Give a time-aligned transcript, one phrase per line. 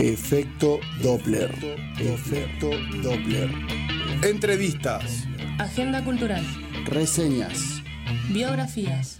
[0.00, 1.50] Efecto Doppler.
[1.98, 2.70] Efecto
[3.02, 3.50] Doppler.
[4.22, 5.24] Entrevistas.
[5.58, 6.42] Agenda cultural.
[6.86, 7.82] Reseñas.
[8.30, 9.18] Biografías.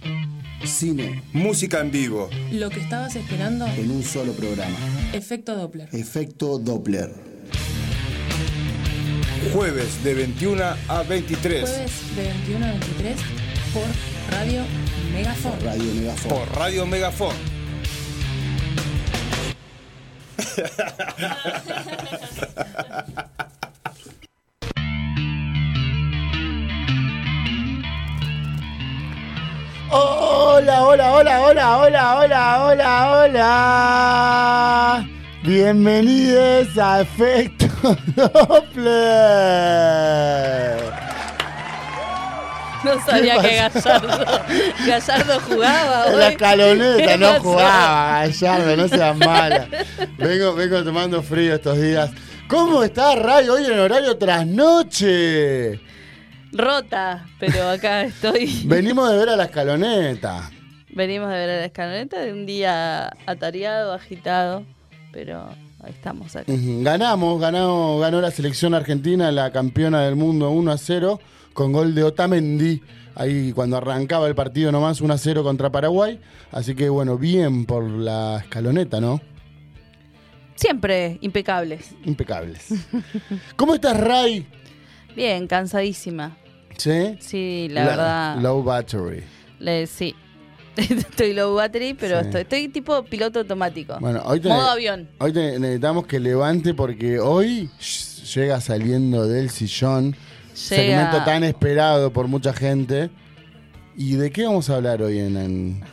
[0.65, 2.31] Cine Música en vivo.
[2.51, 3.67] Lo que estabas esperando.
[3.67, 4.75] en un solo programa.
[5.13, 5.87] Efecto Doppler.
[5.93, 7.13] Efecto Doppler.
[9.53, 11.69] Jueves de 21 a 23.
[11.69, 13.17] Jueves de 21 a 23
[13.71, 13.83] por
[14.35, 14.63] Radio
[15.13, 15.53] Megafon.
[15.63, 16.31] Radio Megafon.
[16.31, 17.60] Por Radio Megafon.
[29.93, 35.05] Hola, hola, hola, hola, hola, hola, hola, hola.
[35.43, 37.67] Bienvenidos a Efecto
[38.15, 39.01] Doppler.
[42.85, 44.25] No sabía ¿Qué que Gallardo,
[44.87, 46.17] Gallardo jugaba hoy.
[46.17, 47.41] la escaloneta ¿Qué no pasó?
[47.43, 49.67] jugaba, Gallardo, no seas mala.
[50.17, 52.09] Vengo, vengo tomando frío estos días.
[52.47, 55.79] ¿Cómo está Ray hoy en horario trasnoche?
[56.53, 58.63] Rota, pero acá estoy.
[58.65, 60.49] Venimos de ver a la escaloneta.
[60.89, 64.63] Venimos de ver a la escaloneta de un día atareado, agitado,
[65.13, 65.47] pero
[65.87, 66.51] estamos acá.
[66.53, 71.19] Ganamos, ganó, ganó la selección argentina, la campeona del mundo 1 a 0,
[71.53, 72.81] con gol de Otamendi.
[73.15, 76.19] Ahí cuando arrancaba el partido nomás 1 a 0 contra Paraguay.
[76.51, 79.21] Así que bueno, bien por la escaloneta, ¿no?
[80.55, 81.91] Siempre impecables.
[82.05, 82.67] Impecables.
[83.55, 84.45] ¿Cómo estás, Ray?
[85.15, 86.37] Bien, cansadísima.
[86.77, 87.17] ¿Sí?
[87.19, 88.37] Sí, la, verdad.
[88.39, 89.23] Low battery.
[89.59, 90.15] le- sí.
[90.77, 92.25] estoy low battery, pero Sí.
[92.27, 93.97] estoy, estoy tipo piloto automático.
[93.99, 95.09] Bueno, hoy te- Modo avión.
[95.19, 97.69] Hoy te necesitamos que levante porque hoy
[98.35, 100.15] llega saliendo del sillón.
[100.61, 103.09] Segmento tan esperado por mucha gente.
[103.95, 105.83] ¿Y de qué vamos a hablar hoy en- en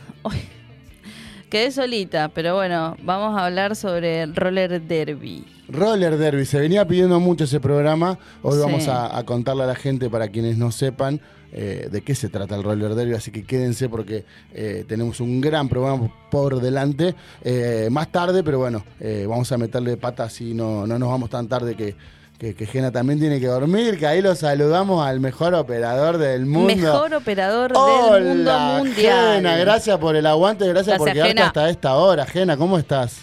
[1.49, 5.43] Quedé solita, pero bueno, vamos a hablar sobre el roller derby.
[5.67, 8.17] Roller Derby, se venía pidiendo mucho ese programa.
[8.43, 8.59] Hoy Sí.
[8.63, 11.21] vamos a, a contarle a la gente, para quienes no sepan,
[11.51, 13.13] eh, de qué se trata el Roller Derby.
[13.13, 17.13] Así que quédense porque eh, tenemos un gran programa por delante.
[17.43, 18.83] Eh, más tarde, pero bueno,
[19.27, 21.95] vamos a meterle patas y no, no nos vamos tan tarde que,
[22.39, 23.99] que, que Gena también tiene que dormir.
[23.99, 26.73] Que ahí lo saludamos al mejor operador del mundo.
[26.73, 29.35] Mejor operador Hola, del mundo mundial.
[29.35, 31.47] Gena, gracias por el aguante, gracias, por Gracias, quedarte Gena.
[31.47, 32.25] hasta esta hora.
[32.25, 33.17] Gena, ¿cómo estás?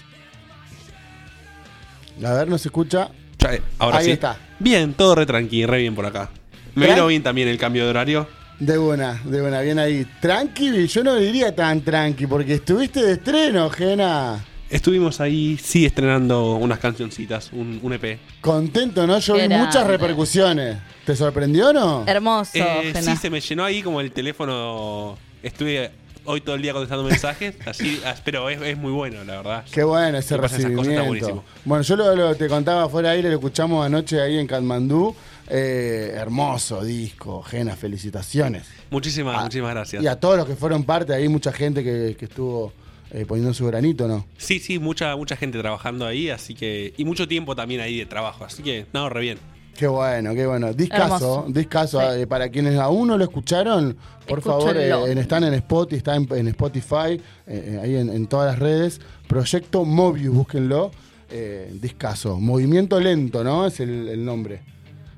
[2.24, 3.08] A ver, ¿no se escucha?
[3.38, 4.10] Ya, eh, ahora Ahí sí.
[4.12, 4.36] está.
[4.58, 6.30] Bien, todo re tranqui, re bien por acá.
[6.74, 8.26] Me Tran- vino bien también el cambio de horario.
[8.58, 10.06] De buena, de buena, bien ahí.
[10.20, 14.42] Tranqui, yo no diría tan tranqui, porque estuviste de estreno, Gena.
[14.68, 18.18] Estuvimos ahí, sí, estrenando unas cancioncitas, un, un EP.
[18.40, 19.18] Contento, ¿no?
[19.20, 19.58] Yo vi grande.
[19.58, 20.78] muchas repercusiones.
[21.04, 22.04] ¿Te sorprendió o no?
[22.06, 25.16] Hermoso, Eh, sí, se me llenó ahí como el teléfono.
[25.42, 25.92] Estuve
[26.24, 29.64] hoy todo el día contestando mensajes, así, pero es, es muy bueno, la verdad.
[29.70, 31.06] Qué bueno ese Que pasen esas cosas, está recibimiento.
[31.06, 31.44] buenísimo.
[31.64, 35.14] Bueno, yo lo, lo- te contaba fuera de aire, lo escuchamos anoche ahí en Katmandú.
[35.48, 38.64] Eh, hermoso disco, Gena, felicitaciones.
[38.90, 40.02] Muchísimas, muchísimas gracias.
[40.02, 42.72] Y a todos los que fueron parte, ahí mucha gente que, que estuvo
[43.16, 44.26] eh, poniendo su granito, ¿no?
[44.36, 46.92] Sí, sí, mucha, mucha gente trabajando ahí, así que.
[46.96, 49.38] Y mucho tiempo también ahí de trabajo, así que, no, re bien.
[49.76, 50.72] Qué bueno, qué bueno.
[50.72, 51.44] Discaso, Hermoso.
[51.48, 52.00] discaso.
[52.00, 52.20] Sí.
[52.20, 56.26] eh, para quienes aún no lo escucharon, por favor, eh, están en Spotify, está en,
[56.34, 59.00] en Spotify, eh, ahí en, en todas las redes.
[59.28, 60.90] Proyecto Mobius, búsquenlo.
[61.30, 62.38] Eh, discaso.
[62.40, 63.66] Movimiento lento, ¿no?
[63.66, 64.62] Es el, el nombre.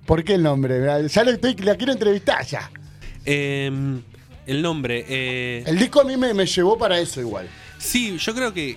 [0.06, 0.80] ¿Por qué el nombre?
[1.08, 2.70] Ya lo estoy, la quiero entrevistar ya.
[3.24, 4.02] Em,
[4.46, 5.04] el nombre.
[5.08, 7.46] eh, El disco a mí me, me llevó para eso igual.
[7.78, 8.76] Sí, yo creo que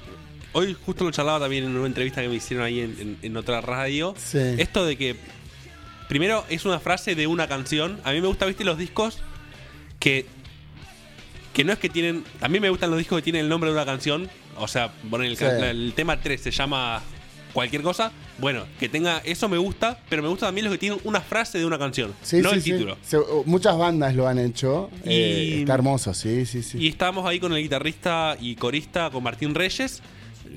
[0.53, 3.37] hoy justo lo charlaba también en una entrevista que me hicieron ahí en, en- en
[3.37, 4.13] otra radio.
[4.17, 4.37] Sí.
[4.57, 5.15] Esto de que
[6.07, 7.99] primero es una frase de una canción.
[8.03, 9.19] A mí me gusta, viste, los discos
[9.99, 10.25] que
[11.53, 12.23] que no es que tienen.
[12.39, 14.29] A mí me gustan los discos que tienen el nombre de una canción.
[14.57, 15.43] O sea, poner el, Sí.
[15.45, 17.01] el tema 3 se llama
[17.53, 18.11] cualquier cosa.
[18.41, 19.19] Bueno, que tenga.
[19.23, 22.13] Eso me gusta, pero me gusta también los que tienen una frase de una canción.
[22.23, 22.71] Sí, no sí, el sí.
[22.71, 22.97] título.
[23.03, 24.89] Se- uh, muchas bandas lo han hecho.
[25.05, 26.77] eh, está hermoso, sí, sí, sí.
[26.79, 30.01] Y estábamos ahí con el guitarrista y corista, con Martín Reyes,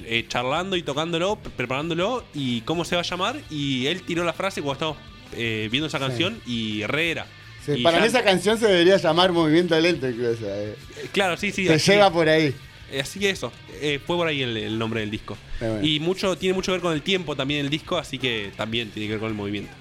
[0.07, 3.37] eh, charlando y tocándolo, pre- preparándolo, y cómo se va a llamar.
[3.51, 4.99] Y él tiró la frase cuando estábamos
[5.37, 7.27] eh, viendo esa canción y re era.
[7.67, 10.45] Sí, para ya- mí esa canción se debería llamar Movimiento Lento incluso.
[10.47, 10.75] eh.
[11.03, 11.69] eh, Claro, sí, sí.
[11.69, 12.55] Así, lleva por ahí.
[12.97, 15.37] Eh, así que eso, eh, fue por ahí el, el nombre del disco.
[15.61, 15.83] Bueno.
[15.87, 18.91] Y mucho tiene mucho que ver con el tiempo también el disco, así que también
[18.91, 19.73] tiene que ver con el movimiento.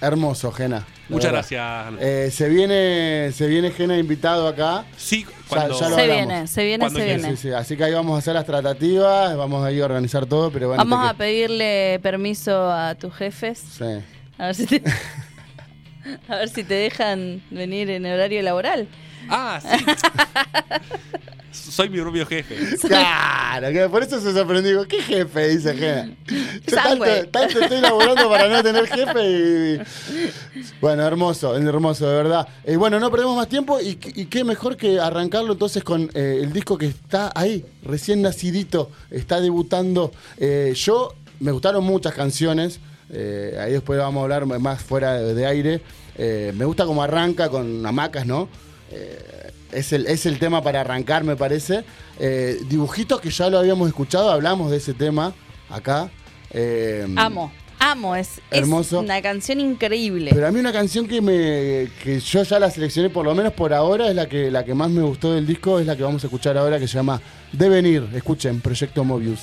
[0.00, 0.78] Hermoso, Gena.
[0.78, 1.48] la Muchas verdad.
[1.90, 1.94] gracias.
[2.00, 4.84] Eh, se viene, se viene Gena invitado acá.
[4.96, 5.78] sí, cuando...
[5.80, 7.36] ya lo se viene, se viene, Cuando se quieras, viene.
[7.36, 10.26] Sí, sí, así que ahí vamos a hacer las tratativas, vamos a ir a organizar
[10.26, 10.84] todo, pero bueno.
[10.84, 13.58] Vamos a pedirle permiso a tus jefes.
[13.78, 13.84] sí.
[14.40, 14.82] A ver si te,
[16.28, 18.86] a ver si te dejan venir en horario laboral.
[19.28, 19.84] Ah, sí.
[21.50, 22.56] Soy mi propio jefe.
[22.86, 24.70] Claro, que por eso se sorprendió.
[24.72, 25.48] Digo, ¿Qué jefe?
[25.48, 26.10] Dice Gena.
[26.66, 29.80] Yo tanto, tanto estoy laburando para no tener jefe y.
[30.80, 32.48] Bueno, hermoso, hermoso, de verdad.
[32.64, 36.40] Eh, bueno, no perdemos más tiempo y, y qué mejor que arrancarlo entonces con eh,
[36.42, 40.12] el disco que está ahí, recién nacidito, está debutando.
[40.38, 42.80] Eh, yo, me gustaron muchas canciones.
[43.10, 45.80] eh, ahí después vamos a hablar más fuera de, de aire.
[46.16, 48.48] Eh, me gusta cómo arranca con hamacas, ¿no?
[48.90, 51.84] Eh, es, el, es el tema para arrancar, me parece.
[52.18, 55.34] Eh, dibujitos que ya lo habíamos escuchado, hablamos de ese tema
[55.68, 56.10] acá.
[56.50, 58.16] Eh, Amo, amo.
[58.16, 59.00] Es, es Hermoso.
[59.00, 60.30] una canción increíble.
[60.32, 63.52] Pero a mí una canción que me que yo ya la seleccioné, por lo menos
[63.52, 66.02] por ahora, es la que, la que más me gustó del disco, es la que
[66.02, 67.20] vamos a escuchar ahora, que se llama
[67.52, 68.08] Devenir.
[68.14, 69.40] Escuchen, Proyecto Mobius.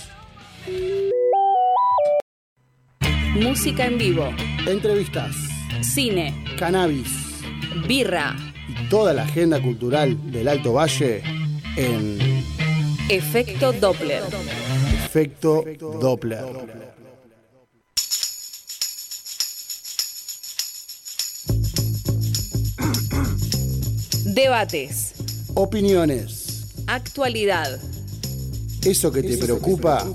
[3.36, 4.30] Música en vivo,
[4.66, 5.36] Entrevistas,
[5.82, 7.26] cine, cannabis
[7.88, 8.36] birra,
[8.68, 11.22] y toda la agenda cultural del Alto Valle
[11.76, 12.44] en
[13.10, 14.24] efecto Doppler.
[15.06, 15.64] Efecto
[16.02, 16.44] Doppler.
[24.26, 25.14] Debates,
[25.54, 26.66] Opiniones.
[26.88, 27.80] actualidad,
[28.84, 30.06] Eso que te preocupa.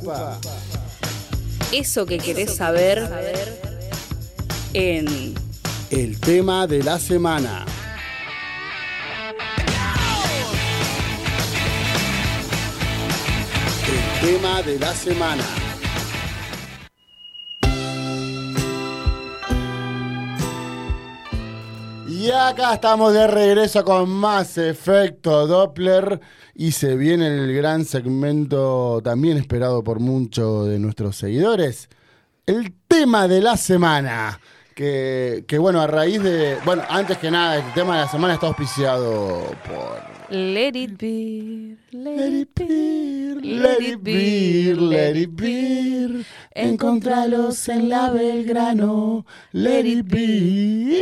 [1.72, 3.08] eso que querés saber
[4.72, 5.34] en
[5.90, 7.64] El tema de la semana.
[14.20, 15.44] Tema de la semana.
[22.06, 26.20] Y acá estamos de regreso con más efecto Doppler
[26.54, 31.88] y se viene el gran segmento también esperado por muchos de nuestros seguidores,
[32.44, 34.38] el tema de la semana.
[34.74, 38.34] Que, que bueno, a raíz de, bueno, antes que nada, el tema de la semana
[38.34, 40.09] está auspiciado por...
[40.30, 46.24] Let it be, let, it be, let it be, let it be.
[46.54, 49.26] Encontralos en la Belgrano.
[49.52, 50.96] Let it be.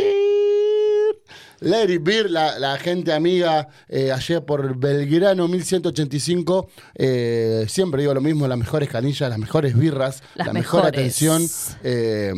[1.61, 6.71] Let it be, la, la gente amiga, eh, ayer por Belgrano 1185.
[6.95, 11.43] eh, siempre digo lo mismo: las mejores canillas, las mejores birras, Las la mejor atención.
[11.83, 12.33] eh,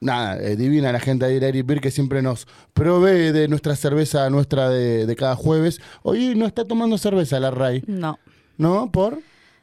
[0.00, 3.76] nada, eh, divina la gente de Let It Be que siempre nos provee de nuestra
[3.76, 5.80] cerveza nuestra de, de cada jueves.
[6.02, 7.82] Hoy no está tomando cerveza la RAI.
[7.86, 8.18] No,
[8.56, 8.90] ¿No?
[8.90, 9.20] ¿Por?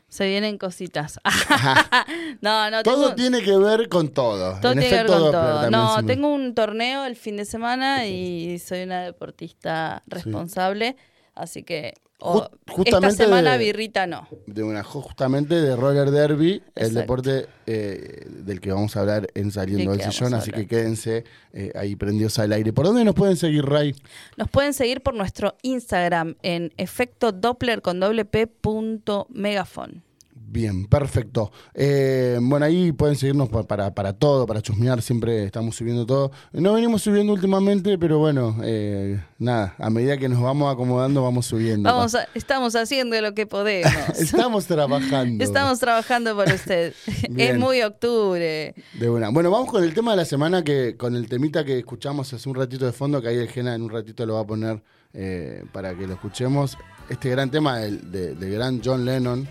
[0.07, 1.19] se vienen cositas.
[2.41, 4.57] no, no, Todo tengo, tiene que ver con todo.
[4.61, 5.69] todo En tiene que ver con todo.
[5.69, 10.95] No, tengo un torneo el fin de semana y soy una deportista responsable,
[11.33, 14.27] así que o- Ju- justamente esta semana de- birrita no.
[14.47, 19.51] de una justamente de roller derby, el deporte eh, del que vamos a hablar en
[19.51, 21.23] Saliendo Del Sillón, así que quédense
[21.53, 22.73] eh, ahí prendidos al aire.
[22.73, 23.95] ¿Por dónde nos pueden seguir, Ray?
[24.37, 30.03] Nos pueden seguir por nuestro Instagram en efecto Doppler con doble P punto megafon.
[30.47, 31.51] Bien, perfecto.
[31.73, 36.31] Eh, bueno, ahí pueden seguirnos pa- para, para todo, para chusmear, siempre estamos subiendo todo.
[36.53, 41.45] No venimos subiendo últimamente, pero bueno, eh, nada, a medida que nos vamos acomodando, vamos
[41.47, 41.89] subiendo.
[41.91, 43.91] Vamos a- estamos haciendo lo que podemos.
[44.19, 45.43] Estamos trabajando.
[45.43, 46.93] Estamos trabajando por usted.
[47.37, 48.75] Es muy octubre.
[48.93, 49.29] De una.
[49.29, 52.47] Bueno, vamos con el tema de la semana, que con el temita que escuchamos hace
[52.47, 54.81] un ratito de fondo, que ahí el Gena en un ratito lo va a poner
[55.13, 56.77] eh, para que lo escuchemos.
[57.09, 59.47] Este gran tema del, de- del gran John Lennon,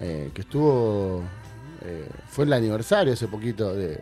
[0.00, 1.22] eh, que estuvo...
[1.84, 3.98] eh, fue el aniversario hace poquito de...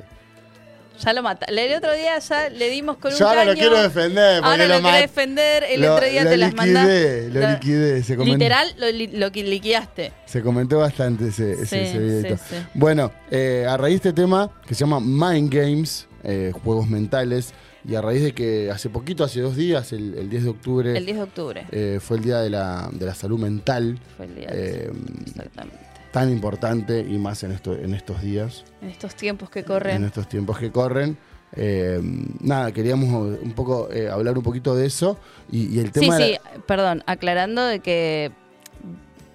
[1.00, 1.46] Ya lo mata.
[1.46, 4.40] El otro día ya le dimos con un Yo ahora lo quiero defender.
[4.40, 5.64] Porque Ahora lo quiere defender.
[5.64, 7.30] El lo- otro día te las mandaste.
[7.30, 10.12] Lo liquidé, se comentó, Literal, lo, lo que liquidaste.
[10.24, 12.36] se comentó bastante ese, Sí, ese videito.
[12.36, 12.56] sí, sí.
[12.74, 17.52] Bueno, eh, a raíz de este tema que se llama Mind Games, eh, juegos mentales,
[17.86, 20.96] y a raíz de que hace poquito, hace dos días, el, el 10 de octubre,
[20.96, 24.26] El 10 de octubre eh, fue el día de la, de la salud mental, fue
[24.26, 24.48] el día.
[24.52, 24.90] eh,
[25.26, 25.78] Exactamente.
[26.12, 30.04] tan importante y más en, esto, en estos días, En estos tiempos que en corren.
[30.04, 31.16] estos tiempos que corren.
[31.56, 32.00] Eh,
[32.40, 35.18] nada, queríamos un poco eh, hablar un poquito de eso
[35.52, 38.32] y, y el Sí, tema de sí, la- perdón, aclarando de que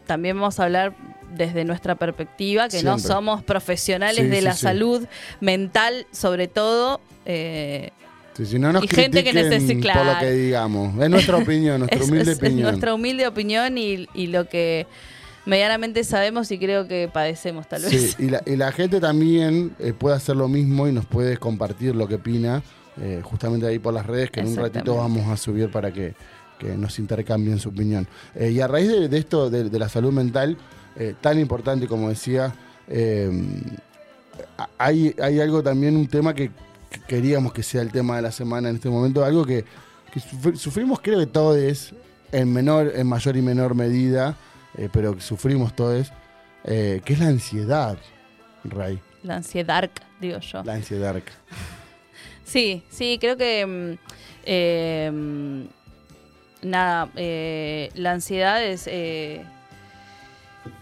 [0.05, 0.95] también vamos a hablar
[1.35, 4.59] desde nuestra perspectiva, que no somos profesionales Sí, de sí, la sí.
[4.61, 5.05] salud
[5.39, 6.99] mental, sobre todo.
[7.25, 7.91] eh,
[8.39, 10.97] Sí, si no nos y gente que necesita- por lo que digamos.
[11.01, 12.61] Es nuestra opinión, nuestra es, humilde es- es opinión.
[12.69, 14.87] nuestra humilde opinión y, y lo que
[15.45, 18.15] medianamente sabemos y creo que padecemos tal vez.
[18.17, 21.35] Sí, y la, y la gente también eh, puede hacer lo mismo y nos puede
[21.37, 22.63] compartir lo que opina,
[23.01, 26.13] eh, justamente ahí por las redes, que en un ratito vamos a subir para que,
[26.59, 28.07] que nos intercambien su opinión.
[28.35, 30.57] Eh, y a raíz de, de esto, de, de la salud mental,
[31.21, 32.53] tan importante como decía,
[34.77, 36.51] hay, hay algo también, un tema que,
[36.89, 39.63] que queríamos que sea el tema de la semana en este momento, algo que,
[40.11, 41.93] que sufri- sufrimos creo que todos
[42.31, 44.35] en menor, en mayor y menor medida,
[44.77, 46.11] eh, pero que sufrimos todos,
[46.63, 47.97] eh, que es la ansiedad,
[48.63, 48.99] Ray.
[49.23, 49.89] La ansiedad,
[50.21, 50.63] digo yo.
[50.63, 51.15] La ansiedad.
[52.43, 53.65] Sí, sí, creo que.
[53.65, 54.07] mm,
[54.45, 55.67] eh,
[56.63, 58.87] nada, eh, la ansiedad es.
[58.87, 59.43] eh,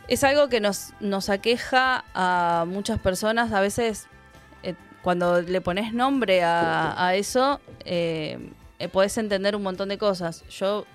[0.07, 3.51] es algo que nos, nos aqueja a muchas personas.
[3.51, 4.07] A veces,
[5.07, 8.37] cuando le pones nombre a, eso, eh,
[8.77, 10.43] eh, podés entender un montón de cosas.
[10.49, 10.85] Yo,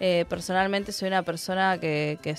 [0.00, 2.34] eh, personalmente, soy una persona que, que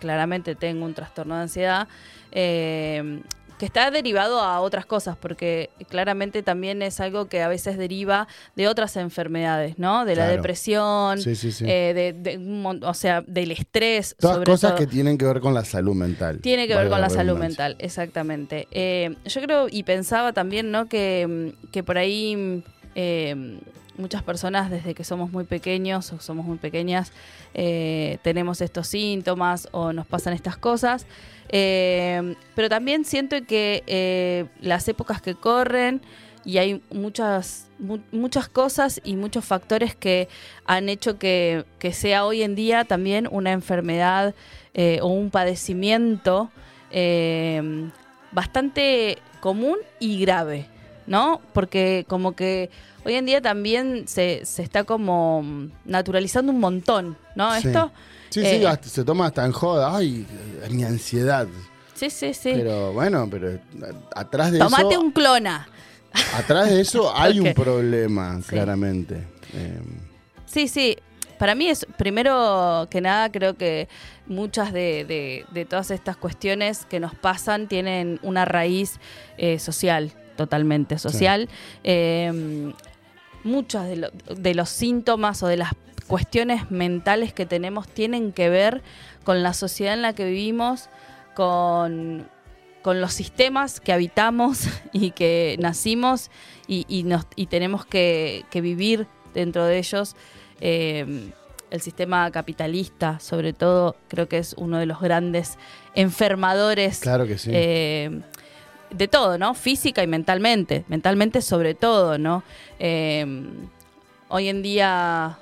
[0.00, 1.86] claramente tengo un trastorno de ansiedad.
[2.32, 3.22] eh,
[3.58, 8.28] que está derivado a otras cosas, porque claramente también es algo que a veces deriva
[8.56, 10.04] de otras enfermedades, ¿no?
[10.04, 10.36] De la Claro.
[10.36, 11.64] depresión, Sí, sí, sí.
[11.66, 14.14] eh, de, de o sea, del estrés.
[14.18, 14.78] Todas sobre cosas todo.
[14.78, 16.38] que tienen que ver con la salud mental.
[16.40, 18.68] Tiene que ver con la salud mental, exactamente.
[18.70, 20.88] Eh, yo creo y pensaba también, ¿no?
[20.88, 22.62] Que, que por ahí
[22.94, 23.58] eh,
[23.98, 27.12] muchas personas desde que somos muy pequeños o somos muy pequeñas
[27.54, 31.06] eh, tenemos estos síntomas o nos pasan estas cosas.
[31.50, 36.00] Eh, pero también siento que eh, las épocas que corren
[36.44, 40.28] y hay muchas, mu- muchas cosas y muchos factores que
[40.64, 44.34] han hecho que, que sea hoy en día también una enfermedad
[45.02, 46.50] o un padecimiento
[48.32, 50.66] bastante común y grave,
[51.08, 51.40] ¿no?
[51.52, 52.70] Porque como que
[53.04, 55.42] hoy en día también se, se está como
[55.84, 57.52] naturalizando un montón, ¿no?
[57.60, 57.66] Sí.
[57.68, 57.90] Esto.
[58.30, 59.96] Sí, eh, sí, hasta- se toma hasta en joda.
[59.96, 60.24] Ay,
[60.62, 61.48] eh, mi ansiedad.
[61.94, 62.52] Sí, sí, sí.
[62.54, 63.60] Pero bueno, pero eh,
[64.14, 65.66] atrás de Tomate eso, un clona.
[66.36, 68.48] atrás de eso hay un problema, Sí.
[68.50, 69.26] claramente.
[69.54, 69.80] Eh,
[70.46, 70.96] Sí, sí.
[71.38, 73.88] Para mí es, primero que nada, creo que
[74.26, 78.98] muchas de, de- de todas estas cuestiones que nos pasan tienen una raíz
[79.36, 81.50] eh, social, totalmente social.
[81.84, 82.72] Eh,
[83.44, 85.72] muchas de, lo- de los síntomas o de las
[86.06, 88.82] cuestiones mentales que tenemos tienen que ver
[89.24, 90.88] con la sociedad en la que vivimos,
[91.34, 92.26] con,
[92.82, 96.30] con los sistemas que habitamos y que nacimos
[96.66, 100.16] y, y nos, y tenemos que, que vivir dentro de ellos.
[100.60, 101.30] Eh,
[101.70, 105.58] el sistema capitalista, sobre todo, creo que es uno de los grandes
[105.94, 107.50] enfermadores claro que sí.
[107.52, 108.22] eh,
[108.90, 109.54] de todo, ¿no?
[109.54, 110.84] Física y mentalmente.
[110.88, 112.42] Mentalmente sobre todo, ¿no?
[112.78, 113.24] Eh,
[114.28, 115.38] hoy en día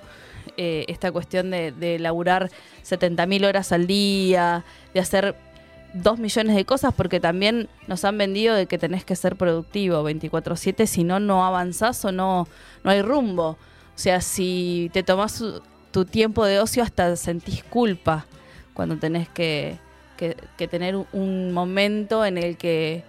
[0.57, 2.51] eh, esta cuestión de, de laburar
[2.83, 5.35] 70.000 horas al día, de hacer
[5.93, 10.03] dos millones de cosas, porque también nos han vendido de que tenés que ser productivo
[10.09, 12.47] 24/7, si no, no avanzás o no,
[12.85, 13.51] no hay rumbo.
[13.51, 15.43] O sea, si te tomás
[15.91, 18.27] tu- tiempo de ocio hasta sentís culpa
[18.75, 19.79] cuando tenés que,
[20.19, 20.37] que-
[20.69, 23.03] tener un momento en el que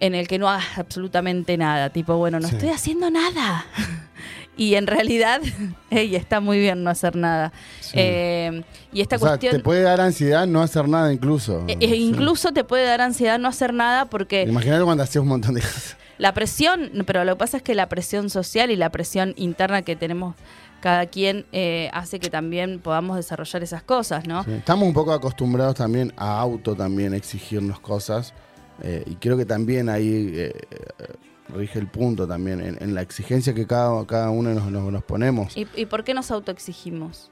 [0.00, 2.54] en el que no hagas absolutamente nada, tipo, bueno, no Sí.
[2.56, 3.64] estoy haciendo nada.
[4.56, 5.40] y en realidad,
[5.90, 7.52] ey, está muy bien no hacer nada.
[7.80, 7.92] Sí.
[7.94, 9.56] Eh, y esta o sea, cuestión...
[9.56, 11.64] te puede dar ansiedad no hacer nada incluso.
[11.68, 15.28] eh, eh, incluso te puede dar ansiedad no hacer nada porque Imagínate cuando hacías un
[15.28, 15.96] montón de cosas.
[16.18, 19.82] la presión, pero lo que pasa es que la presión social y la presión interna
[19.82, 20.34] que tenemos
[20.80, 24.44] cada quien eh, hace que también podamos desarrollar esas cosas, ¿no?
[24.44, 24.50] Sí.
[24.52, 28.34] Estamos un poco acostumbrados también a auto también exigirnos cosas.
[28.82, 31.06] Eh, y creo que también ahí eh, eh,
[31.54, 35.04] rige el punto también, en, en la exigencia que cada, cada uno nos, nos- nos
[35.04, 35.56] ponemos.
[35.56, 37.30] ¿Y, y por qué nos autoexigimos?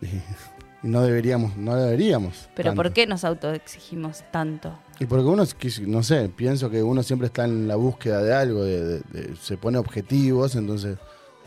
[0.80, 2.48] No deberíamos, no deberíamos.
[2.54, 2.82] ¿Pero tanto.
[2.84, 4.78] por qué nos autoexigimos tanto?
[5.00, 5.42] Y porque uno,
[5.88, 9.34] no sé, pienso que uno siempre está en la búsqueda de algo, de, de- de-
[9.36, 10.96] se pone objetivos, entonces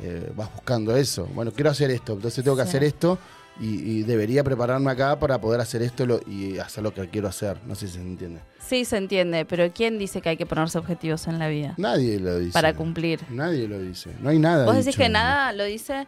[0.02, 1.30] eh, vas buscando eso.
[1.34, 2.68] Bueno, quiero hacer esto, entonces tengo que Sí.
[2.70, 3.18] hacer esto
[3.60, 7.28] y, y debería prepararme acá para poder hacer esto lo- y hacer lo que quiero
[7.28, 7.58] hacer.
[7.68, 8.40] No sé si se entiende.
[8.66, 11.74] Sí, se entiende, pero ¿quién dice que hay que ponerse objetivos en la vida?
[11.78, 12.54] Nadie lo dice.
[12.54, 13.20] Para cumplir.
[13.30, 14.12] Nadie lo dice.
[14.22, 14.66] No hay nada.
[14.66, 16.08] ¿Vos decís que nada lo dice?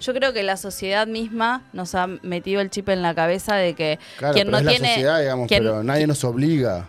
[0.00, 3.74] Yo creo que la sociedad misma nos ha metido el chip en la cabeza de
[3.74, 4.88] que Claro, quien pero no es tiene.
[4.88, 6.88] la sociedad, digamos, quien- pero nadie nos obliga.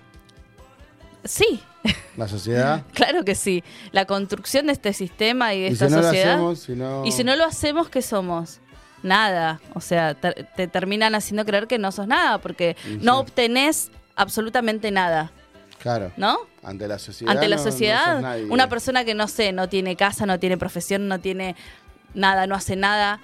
[1.23, 1.59] Sí,
[2.17, 2.83] La sociedad.
[2.93, 3.63] claro que sí.
[3.91, 6.25] La construcción de este sistema y de y esta si no sociedad.
[6.25, 7.05] lo hacemos, si no...
[7.05, 8.59] Y si no lo hacemos, ¿qué somos?
[9.05, 9.59] Nada.
[9.73, 13.19] O sea, te, te terminan haciendo creer que no sos nada, porque no sí.
[13.21, 15.31] obtenés absolutamente nada,
[15.79, 16.11] Claro.
[16.17, 16.37] ¿no?
[16.63, 17.31] Ante la sociedad.
[17.31, 20.57] Ante la no- no sociedad, una persona que no sé, no tiene casa, no tiene
[20.57, 21.55] profesión, no tiene
[22.15, 23.19] nada, no hace nada.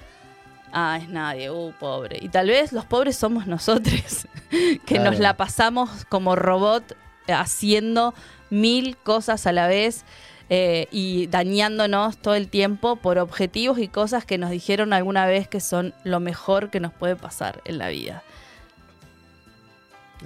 [0.72, 2.18] Ah, es nadie, uh, pobre.
[2.22, 5.10] Y tal vez los pobres somos nosotros, que Claro.
[5.10, 6.92] nos la pasamos como robot
[7.26, 8.14] eh, haciendo
[8.50, 10.04] mil cosas a la vez
[10.50, 15.48] eh, y dañándonos todo el tiempo por objetivos y cosas que nos dijeron alguna vez
[15.48, 18.22] que son lo mejor que nos puede pasar en la vida.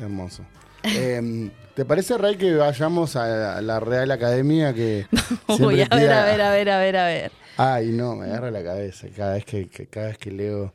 [0.00, 0.44] Hermoso.
[0.84, 4.72] Eh, ¿Te parece, Ray, que vayamos a la Real Academia?
[4.72, 5.06] Que
[5.48, 7.32] Uy, a ver, a ver, a ver, a ver, a ver.
[7.56, 10.74] Ay, no, me agarra la cabeza cada vez que, que- cada vez que leo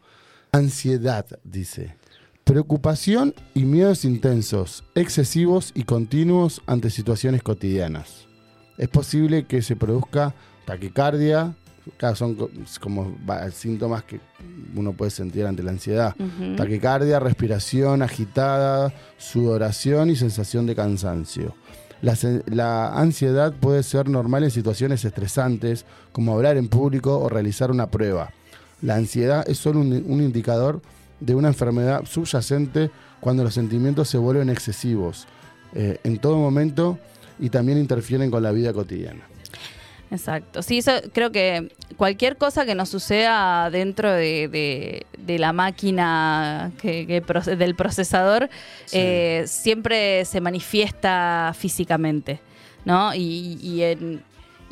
[0.51, 1.95] Ansiedad, dice.
[2.43, 8.27] Preocupación y miedos intensos, excesivos y continuos ante situaciones cotidianas.
[8.81, 10.33] Es posible que se produzca
[10.65, 11.53] taquicardia,
[11.97, 12.49] claro, son co-
[12.81, 13.15] como
[13.53, 14.19] síntomas que
[14.75, 16.15] uno puede sentir ante la ansiedad.
[16.57, 21.55] Taquicardia, respiración agitada, sudoración y sensación de cansancio.
[22.01, 27.87] La, ansiedad puede ser normal en situaciones estresantes, como hablar en público o realizar una
[27.91, 28.31] prueba.
[28.81, 30.81] La ansiedad es solo un, un indicador
[31.19, 35.27] de una enfermedad subyacente cuando los sentimientos se vuelven excesivos
[35.75, 36.97] eh, en todo momento
[37.41, 39.25] y también interfieren con la vida cotidiana.
[40.11, 40.61] Exacto.
[40.61, 46.71] Sí, eso creo que cualquier cosa que nos suceda dentro de, de- de la máquina
[46.81, 48.49] que, que proce- del procesador
[48.91, 52.41] eh, siempre se manifiesta físicamente,
[52.85, 53.13] ¿no?
[53.15, 54.23] Y, y en-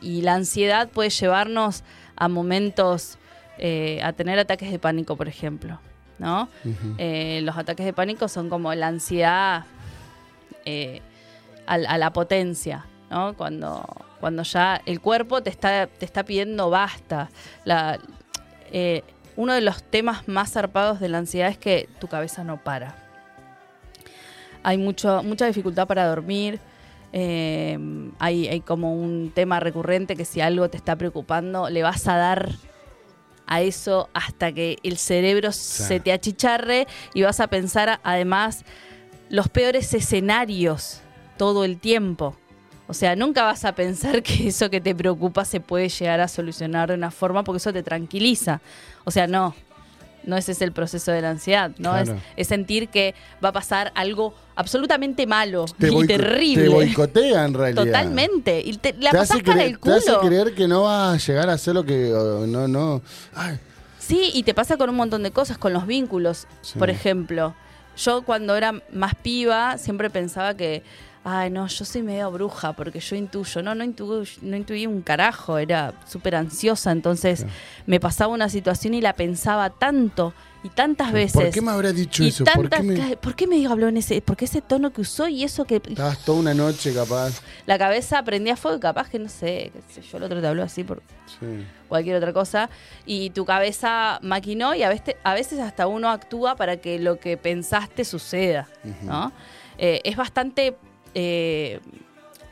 [0.02, 1.84] y la ansiedad puede llevarnos
[2.18, 3.18] a momentos,
[3.60, 5.80] eh, a tener ataques de pánico, por ejemplo,
[6.18, 6.50] ¿no?
[6.98, 9.64] Eh, los ataques de pánico son como la ansiedad
[11.70, 13.36] a, a la potencia, ¿no?
[13.38, 13.86] Cuando,
[14.20, 17.30] cuando ya el cuerpo te está, te está pidiendo basta.
[17.64, 18.00] La-
[18.72, 19.04] eh,
[19.36, 22.96] uno de los temas más zarpados de la ansiedad es que tu cabeza no para.
[24.64, 26.60] Hay mucho, mucha dificultad para dormir.
[27.14, 27.80] eh,
[28.20, 32.18] hay, hay como un tema recurrente que si algo te está preocupando, le vas a
[32.18, 32.50] dar
[33.48, 36.86] a eso hasta que el cerebro se te achicharre
[37.16, 38.64] y vas a pensar además
[39.30, 41.02] los peores escenarios
[41.40, 42.36] todo el tiempo.
[42.88, 46.28] O sea, nunca vas a pensar que eso que te preocupa se puede llegar a
[46.28, 48.62] solucionar de una forma porque eso te tranquiliza.
[49.06, 49.56] O sea, no.
[50.26, 51.92] No ese es el proceso de la ansiedad, ¿no?
[51.92, 52.14] Claro.
[52.14, 56.64] Es, es sentir que va a pasar algo absolutamente malo Te, y terrible.
[56.64, 57.86] te boicotea en realidad.
[57.86, 58.60] Totalmente.
[58.64, 60.22] Y te, la Te pasás cre- el te hace culo.
[60.28, 62.10] creer que no va a llegar a hacer lo que...
[62.48, 63.02] no, no.
[63.34, 63.58] Ay,
[63.98, 66.48] Sí, y te pasa con un montón de cosas, con los vínculos.
[66.62, 66.78] Sí.
[66.78, 67.56] Por ejemplo,
[67.96, 70.84] yo cuando era más piba siempre pensaba que,
[71.24, 73.62] ay, no, yo soy medio bruja porque yo intuyo.
[73.62, 76.92] No, no, intu no intuí un carajo, era súper ansiosa.
[76.92, 77.46] Entonces
[77.86, 81.34] me pasaba una situación y la pensaba tanto y tantas veces.
[81.42, 82.44] ¿Por qué me habrá dicho eso?
[82.44, 85.28] ¿Por qué me- ¿Por qué me habló en ese, por qué ese tono que usó
[85.30, 87.42] y eso que Estabas toda una noche capaz.
[87.66, 90.48] la cabeza prendía fuego y capaz que no sé, qué sé yo, el otro te
[90.48, 91.02] habló así por
[91.40, 91.46] Sí.
[91.88, 92.70] cualquier otra cosa,
[93.06, 97.20] y tu cabeza maquinó y a veces, a veces hasta uno actúa para que lo
[97.20, 98.68] que pensaste suceda,
[99.04, 99.32] ¿no?
[99.78, 100.76] Eh, es bastante
[101.16, 101.80] eh,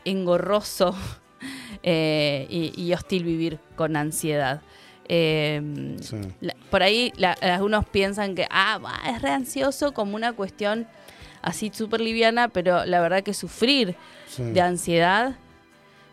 [0.06, 0.96] engorroso
[1.84, 4.62] eh, y, y hostil vivir con ansiedad.
[5.10, 6.18] Eh, Sí.
[6.42, 10.86] la- por ahí la- algunos piensan que ah, es re ansioso como una cuestión
[11.42, 13.96] así súper liviana, pero la verdad que sufrir
[14.28, 14.44] Sí.
[14.44, 15.36] de ansiedad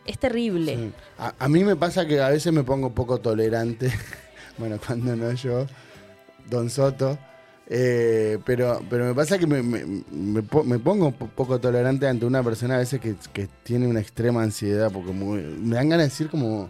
[0.07, 0.77] es terrible.
[0.77, 0.93] Sí.
[1.19, 3.91] A, a mí me pasa que a veces me pongo poco tolerante.
[4.59, 5.67] bueno, cuando no yo,
[6.49, 7.19] Don Soto.
[7.67, 11.59] Eh, pero, pero me pasa que me, me- me po- me pongo un po- poco
[11.59, 15.77] tolerante ante una persona a veces que, que tiene una extrema ansiedad, porque muy- me
[15.77, 16.69] dan ganas de decir como...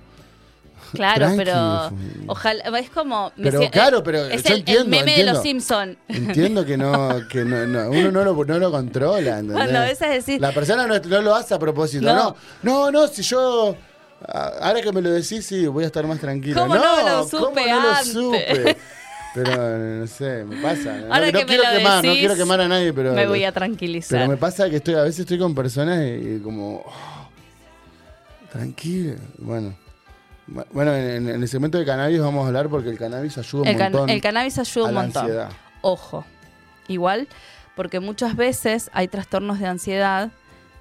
[0.92, 1.90] Claro, pero
[2.28, 3.32] ojalá, es como...
[3.42, 5.96] Pero claro, pero es yo el, el entiendo, meme de los Simpson.
[6.06, 9.30] Entiendo que no, que no, no, uno no lo, no lo controla.
[9.40, 9.56] ¿entendés?
[9.56, 12.04] Cuando a veces decís, La persona no, no lo hace a propósito.
[12.04, 12.14] No.
[12.14, 13.74] No, no, no, si yo.
[14.28, 16.60] Ahora que me lo decís, sí, voy a estar más tranquilo.
[16.60, 18.76] ¿Cómo no me lo ¿cómo supe no lo supe?
[19.34, 20.96] Pero no sé, me pasa.
[20.96, 23.12] No, Ahora no que me quiero lo quemar, no quiero quemar a nadie, pero.
[23.12, 24.18] me voy a tranquilizar.
[24.20, 26.84] Pero me pasa que estoy, a veces estoy con personas y, y como.
[26.86, 27.28] oh,
[28.52, 29.14] tranquilo.
[29.38, 29.74] Bueno.
[30.46, 33.62] Bu- Bueno, en, en el segmento de cannabis vamos a hablar porque el cannabis ayuda
[33.62, 35.22] un el, montón el cannabis ayuda a un la montón.
[35.22, 35.48] ansiedad.
[35.80, 36.24] Ojo,
[36.88, 37.28] igual,
[37.74, 40.30] porque muchas veces hay trastornos de ansiedad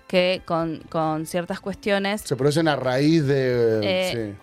[0.08, 3.80] que con, con ciertas cuestiones Se producen a raíz de.
[3.82, 4.43] Eh, Sí,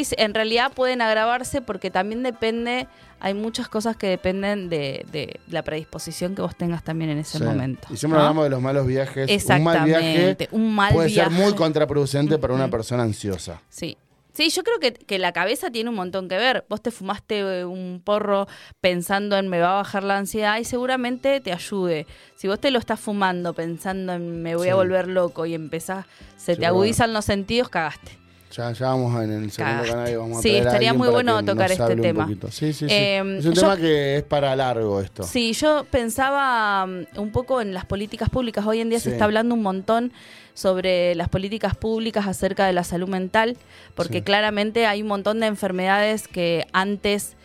[0.00, 2.86] s- en realidad pueden agravarse porque también depende,
[3.20, 7.38] hay muchas cosas que dependen de, de la predisposición que vos tengas también en ese
[7.38, 7.44] sí.
[7.44, 7.88] momento.
[7.90, 8.24] Y siempre ¿no?
[8.26, 9.28] hablamos de los malos viajes.
[9.48, 11.56] Un mal viaje Exactamente, un mal puede ser muy viaje.
[11.56, 13.60] contraproducente para una persona ansiosa.
[13.68, 13.96] Sí.
[14.34, 16.64] Sí, yo creo que, que la cabeza tiene un montón que ver.
[16.70, 18.48] Vos te fumaste eh, un porro
[18.80, 22.06] pensando en me va a bajar la ansiedad y seguramente te ayude.
[22.34, 24.76] Si vos te lo estás fumando pensando en me voy a Sí.
[24.76, 26.06] volver loco y empezás,
[26.38, 28.18] se Sí, te agudizan los sentidos, cagaste.
[28.54, 29.90] Ya, ya vamos en el segundo Cagaste.
[29.92, 32.24] canal y vamos a Sí, estaría muy bueno tocar este tema.
[32.24, 32.50] poquito.
[32.50, 32.94] Sí, sí, sí.
[32.94, 35.22] Eh, es un yo- tema que es para largo esto.
[35.22, 38.66] Sí, yo pensaba mm, un poco en las políticas públicas.
[38.66, 39.04] Hoy en día Sí.
[39.04, 40.12] se está hablando un montón
[40.54, 43.56] sobre las políticas públicas acerca de la salud mental,
[43.94, 44.22] porque Sí.
[44.22, 47.36] claramente hay un montón de enfermedades que antes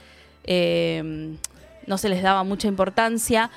[0.50, 1.36] eh,
[1.88, 3.50] no se les daba mucha importancia.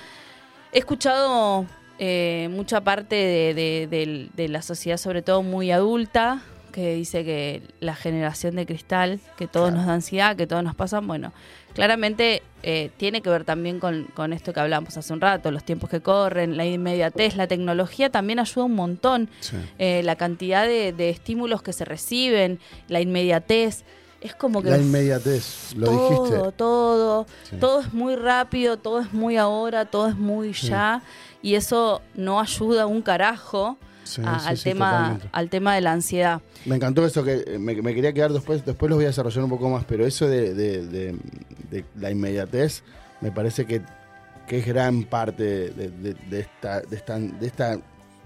[0.72, 1.66] He escuchado
[1.98, 7.94] eh, mucha parte de, de la sociedad, sobre todo muy adulta, que dice que la
[7.94, 9.76] generación de cristal, que todo Claro.
[9.78, 11.32] nos da ansiedad, que todo nos pasa, bueno,
[11.74, 15.64] claramente eh, tiene que ver también con, con esto que hablamos hace un rato, los
[15.64, 19.56] tiempos que corren, la inmediatez, la tecnología también ayuda un montón, Sí.
[19.78, 23.84] eh, la cantidad de, de estímulos que se reciben, la inmediatez,
[24.20, 26.52] es como que La inmediatez, lo todo, dijiste.
[26.58, 27.56] todo, Sí.
[27.58, 31.02] todo es muy rápido, todo es muy ahora, todo es muy ya,
[31.40, 33.78] y eso no ayuda un carajo
[34.10, 35.28] Sí, a- sí, al tema, totalmente.
[35.32, 36.40] al tema de la ansiedad.
[36.66, 39.44] Me encantó eso que eh, me, me quería quedar después, después los voy a desarrollar
[39.44, 41.16] un poco más, pero eso de, de- de-
[41.70, 42.82] de la inmediatez
[43.20, 43.82] me parece que,
[44.48, 47.76] que es gran parte de, esta, de, esta, de esta,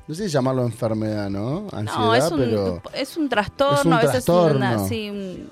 [0.08, 1.66] no sé si llamarlo enfermedad, ¿no?
[1.72, 4.56] Ansiedad, no, es un, pero es un trastorno, es un a veces trastorno.
[4.56, 5.50] una, sí, un-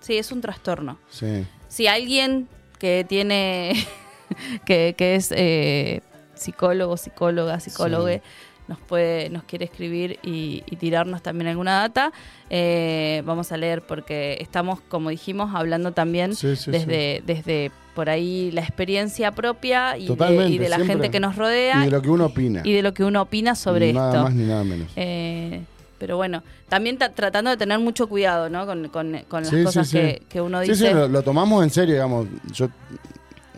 [0.00, 0.98] sí, es un trastorno.
[1.10, 1.44] sí.
[1.68, 2.48] Si alguien
[2.78, 3.72] que tiene,
[4.64, 6.02] que, que es eh,
[6.34, 8.20] psicólogo, psicóloga, psicólogo, Sí.
[8.68, 12.12] Nos puede, nos quiere escribir y, y tirarnos también alguna data,
[12.50, 18.10] eh, vamos a leer porque estamos, como dijimos, hablando también Sí, sí, desde, desde por
[18.10, 22.02] ahí la experiencia propia y de, y la gente que nos Y rodea de lo
[22.02, 22.60] que uno opina.
[22.64, 24.22] y de lo que uno opina sobre nada esto.
[24.24, 24.88] más ni nada menos.
[24.96, 25.62] Eh,
[25.98, 28.66] pero bueno, también ta- tratando de tener mucho cuidado, ¿no?
[28.66, 29.96] Con, con- con las Sí, sí, cosas sí.
[29.96, 30.88] Que, que uno Sí, dice.
[30.88, 32.26] sí, lo, lo tomamos en serio, digamos.
[32.52, 32.66] Yo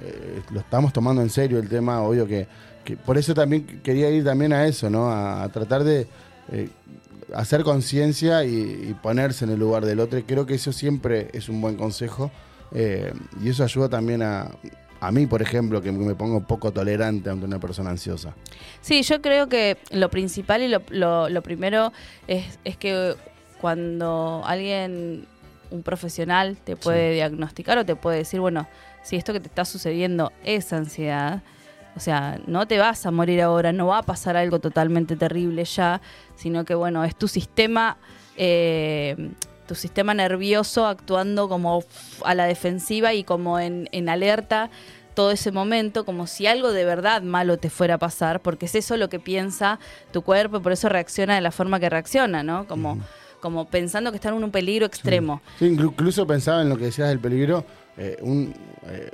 [0.01, 2.47] eh, lo estamos tomando en serio el tema, obvio que,
[2.89, 5.11] que por eso también quería ir también a eso, ¿no?
[5.11, 6.07] A, a tratar de
[6.51, 6.71] eh,
[7.35, 8.55] hacer conciencia y,
[8.89, 10.19] y ponerse en el lugar del otro.
[10.19, 12.31] Y creo que eso siempre es un buen consejo
[12.73, 14.49] eh, y eso ayuda también a
[15.01, 18.35] a mí, por ejemplo, que me pongo poco tolerante ante una persona ansiosa.
[18.81, 21.93] Sí, yo creo que lo principal y lo, lo- lo primero
[22.27, 23.15] es, es que
[23.61, 25.27] cuando alguien,
[25.71, 28.67] un profesional, te puede diagnosticar o te puede decir, bueno,
[29.05, 31.43] si esto que te está sucediendo es ansiedad,
[31.99, 35.65] o sea, no te vas a morir ahora, no va a pasar algo totalmente terrible
[35.65, 36.01] ya,
[36.37, 37.99] sino que, bueno, es tu sistema...
[38.37, 39.31] eh,
[39.67, 41.85] tu sistema nervioso actuando como
[42.25, 44.71] a la defensiva y como en, en alerta
[45.13, 48.75] todo ese momento, como si algo de verdad malo te fuera a pasar, porque es
[48.75, 49.79] eso lo que piensa
[50.11, 52.67] tu cuerpo y por eso reacciona de la forma que reacciona, ¿no?
[52.67, 52.97] Como,
[53.41, 55.43] como pensando que está en un peligro extremo.
[55.59, 57.67] Sí, inclu- incluso pensaba en lo que decías del peligro,
[57.99, 58.55] eh, un,
[58.87, 59.11] eh,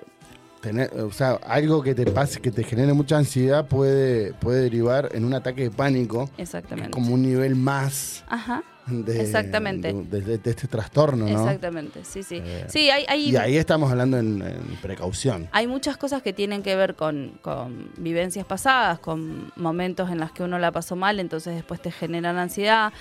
[0.65, 5.11] tener, o sea, algo que te pase, que te genere mucha ansiedad puede, puede derivar
[5.13, 6.91] en un ataque de pánico, Exactamente.
[6.91, 8.63] como un nivel más Ajá.
[8.87, 9.93] de, Exactamente.
[9.93, 11.31] de, de- de este trastorno, ¿no?
[11.45, 12.41] Exactamente, sí, sí.
[12.43, 15.49] Eh, sí, hay, hay, Y ahí estamos hablando en, en precaución.
[15.53, 20.33] hay muchas cosas que tienen que ver con, con vivencias pasadas, con momentos en los
[20.33, 22.93] que uno la pasó mal, entonces después te generan ansiedad.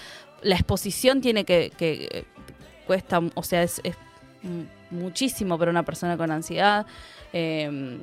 [0.42, 2.26] La exposición tiene que, que eh,
[2.86, 3.82] cuesta, o sea, es,
[4.92, 6.86] muchísimo para una persona con ansiedad.
[7.34, 7.98] Eh,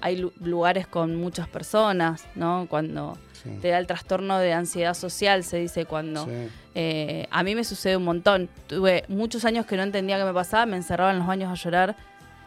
[0.00, 2.66] hay lu- lugares con muchas personas, ¿no?
[2.68, 3.50] Cuando Sí.
[3.62, 6.24] te da el trastorno de ansiedad social, se dice cuando...
[6.26, 6.30] Sí.
[6.74, 8.50] Eh, a mí me sucede un montón.
[8.66, 11.54] Tuve muchos años que no entendía qué me pasaba, me encerraba en los baños a
[11.54, 11.96] llorar,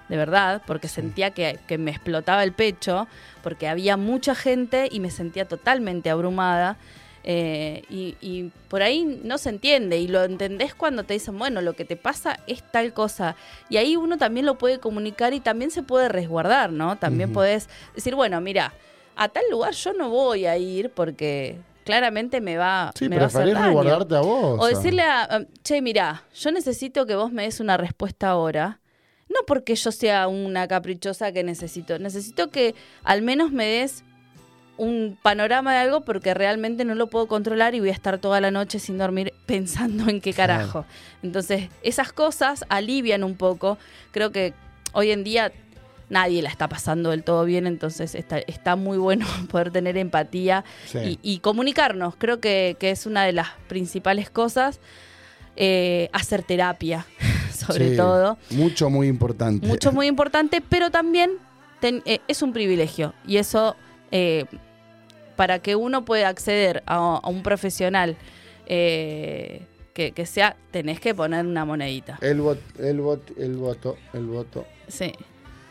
[0.08, 3.08] de verdad, porque sentía que, que me explotaba el pecho,
[3.42, 6.78] porque había mucha gente y me sentía totalmente abrumada.
[7.24, 11.62] Eh, y, y por ahí no se entiende y lo entendés cuando te dicen, bueno,
[11.62, 13.36] lo que te pasa es tal cosa.
[13.70, 16.98] Y ahí uno también lo puede comunicar y también se puede resguardar, ¿no?
[16.98, 17.36] También Ujú.
[17.36, 18.74] podés decir, bueno, mira,
[19.16, 23.24] a tal lugar yo no voy a ir porque claramente me va, Sí, me va
[23.24, 23.66] a hacer daño.
[23.68, 24.60] resguardarte a vos.
[24.62, 28.80] O decirle a, a- che, mira, yo necesito que vos me des una respuesta ahora.
[29.28, 32.00] No porque yo sea una caprichosa que necesito.
[32.00, 34.04] Necesito que al menos me des
[34.80, 38.40] un panorama de algo porque realmente no lo puedo controlar y voy a estar toda
[38.42, 40.86] la noche sin dormir pensando en qué carajo.
[41.22, 43.78] Entonces, esas cosas alivian un poco.
[44.12, 44.54] Creo que
[44.94, 45.52] hoy en día
[46.10, 50.64] nadie la está pasando del todo bien, entonces está, está muy bueno poder tener empatía
[50.86, 51.20] Sí.
[51.22, 52.16] y, y comunicarnos.
[52.18, 54.80] Creo que, que es una de las principales cosas.
[55.62, 57.06] Eh, hacer terapia,
[57.54, 58.38] sobre Sí, todo.
[58.52, 59.68] Mucho, muy importante.
[59.68, 61.32] Mucho, muy importante, pero también
[61.82, 63.14] ten- eh, es un privilegio.
[63.28, 63.76] Y eso,
[64.12, 64.46] eh,
[65.40, 68.18] para que uno pueda acceder a, a un profesional
[68.66, 69.62] eh,
[69.94, 72.18] que, que sea, tenés que poner una monedita.
[72.20, 74.66] El, vot, el, vot, el voto, el voto.
[74.90, 75.14] Sí,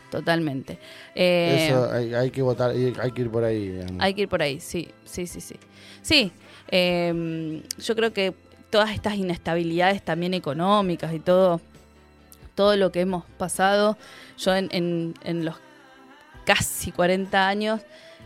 [0.09, 0.79] totalmente.
[1.13, 3.67] Eh, Eso hay, hay que votar, hay, hay que ir por ahí.
[3.69, 3.97] digamos.
[3.99, 5.55] Hay que ir por ahí, sí, sí, sí, sí.
[6.01, 6.31] Sí,
[6.69, 8.33] eh, yo creo que
[8.71, 11.61] todas estas inestabilidades también económicas y todo,
[12.55, 13.99] todo lo que hemos pasado,
[14.39, 15.57] yo en, en- en los
[16.43, 17.81] casi 40 años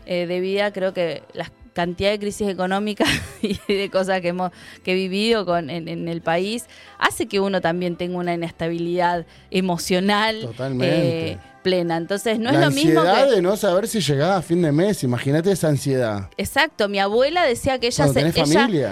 [0.06, 3.08] eh, de vida creo que la cantidad de crisis económicas
[3.42, 4.52] y de cosas que hemos
[4.84, 6.66] que he vivido con, en, en el país
[6.98, 11.30] hace que uno también tenga una inestabilidad emocional Totalmente.
[11.32, 11.96] eh, plena.
[11.96, 13.34] Entonces no la es lo mismo ansiedad que...
[13.36, 15.02] de no saber si llegaba a fin de mes.
[15.02, 16.28] Imagínate esa ansiedad.
[16.36, 18.20] Exacto, mi abuela decía que ella, se-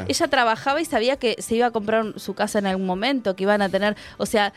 [0.09, 3.43] ella trabajaba y sabía que se iba a comprar su casa en algún momento, que
[3.45, 4.53] iban a tener, o sea,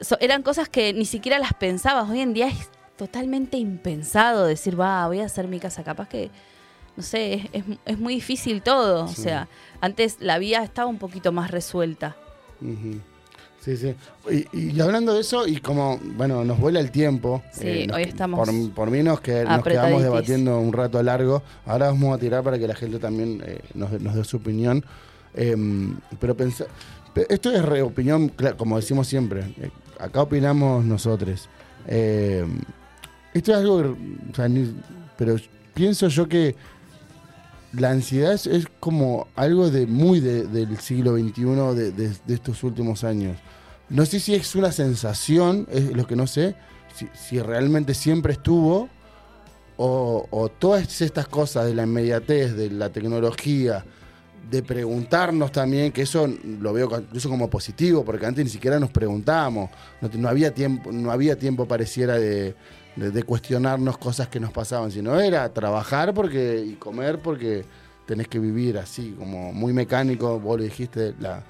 [0.00, 2.08] so- eran cosas que ni siquiera las pensabas.
[2.10, 2.68] Hoy en día es
[3.04, 5.82] totalmente impensado decir, va, voy a hacer mi casa.
[5.82, 6.30] Capaz que,
[6.96, 9.04] no sé, es, es- es muy difícil todo.
[9.04, 9.48] O sea,
[9.80, 12.14] antes la vida estaba un poquito más resuelta.
[13.64, 13.94] Sí, sí.
[14.30, 17.42] Y, y hablando de eso, y como, bueno, nos vuela el tiempo.
[17.60, 21.02] eh, Sí, nos- hoy estamos Por, por mí nos, que, nos quedamos debatiendo un rato
[21.02, 21.42] largo.
[21.66, 24.84] Ahora vamos a tirar para que la gente también eh, nos, nos dé su opinión.
[25.34, 26.66] Em, pero pensa-
[27.14, 29.40] pe- esto es re opinión, cla- como decimos siempre.
[29.60, 31.48] eh, acá opinamos nosotros.
[31.86, 32.60] Em,
[33.34, 33.96] esto es algo,
[34.32, 34.74] o sea, ni-
[35.16, 35.36] pero
[35.74, 36.56] pienso yo que
[37.72, 43.36] la ansiedad es, como algo de muy de- del siglo XXI, de, estos últimos años.
[43.88, 46.54] No sé si es una sensación, es lo que no sé,
[47.14, 48.88] si, realmente siempre estuvo,
[49.76, 53.84] o, o todas estas cosas de la inmediatez, de la tecnología,
[54.50, 56.28] de preguntarnos también, que eso
[56.60, 60.90] lo veo incluso como positivo, porque antes ni siquiera nos preguntábamos, no, no había tiempo,
[60.90, 62.54] no había tiempo pareciera de,
[63.00, 67.64] de- de cuestionarnos cosas que nos pasaban, sino era trabajar porque y comer porque
[68.06, 71.42] tenés que vivir así, como muy mecánico, vos lo dijiste, la,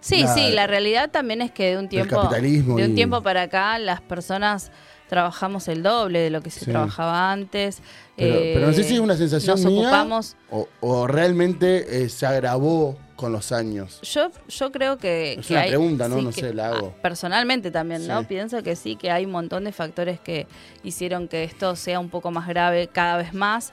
[0.00, 2.94] Sí, la- sí, la realidad también es que de un tiempo, capitalismo de un y-
[2.94, 4.70] tiempo para acá las personas
[5.08, 6.70] trabajamos el doble de lo que se Sí.
[6.70, 7.82] trabajaba antes.
[8.16, 12.02] Pero, Eh, pero no sé si es una sensación nos mía ocupamos o, o realmente
[12.04, 14.00] eh, se agravó con los años.
[14.02, 15.34] Yo, yo creo que.
[15.34, 16.18] Es que una hay- pregunta, ¿no?
[16.18, 16.94] sí, No que- sé, la hago.
[16.96, 18.24] ah, Personalmente también, ¿no?
[18.24, 20.46] Pienso que sí, que hay un montón de factores que
[20.82, 23.72] hicieron que esto sea un poco más grave cada vez más.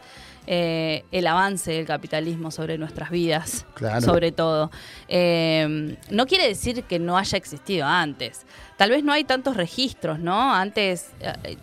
[0.49, 3.99] Eh, el avance del capitalismo sobre nuestras vidas, Claro.
[4.01, 4.71] sobre todo.
[5.10, 8.45] Eh, no quiere decir que no haya existido antes.
[8.77, 10.53] Tal vez no hay tantos registros, ¿no?
[10.53, 11.57] Antes, eh,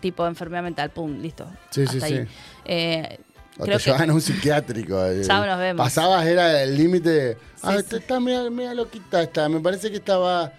[0.00, 1.46] tipo enfermedad mental, pum, listo.
[1.70, 2.14] Sí, sí, hasta sí.
[2.14, 2.28] ahí.
[2.64, 3.18] Eh,
[3.58, 5.04] O creo te que- llevaban a un psiquiátrico.
[5.06, 5.22] eh.
[5.24, 5.84] Ya nos vemos.
[5.84, 7.36] Pasabas, era el límite.
[7.62, 8.02] Ah, Sí, esta sí.
[8.02, 9.48] está media, media loquita esta.
[9.48, 10.52] Me parece que estaba.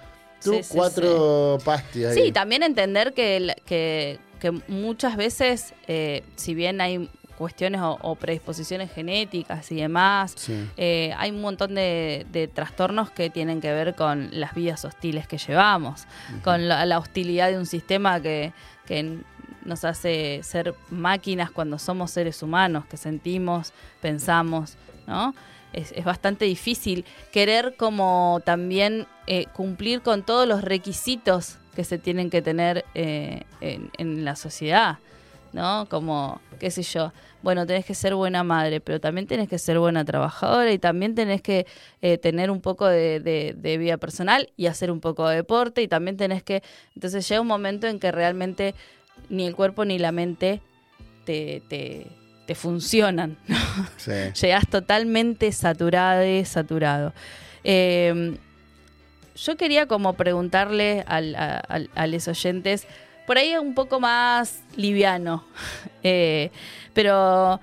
[0.43, 2.17] Tú, cuatro pastillas.
[2.17, 2.25] ahí.
[2.25, 8.15] Sí, también entender que, que, que muchas veces, eh, si bien hay cuestiones o, o
[8.15, 10.69] predisposiciones genéticas y demás, Sí.
[10.75, 15.27] eh, hay un montón de, de trastornos que tienen que ver con las vidas hostiles
[15.27, 16.05] que llevamos,
[16.43, 18.51] con la, la hostilidad de un sistema que,
[18.85, 19.19] que
[19.65, 24.75] nos hace ser máquinas cuando somos seres humanos, que sentimos, pensamos,
[25.07, 25.33] ¿no?
[25.73, 32.29] Es, bastante difícil querer como también eh, cumplir con todos los requisitos que se tienen
[32.29, 34.99] que tener eh, en, la sociedad,
[35.51, 35.87] ¿no?
[35.89, 37.11] Como, qué sé yo,
[37.41, 41.15] bueno, tenés que ser buena madre, pero también tenés que ser buena trabajadora y también
[41.15, 41.65] tenés que
[42.01, 45.81] eh, tener un poco de, de- de vida personal y hacer un poco de deporte
[45.81, 46.61] y también tenés que...
[46.93, 48.75] Entonces llega un momento en que realmente
[49.29, 50.61] ni el cuerpo ni la mente
[51.25, 52.07] te, te,
[52.45, 53.57] te funcionan, ¿no?
[53.97, 54.11] Sí.
[54.41, 57.13] Llegás totalmente saturada, saturado.
[57.63, 58.37] Eh,
[59.35, 62.85] yo quería como preguntarle al- a, los oyentes,
[63.25, 65.45] por ahí un poco más liviano,
[66.03, 66.51] eh,
[66.93, 67.59] pero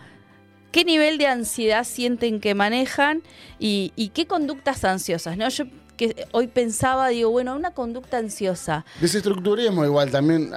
[0.73, 3.23] ¿qué nivel de ansiedad sienten que manejan
[3.59, 5.37] y, y qué conductas ansiosas?
[5.37, 5.49] ¿no?
[5.49, 5.65] Yo
[6.01, 8.87] que hoy pensaba, digo, bueno, una conducta ansiosa.
[9.03, 10.51] Desestructuremos igual también.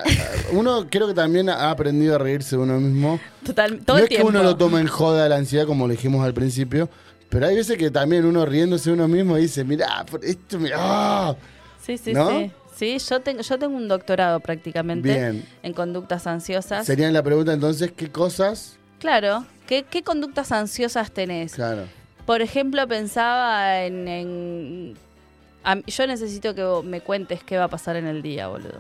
[0.54, 3.20] Uno creo que también ha aprendido a reírse de uno mismo.
[3.46, 5.92] Total, todo no el es que uno lo toma en joda la ansiedad, como lo
[5.92, 6.88] dijimos al principio,
[7.28, 10.72] pero hay veces que también uno riéndose de uno mismo dice, mirá, esto me...
[10.74, 11.36] ¡ah!".
[11.86, 12.30] Sí, sí, ¿No?
[12.30, 12.52] sí.
[12.76, 15.46] Sí, yo tengo, yo tengo un doctorado prácticamente Bien.
[15.62, 16.86] en conductas ansiosas.
[16.86, 18.78] Sería la pregunta entonces, ¿qué cosas?
[19.00, 19.46] Claro.
[19.68, 21.54] ¿Qué, qué conductas ansiosas tenés?
[21.54, 21.84] Claro.
[22.26, 24.08] Por ejemplo, pensaba en...
[24.08, 24.98] en-
[25.64, 28.80] a yo necesito que vos me cuentes qué va a pasar en el día, boludo.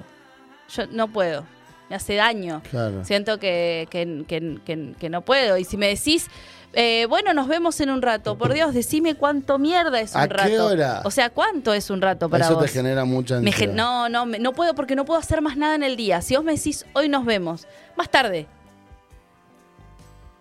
[0.76, 1.46] Yo no puedo.
[1.89, 2.62] Me hace daño.
[2.69, 3.04] Claro.
[3.06, 5.58] Siento que, que- que- que- que no puedo.
[5.58, 6.28] Y si me decís,
[6.74, 8.38] eh, bueno, nos vemos en un rato.
[8.38, 10.65] Por Dios, decime cuánto mierda es un ¿A qué rato.
[10.67, 11.02] hora?
[11.04, 12.63] O sea, ¿cuánto es un rato para Eso vos?
[12.65, 13.74] te genera mucha ansiedad.
[13.74, 16.22] no, no, me- no puedo porque no puedo hacer más nada en el día.
[16.22, 18.48] Si vos me decís, hoy nos vemos, más tarde.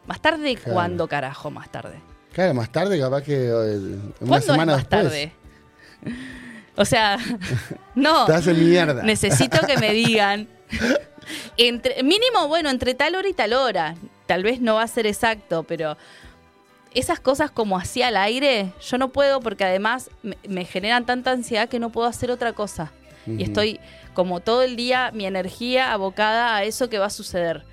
[0.07, 0.73] ¿Más tarde Claro.
[0.75, 2.01] cuándo, carajo, más tarde?
[2.33, 5.03] Claro, más tarde capaz que eh, una ¿Cuándo es semana más después.
[5.03, 5.33] tarde?
[6.75, 7.19] O sea,
[7.95, 8.25] no.
[8.25, 9.03] Te hace mierda.
[9.03, 10.49] Necesito que me digan.
[11.59, 13.95] Entre, mínimo, bueno, entre tal hora y tal hora.
[14.25, 15.99] Tal vez no va a ser exacto, pero
[16.95, 21.33] esas cosas como así al aire, yo no puedo porque además me, me generan tanta
[21.33, 22.93] ansiedad que no puedo hacer otra cosa.
[23.27, 23.79] Y estoy
[24.15, 27.65] como todo el día mi energía abocada a eso que va a suceder.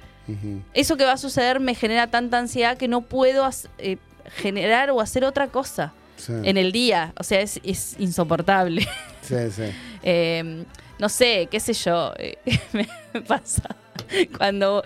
[0.76, 3.98] Eso que va a suceder me genera tanta ansiedad que no puedo eh,
[4.36, 7.14] generar o hacer otra cosa Sí, en el día.
[7.18, 8.88] O sea, es, es insoportable.
[9.22, 9.64] sí, sí.
[10.04, 10.64] Eh,
[11.00, 12.38] no sé, qué sé yo, eh,
[13.14, 13.76] me pasa
[14.38, 14.82] cuando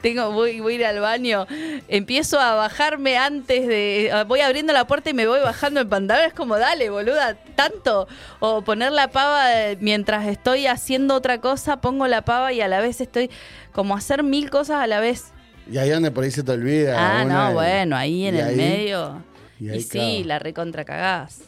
[0.00, 1.46] tengo voy, voy a ir al baño,
[1.88, 6.26] empiezo a bajarme antes de voy abriendo la puerta y me voy bajando el pantalón,
[6.26, 8.06] es como dale, boluda, tanto
[8.38, 12.68] o poner la pava eh, mientras estoy haciendo otra cosa, pongo la pava y a
[12.68, 13.28] la vez estoy
[13.72, 15.32] como hacer mil cosas a la vez.
[15.70, 16.94] Y ahí donde por ahí se te olvida.
[16.96, 19.22] Ah, no, y- bueno, ahí en el ahí- medio.
[19.60, 21.40] Y sí, la recontra cagás.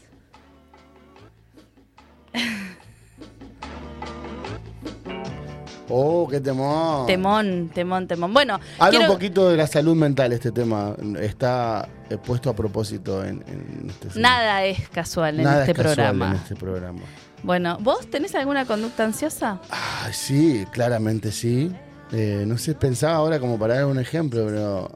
[5.92, 7.06] Oh, qué temor.
[7.06, 8.32] Temón, temón, temón.
[8.32, 10.94] Bueno, Habla quiero- un poquito de la salud mental este tema.
[11.20, 15.76] Está eh, puesto a propósito en, en este nada es casual en Nada este es
[15.76, 16.30] casual programa.
[16.30, 17.00] en este programa.
[17.42, 19.60] Bueno, ¿vos tenés alguna conducta ansiosa?
[19.70, 21.72] Ay, sí, claramente sí.
[22.12, 24.90] Eh, no sé, pensaba ahora como para dar un ejemplo, pero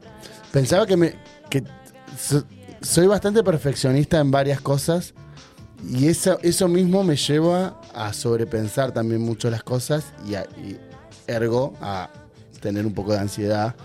[0.51, 1.15] pensaba que me
[1.49, 1.61] que
[2.85, 5.13] soy bastante perfeccionista en varias cosas
[5.89, 10.77] y eso, eso mismo me lleva a sobrepensar también mucho las cosas y, a- y
[11.27, 12.09] ergo a
[12.61, 13.75] tener un poco de ansiedad.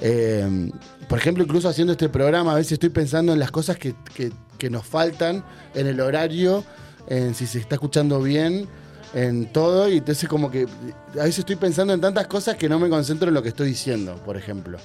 [0.00, 0.70] Eh,
[1.08, 4.32] por ejemplo, incluso haciendo este programa, a veces estoy pensando en las cosas que, que-
[4.58, 6.64] que nos faltan, en el horario,
[7.08, 8.66] en si se está escuchando bien,
[9.12, 10.66] en todo, y entonces como que
[11.14, 13.68] a veces estoy pensando en tantas cosas que no me concentro en lo que estoy
[13.68, 14.78] diciendo, por ejemplo.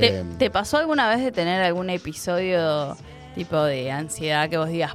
[0.00, 2.96] ¿Te, Eh, te pasó alguna vez de tener algún episodio
[3.34, 4.94] tipo de ansiedad que vos digas,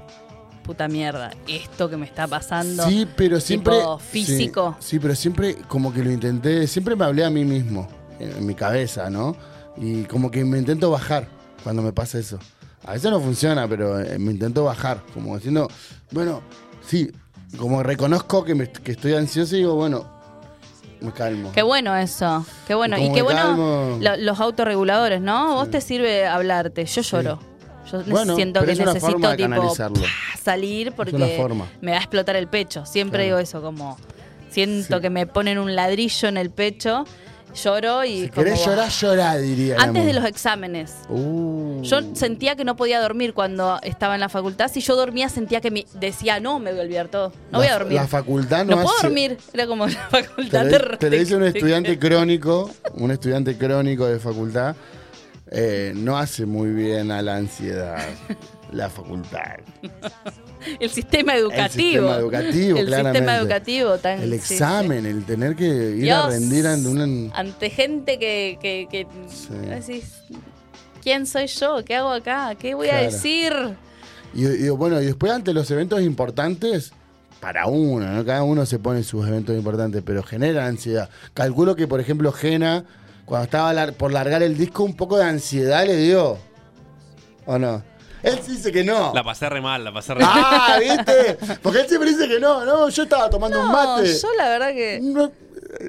[0.64, 2.88] puta mierda, esto que me está pasando?
[2.88, 3.76] Sí, pero siempre.
[3.78, 4.76] tipo físico.
[4.80, 6.68] Sí, sí, pero siempre como que lo intenté.
[6.68, 7.88] Siempre me hablé a mí mismo,
[8.20, 9.36] en, en mi cabeza, ¿no?
[9.78, 11.28] Y como que me intento bajar
[11.64, 12.38] cuando me pasa eso.
[12.86, 15.02] A veces no funciona, pero eh, me intento bajar.
[15.14, 15.68] Como diciendo,
[16.12, 16.42] bueno,
[16.86, 17.12] sí,
[17.58, 20.06] como reconozco que, me- que estoy ansioso y digo, bueno,
[21.02, 21.52] me calmo.
[21.54, 22.98] Qué bueno eso, qué bueno.
[22.98, 23.98] Y qué bueno calmo.
[24.02, 25.56] lo- los autorreguladores, ¿no?
[25.56, 27.40] Vos te sirve hablarte, yo lloro.
[27.92, 30.02] Yo Bueno, siento pero que es una necesito forma de tipo canalizarlo.
[30.02, 30.38] ¡pah!
[30.44, 31.66] salir porque forma.
[31.82, 32.86] me va a explotar el pecho.
[32.86, 33.98] Siempre digo eso, como
[34.52, 37.06] siento que me ponen un ladrillo en el pecho,
[37.56, 38.66] lloro y Si como, querés ¡ah!
[38.66, 39.76] llorar, llorá, diría.
[39.80, 40.94] Antes de los exámenes.
[41.10, 41.82] Uh.
[41.82, 44.70] Yo sentía que no podía dormir cuando estaba en la facultad.
[44.72, 47.32] Si yo dormía, sentía que me decía, no, me voy a olvidar todo.
[47.52, 47.94] No voy a dormir.
[47.96, 49.38] La facultad no, no puedo hace- dormir.
[49.54, 53.58] Era como la Te facultad de di- te lo dice un estudiante crónico, un estudiante
[53.58, 54.76] crónico de facultad,
[55.52, 58.06] eh, no hace muy bien a la ansiedad
[58.72, 59.58] la facultad.
[60.80, 62.08] El sistema educativo.
[62.08, 63.20] El sistema educativo, El claramente.
[63.20, 64.22] sistema educativo tan.
[64.22, 67.34] El sí, examen, el tener que ir Dios, a rendir ante una...
[67.36, 68.58] Ante gente que.
[68.62, 69.50] que, que Sí.
[69.54, 70.14] decís,
[71.04, 71.84] ¿quién soy yo?
[71.86, 72.56] ¿Qué hago acá?
[72.56, 73.54] ¿Qué voy a decir?
[74.34, 76.92] Y, y bueno, y después ante los eventos importantes,
[77.40, 78.26] para uno, ¿no?
[78.26, 81.10] Cada uno se pone sus eventos importantes, pero genera ansiedad.
[81.34, 82.84] Calculo que, por ejemplo, Jena,
[83.26, 86.38] cuando estaba lar- por largar el disco, un poco de ansiedad le dio.
[87.46, 87.82] ¿O no?
[88.24, 89.12] Él sí dice que no.
[89.14, 90.32] La pasé re mal, la pasé re mal.
[90.36, 91.38] Ah, ¿viste?
[91.62, 94.12] Porque él siempre dice que no, no, yo estaba tomando un No, mate.
[94.22, 95.00] yo la verdad que.
[95.02, 95.32] No,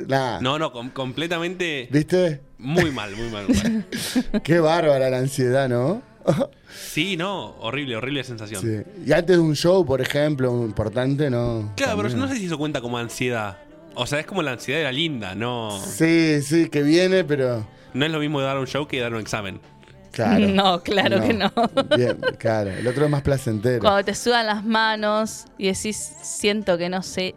[0.07, 0.41] nah.
[0.41, 2.41] No, no, com- completamente ¿Viste?
[2.59, 3.47] muy mal, muy mal.
[3.49, 3.87] muy mal.
[4.45, 6.03] Qué bárbara la ansiedad, ¿no?
[6.73, 8.63] Sí, no, horrible, horrible sensación.
[8.63, 9.03] Sí.
[9.07, 11.73] Y antes de un show, por ejemplo, importante, ¿no?
[11.77, 12.29] Claro, pero También.
[12.29, 13.59] no sé si eso cuenta como ansiedad.
[13.97, 17.67] O sea, es como la ansiedad de la linda, no, Sí, sí, que viene, pero.
[17.93, 19.61] no es lo mismo dar un show que dar un examen.
[20.13, 20.47] Claro.
[20.49, 21.53] No, claro que no.
[21.97, 22.71] Bien, claro.
[22.71, 23.81] El otro es más placentero.
[23.81, 27.35] Cuando te sudan las manos y decís, siento que no sé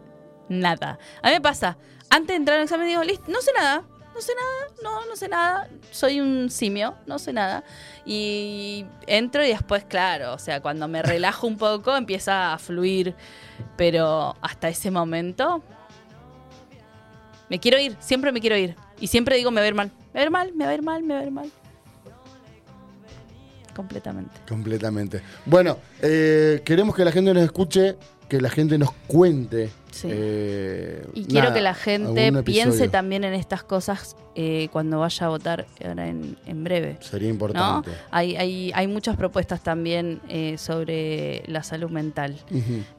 [0.48, 0.98] nada.
[1.22, 1.76] A mí me pasa,
[2.10, 3.82] antes de entrar al examen digo, listo, no sé nada,
[4.14, 7.64] no sé nada, no, no sé nada, soy un simio, no sé nada.
[8.04, 13.14] Y entro y después, claro, o sea, cuando me relajo un poco empieza a fluir,
[13.76, 15.62] pero hasta ese momento
[17.48, 18.76] me quiero ir, siempre me quiero ir.
[19.00, 20.70] Y siempre digo, me va a ir mal, me va a ir mal, me va
[20.70, 21.50] a ir mal, me va a ir mal.
[23.74, 24.32] Completamente.
[24.48, 25.20] Completamente.
[25.46, 27.96] Bueno, eh, queremos que la gente nos escuche,
[28.28, 29.70] que la gente nos cuente.
[29.90, 30.08] Sí.
[30.10, 35.26] eh, Y quiero nada, que la gente piense también en estas cosas eh, cuando vaya
[35.26, 36.96] a votar ahora en, en breve.
[37.00, 37.34] Sería ¿no?
[37.34, 37.90] importante.
[38.10, 42.36] Hay, hay, hay muchas propuestas también eh, sobre la salud mental,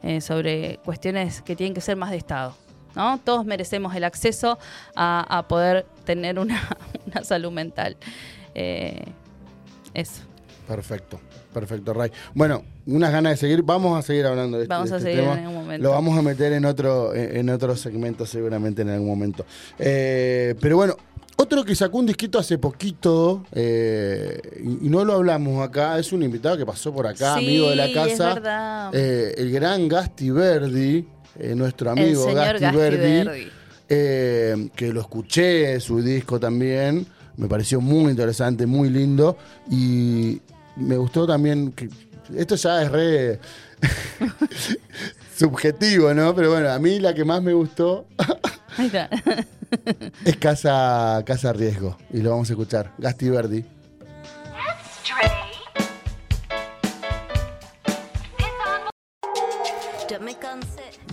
[0.03, 2.55] eh, sobre cuestiones que tienen que ser más de Estado.
[2.95, 3.19] ¿no?
[3.21, 4.57] Todos merecemos el acceso
[4.95, 6.61] a, a poder tener una,
[7.07, 7.97] una salud mental.
[8.53, 9.03] Eh,
[9.93, 10.21] eso.
[10.67, 11.19] Perfecto,
[11.53, 12.11] perfecto, Ray.
[12.33, 13.61] Bueno, unas ganas de seguir.
[13.63, 15.33] Vamos a seguir hablando de este, Vamos a este seguir tema.
[15.37, 15.83] en algún momento.
[15.83, 19.45] Lo vamos a meter en otro, en otro segmento seguramente en algún momento.
[19.77, 20.95] Eh, pero bueno,
[21.37, 26.11] otro que sacó un disquito hace poquito eh, y, y no lo hablamos acá, es
[26.13, 28.89] un invitado que pasó por acá, Sí, amigo de la casa.
[28.93, 31.05] eh, el gran Gasti Verdi,
[31.55, 33.51] nuestro amigo Gasti, Gasti Verdi.
[33.87, 34.69] Verdi.
[34.75, 37.05] que lo escuché, su disco también,
[37.37, 39.37] me pareció muy interesante, muy lindo
[39.69, 40.39] y
[40.75, 41.89] me gustó también que
[42.35, 43.39] esto ya es re
[45.37, 46.33] subjetivo, ¿no?
[46.33, 48.07] Pero bueno, a mí la que más me gustó
[50.25, 51.97] es Casa, Casa Riesgo.
[52.11, 52.91] Y lo vamos a escuchar.
[52.97, 53.65] Gasti Verdi.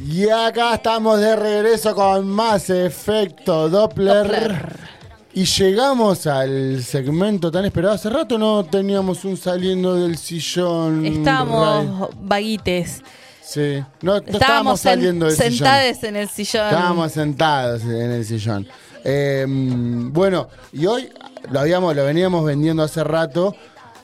[0.05, 4.27] Y acá estamos de regreso con más efecto Doppler.
[4.27, 5.02] Doppler.
[5.35, 7.95] Y llegamos al segmento tan esperado.
[7.95, 11.03] Hace rato no teníamos un saliendo del sillón.
[11.03, 11.17] Ray.
[11.19, 13.03] Estábamos vaguites.
[13.43, 13.83] Sí.
[14.03, 15.53] No, no estábamos, Estábamos sen- saliendo del sillón.
[15.53, 16.65] sentados en el sillón.
[16.67, 18.69] Estábamos sentados en el sillón.
[19.05, 21.09] Eh, bueno, y hoy
[21.51, 23.57] lo habíamos, lo veníamos vendiendo hace rato.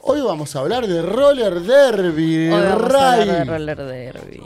[0.03, 2.49] Hoy vamos a hablar de roller derby.
[2.49, 3.21] Hoy vamos a Ray.
[3.21, 4.43] hablar de roller derby.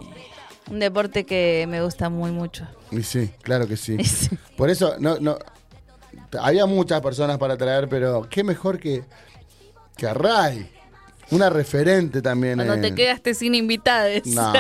[0.71, 2.67] Un deporte que me gusta muy mucho.
[2.91, 3.97] Y sí, claro que sí.
[4.57, 5.37] Por eso, no, no.
[6.41, 9.05] Había muchas personas para traer, pero qué mejor que,
[9.97, 10.71] que a Ray.
[11.31, 12.57] Una referente también.
[12.57, 14.27] Cuando en- te quedaste sin invitados.
[14.27, 14.53] No,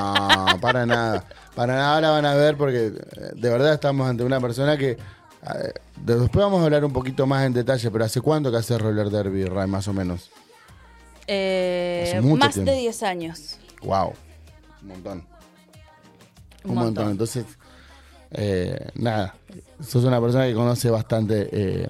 [0.60, 1.24] para nada.
[1.54, 2.92] Para nada ahora van a ver porque eh,
[3.34, 4.92] de verdad estamos ante una persona que...
[4.92, 4.98] eh,
[5.96, 8.78] de- Después vamos a hablar un poquito más en detalle, pero ¿hace cuánto que hace
[8.78, 10.30] roller derby, Ray, más o menos?
[11.26, 12.70] Eh, más tiempo.
[12.72, 13.58] de 10 años.
[13.82, 14.12] Wow.
[14.82, 15.26] Un montón.
[16.64, 16.84] Un Un montón.
[16.84, 17.10] montón.
[17.10, 17.44] Entonces,
[18.32, 19.34] eh, nada,
[19.80, 21.88] sos una persona que conoce bastante eh,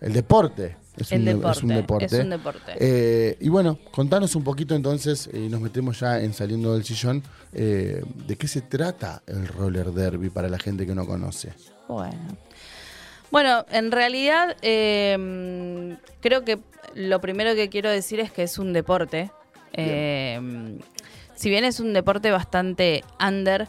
[0.00, 0.76] el deporte.
[0.96, 2.04] Es El un, de- deporte, es un deporte.
[2.06, 2.72] es un deporte.
[2.78, 7.22] Eh, y bueno, contanos un poquito entonces, y nos metemos ya en saliendo del sillón,
[7.52, 11.52] de qué se trata el roller derby para la gente que no conoce.
[11.88, 12.36] Bueno.
[13.30, 16.60] Bueno, en realidad eh, creo que
[16.94, 19.32] lo primero que quiero decir es que es un deporte.
[19.72, 20.78] Eh,
[21.34, 23.66] si bien es un deporte bastante under,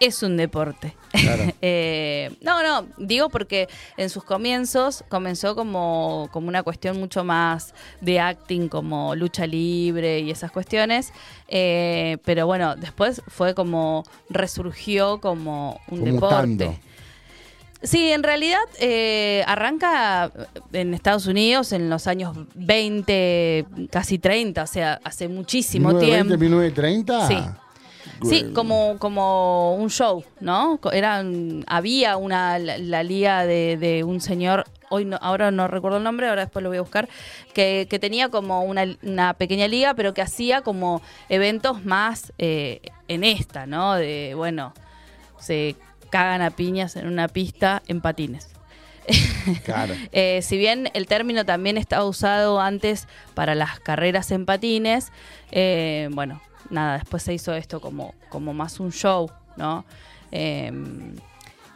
[0.00, 0.94] es un deporte.
[1.12, 1.44] Claro.
[1.60, 7.74] Eh, no, no, digo porque en sus comienzos comenzó como, como una cuestión mucho más
[8.00, 11.12] de acting, como lucha libre y esas cuestiones.
[11.48, 16.46] Eh, pero bueno, después fue como resurgió como un deporte.
[16.46, 16.88] mutando.
[17.82, 20.32] Sí, en realidad eh, arranca
[20.72, 26.40] en Estados Unidos en los años 20, casi 30, o sea, hace muchísimo 1920, tiempo.
[26.40, 27.28] 1930.
[27.28, 27.36] Sí.
[28.22, 30.80] Sí, como, como un show, ¿no?
[30.92, 35.98] Eran, había una la, la liga de, de un señor, hoy no, ahora no recuerdo
[35.98, 37.08] el nombre, ahora después lo voy a buscar,
[37.54, 42.80] que, que tenía como una, una pequeña liga, pero que hacía como eventos más eh,
[43.06, 43.94] en esta, ¿no?
[43.94, 44.74] De, bueno,
[45.38, 45.76] se
[46.10, 48.50] cagan a piñas en una pista en patines.
[49.64, 49.94] Claro.
[50.12, 55.10] Eh, si bien el término también estaba usado antes para las carreras en patines,
[55.50, 59.84] eh, bueno, nada, después se hizo esto como, como más un show, ¿no?
[60.32, 60.72] Eh,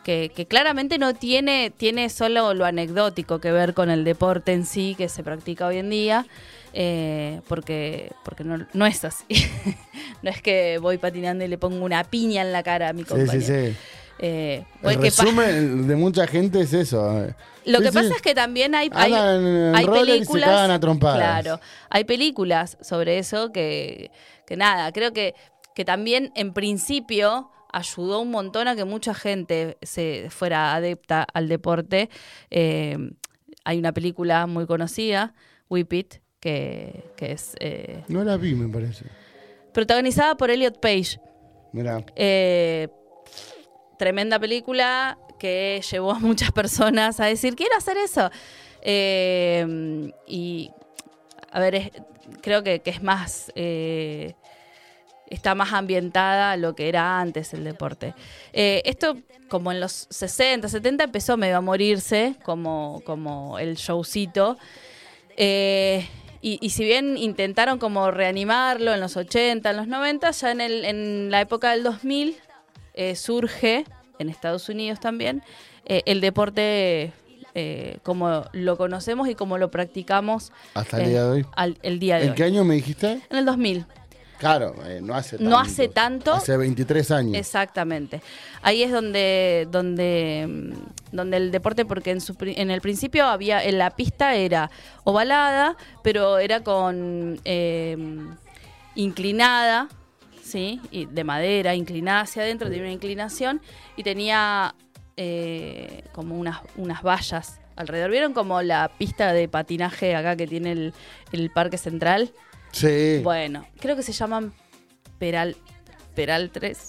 [0.04, 4.66] que, que claramente no tiene, tiene solo lo anecdótico que ver con el deporte en
[4.66, 6.26] sí que se practica hoy en día,
[6.72, 9.24] eh, porque, porque no, no es así.
[10.22, 13.02] no es que voy patinando y le pongo una piña en la cara a mi
[13.02, 13.40] Sí, compañero.
[13.40, 13.76] sí, sí.
[14.18, 17.26] Eh, El o el resumen de mucha gente es eso.
[17.64, 17.94] Lo Sí, que sí.
[17.94, 20.70] pasa es que también hay, hay, hay roller y se películas.
[20.70, 21.18] a trompadas.
[21.42, 24.10] Claro, hay películas sobre eso que,
[24.46, 25.34] que nada, creo que,
[25.74, 31.48] que también en principio ayudó un montón a que mucha gente se fuera adepta al
[31.48, 32.10] deporte.
[32.50, 32.96] Eh,
[33.64, 35.34] hay una película muy conocida,
[35.70, 39.06] Whip It, que, que es eh, No la vi, me parece.
[39.72, 41.18] protagonizada por Elliot Page.
[41.72, 42.04] Mira.
[42.16, 42.88] Eh,
[43.98, 48.30] tremenda película que llevó a muchas personas a decir, quiero hacer eso.
[48.82, 50.70] Eh, y,
[51.52, 51.90] a ver, es-
[52.40, 53.52] creo que, que es más...
[53.54, 54.34] eh,
[55.28, 58.14] está más ambientada a lo que era antes el deporte.
[58.52, 59.16] Eh, esto,
[59.48, 64.58] como en los 60, 70, empezó medio a morirse como, como el showcito.
[65.38, 66.06] Eh,
[66.42, 70.60] y, y si bien intentaron como reanimarlo en los 80, en los 90, ya en,
[70.60, 72.36] el, en la época del 2000
[72.92, 73.86] eh, surge,
[74.18, 75.42] en Estados Unidos también,
[75.86, 77.12] eh, el deporte
[77.54, 81.46] eh, como lo conocemos y como lo practicamos Hasta el eh, día de hoy.
[81.54, 82.34] al- el día de ¿En hoy.
[82.36, 83.20] qué año me dijiste?
[83.30, 83.86] En el 2000.
[84.38, 85.50] Claro, eh, no hace tanto.
[85.50, 86.32] No hace tanto.
[86.34, 87.36] Hace 23 años.
[87.36, 88.20] Exactamente.
[88.62, 93.62] Ahí es donde, donde, mm, donde el deporte, porque en, su, en el principio había,
[93.62, 94.68] en la pista era
[95.04, 97.96] ovalada, pero era con eh,
[98.96, 99.88] inclinada,
[100.42, 100.80] ¿sí?
[100.90, 103.60] Y de madera, inclinada hacia adentro, tenía una inclinación
[103.96, 104.74] y tenía
[105.16, 108.10] eh, como unas, unas vallas alrededor.
[108.10, 110.94] ¿Vieron como la pista de patinaje acá que tiene el,
[111.32, 112.32] el Parque Central?
[112.72, 113.20] Sí.
[113.22, 114.52] Bueno, creo que se llaman
[115.18, 115.56] Peral,
[116.14, 116.88] Peral 3.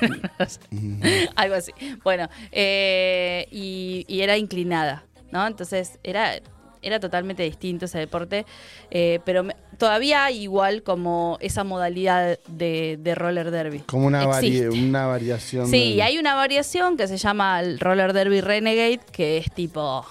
[1.36, 1.72] Algo así.
[2.02, 5.46] Bueno, eh, y, y era inclinada, ¿no?
[5.46, 6.40] Entonces era,
[6.82, 8.46] era totalmente distinto ese deporte.
[8.90, 13.80] eh, pero me- todavía hay igual como esa modalidad de, de roller derby.
[13.80, 15.68] Como una, vari- una variación.
[15.68, 20.04] Sí, del- hay una variación que se llama el roller derby renegade, que es tipo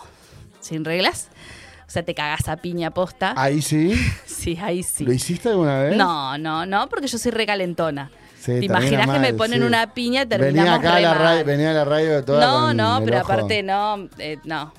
[0.61, 1.30] sin reglas.
[1.88, 3.34] O sea, te cagas a piña posta.
[3.38, 3.93] Ahí sí.
[4.26, 5.03] Sí, ahí sí.
[5.03, 5.97] ¿Lo hiciste alguna vez?
[5.97, 8.11] No, no, no, porque yo soy recalentona.
[8.39, 9.65] Sí, ¿Te imaginas que me ponen sí.
[9.65, 12.39] una piña y Venía terminamos acá a la radio, venía a la radio de toda
[12.45, 14.74] No, no, pero aparte no, eh, no.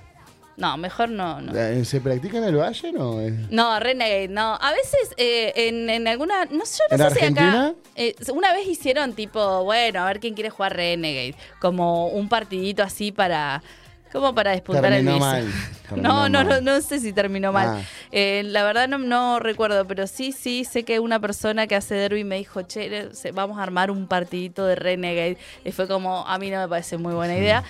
[0.59, 1.57] No, mejor no, no.
[1.57, 3.21] Eh, ¿Se practica en el valle no?
[3.21, 4.59] Eh, No, Renegade, no.
[4.61, 6.47] A veces eh, en, en alguna.
[6.47, 7.67] No sé, yo no ¿En sé si Argentina?
[7.69, 7.75] acá.
[7.95, 11.37] eh, una vez hicieron tipo, bueno, a ver quién quiere jugar Renegade.
[11.61, 13.63] Como un partidito así para.
[14.11, 15.53] Como para despuntar Terminó el mal,
[15.89, 17.69] terminó No, no, no, no sé si terminó mal.
[17.69, 17.83] Ah.
[18.11, 21.95] Eh, la verdad no, no recuerdo, pero sí, sí, sé que una persona que hace
[21.95, 25.37] derby me dijo, che, vamos a armar un partidito de Renegade.
[25.63, 27.63] Y fue como, a mí no me parece muy buena idea.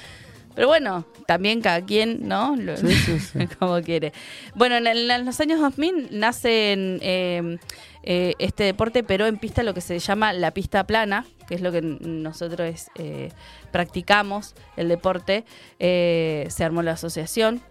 [0.58, 2.56] Pero bueno, también cada quien, ¿no?
[2.56, 3.46] Lo- Sí, sí, sí.
[3.60, 4.12] como quiere.
[4.56, 7.58] Bueno, en, los años 2000 nace en, eh,
[8.02, 11.60] eh, este deporte, pero en pista lo que se llama la pista plana, que es
[11.60, 13.30] lo que nosotros eh,
[13.70, 15.44] practicamos, el deporte.
[15.78, 17.62] Eh, se armó la asociación,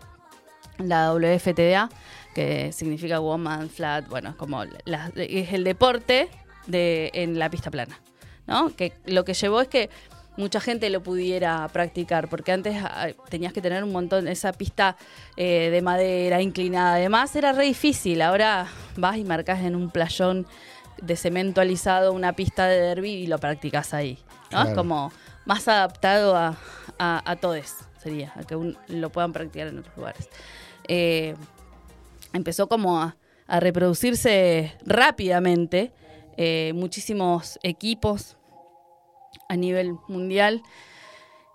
[0.77, 1.89] la WFTDA,
[2.33, 6.29] que significa Woman Flat, bueno, como la- es el deporte
[6.67, 7.99] de, en la pista plana.
[8.45, 8.73] ¿no?
[8.73, 9.89] Que lo que llevó es que
[10.37, 14.95] mucha gente lo pudiera practicar, porque antes ah, tenías que tener un montón, esa pista
[15.35, 20.45] eh, de madera inclinada, además era re difícil, ahora vas y marcas en un playón
[21.01, 24.17] de cemento alisado una pista de derby y lo practicas ahí,
[24.51, 24.63] ¿no?
[24.63, 25.11] Es como
[25.45, 26.57] más adaptado a,
[26.97, 30.29] a, a todes, sería, a que un- lo puedan practicar en otros lugares.
[30.87, 31.35] Eh,
[32.33, 33.15] empezó como a,
[33.47, 35.91] a reproducirse rápidamente,
[36.37, 38.36] eh, muchísimos equipos
[39.47, 40.63] a nivel mundial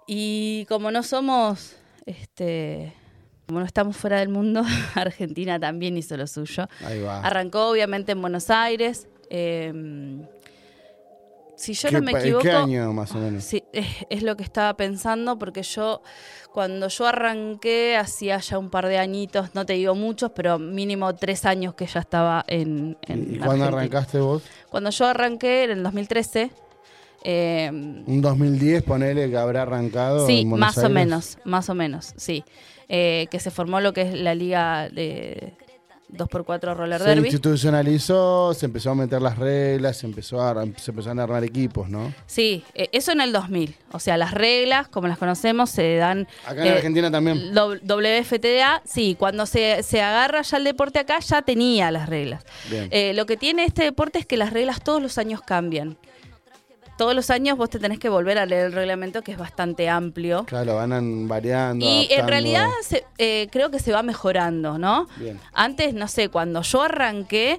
[0.07, 1.77] y como no somos,
[2.07, 2.93] este,
[3.47, 4.63] como no estamos fuera del mundo,
[4.95, 6.69] Argentina también hizo lo suyo.
[6.85, 7.21] Ahí va.
[7.21, 9.09] Arrancó obviamente en Buenos Aires.
[9.31, 10.23] eh,
[11.63, 13.45] si yo ¿Qué no me equivoco, ¿Qué año más o menos?
[13.45, 16.03] Sí, es, es lo que estaba pensando porque yo,
[16.53, 21.15] cuando yo arranqué, hacía ya un par de añitos, no te digo muchos, pero mínimo
[21.15, 24.43] tres años que ya estaba en, en ¿Y cuándo arrancaste vos?
[24.71, 26.51] Cuando yo arranqué, en el 2013,
[27.25, 30.27] eh, Un 2010, ponele que habrá arrancado.
[30.27, 32.45] sí, en más o menos, más o menos, sí.
[32.89, 35.55] Eh, que se formó lo que es la liga de
[36.13, 37.23] 2x4 Roller Se Derby.
[37.23, 41.89] institucionalizó, se empezó a meter las reglas, se, empezó a, se empezaron a armar equipos,
[41.89, 42.13] ¿no?
[42.27, 43.75] Sí, eh, eso en el 2000.
[43.93, 46.29] O sea, las reglas, como las conocemos, se dan...
[46.47, 47.55] Acá en eh, Argentina también.
[47.55, 52.45] WFTDA, sí, cuando se, se agarra ya el deporte acá, ya tenía las reglas.
[52.71, 55.97] Eh, lo que tiene este deporte es que las reglas todos los años cambian.
[56.97, 59.89] Todos los años vos te tenés que volver a leer el reglamento, que es bastante
[59.89, 60.45] amplio.
[60.45, 61.85] Claro, van an- variando.
[61.85, 65.07] Y en realidad se- eh, creo que se va mejorando, ¿no?
[65.17, 65.41] Bien.
[65.53, 67.59] Antes, no sé, cuando yo arranqué,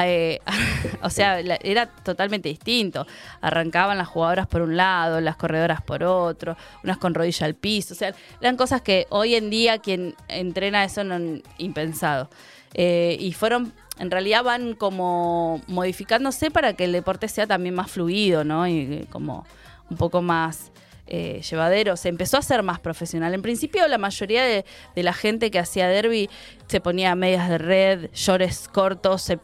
[0.00, 0.40] eh,
[1.02, 3.06] o sea, era totalmente distinto.
[3.40, 7.94] Arrancaban las jugadoras por un lado, las corredoras por otro, unas con rodilla al piso.
[7.94, 12.30] O sea, eran cosas que hoy en día quien entrena eso no impensado.
[12.74, 17.90] Eh, y fueron, en realidad van como modificándose para que el deporte sea también más
[17.90, 18.66] fluido, ¿no?
[18.66, 19.44] Y como
[19.90, 20.70] un poco más
[21.06, 21.96] eh, llevadero.
[21.96, 23.32] Se empezó a ser más profesional.
[23.34, 26.28] En principio, la mayoría de, de la gente que hacía derby
[26.66, 29.38] se ponía medias de red, shorts cortos, se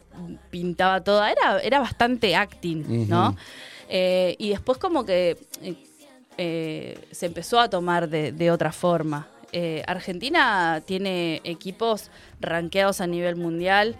[0.51, 1.31] pintaba toda.
[1.31, 3.35] Era, era bastante acting, ¿no?
[3.89, 5.37] Eh, y después como que
[6.37, 9.27] eh, se empezó a tomar de, de otra forma.
[9.87, 13.95] Argentina tiene equipos rankeados a nivel mundial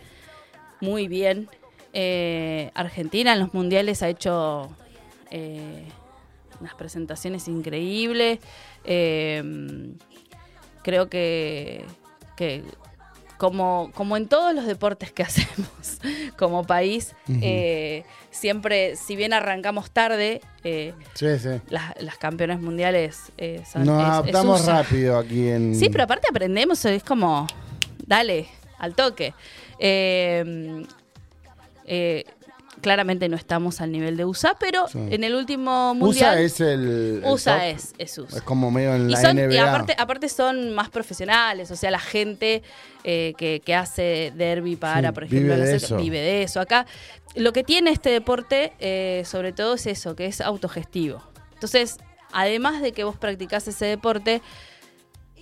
[0.82, 1.49] muy bien.
[1.93, 4.69] Eh, Argentina en los mundiales ha hecho
[5.32, 5.86] eh,
[6.59, 8.39] unas presentaciones increíbles.
[8.84, 9.93] Eh,
[10.84, 11.86] creo que,
[12.36, 12.63] que
[13.38, 15.99] como, como en todos los deportes que hacemos
[16.38, 17.15] como país,
[18.32, 21.49] siempre, si bien arrancamos tarde, Sí, sí.
[21.69, 23.32] las, las campeones mundiales
[23.71, 25.76] son- Nos es- adaptamos rápido aquí en.
[25.76, 27.47] Sí, pero aparte aprendemos, es como,
[28.05, 28.47] dale,
[28.78, 29.34] al toque.
[29.80, 30.86] Eh,
[31.86, 32.23] eh,
[32.82, 34.99] claramente no estamos al nivel de USA, pero Sí.
[35.09, 36.36] en el último mundial...
[36.36, 37.21] USA es el.
[37.26, 38.38] USA es, es USA.
[38.38, 39.53] Es como medio en Y, la son- NBA.
[39.53, 42.61] y aparte, aparte son más profesionales, o sea, la gente
[43.03, 45.97] eh, que, que hace derby para, Sí, por ejemplo, vive de eso.
[45.97, 46.59] vive de eso.
[46.59, 46.86] Acá,
[47.36, 51.21] lo que tiene este deporte, eh, sobre todo, es eso, que es autogestivo.
[51.53, 51.97] Entonces,
[52.34, 54.41] además de que vos practicás ese deporte,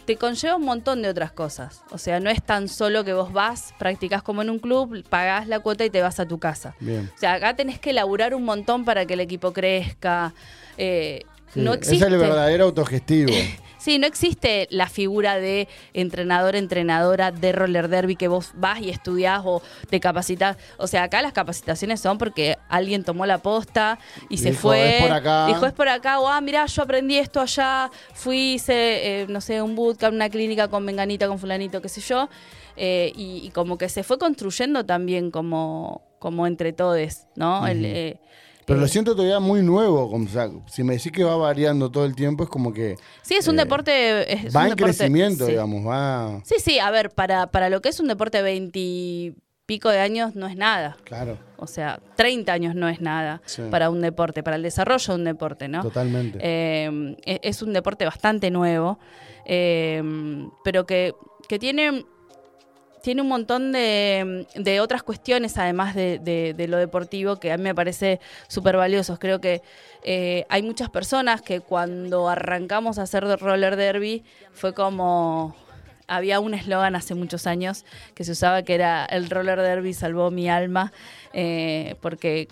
[0.06, 1.82] te conlleva un montón de otras cosas.
[1.91, 5.47] O sea, no es tan solo que vos vas, practicás como en un club, pagás
[5.47, 6.76] la cuota y te vas a tu casa.
[6.80, 7.12] Bien.
[7.16, 10.34] O sea, acá tenés que laburar un montón para que el equipo crezca.
[10.78, 11.24] Eh,
[11.54, 12.06] Sí, no existe.
[12.08, 13.32] Es el verdadero autogestivo.
[13.84, 18.89] Sí, no existe la figura de entrenador, entrenadora de roller derby que vos vas y
[18.89, 20.55] estudiás o te capacitas.
[20.77, 24.95] O sea, acá las capacitaciones son porque alguien tomó la posta y se Dijo, fue.
[24.99, 25.47] "Es por acá".
[25.47, 26.21] Dijo, es por acá.
[26.21, 27.91] O, ah, mirá, yo aprendí esto allá.
[28.13, 31.99] Fui, hice, eh, no sé, un bootcamp, una clínica con menganita, con fulanito, qué sé
[31.99, 32.29] yo.
[32.77, 37.67] Eh, y, y como que se fue construyendo también como, como entre todes, ¿no?
[37.67, 38.19] El, eh,
[38.66, 40.09] Pero lo eh, siento todavía muy nuevo.
[40.09, 42.95] como, o sea, si me decís que va variando todo el tiempo, es como que
[43.22, 44.34] Sí, es un eh, deporte.
[44.47, 45.51] Es va un en deporte- crecimiento, sí.
[45.51, 45.86] digamos.
[45.88, 46.41] Va.
[46.45, 50.36] Sí, sí, a ver, para, para lo que es un deporte de veintipico de años
[50.36, 50.97] no es nada.
[51.03, 53.61] Claro, O sea, 30 años no es nada Sí.
[53.72, 55.82] para un deporte, para el desarrollo de un deporte, ¿no?
[55.82, 56.38] totalmente.
[56.41, 58.99] Eh, e- es un deporte bastante nuevo,
[60.64, 61.14] pero que,
[61.47, 62.05] que tiene,
[63.04, 67.64] tiene un montón de, de otras cuestiones, además de, de- lo deportivo, que a mí
[67.64, 69.20] me parece súper valiosos.
[69.20, 69.62] Creo que
[70.04, 74.24] eh, hay muchas personas que cuando arrancamos a hacer roller derby
[74.54, 75.54] fue como...
[76.08, 80.32] Había un eslogan hace muchos años que se usaba que era el roller derby salvó
[80.32, 80.93] mi alma,
[81.34, 82.47] eh, porque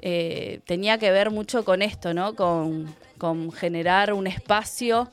[0.00, 2.34] eh, tenía que ver mucho con esto, ¿no?
[2.34, 5.10] Con, con generar un espacio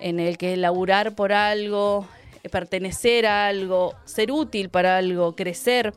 [0.00, 2.06] en el que laburar por algo,
[2.50, 5.94] pertenecer a algo, ser útil para algo, crecer.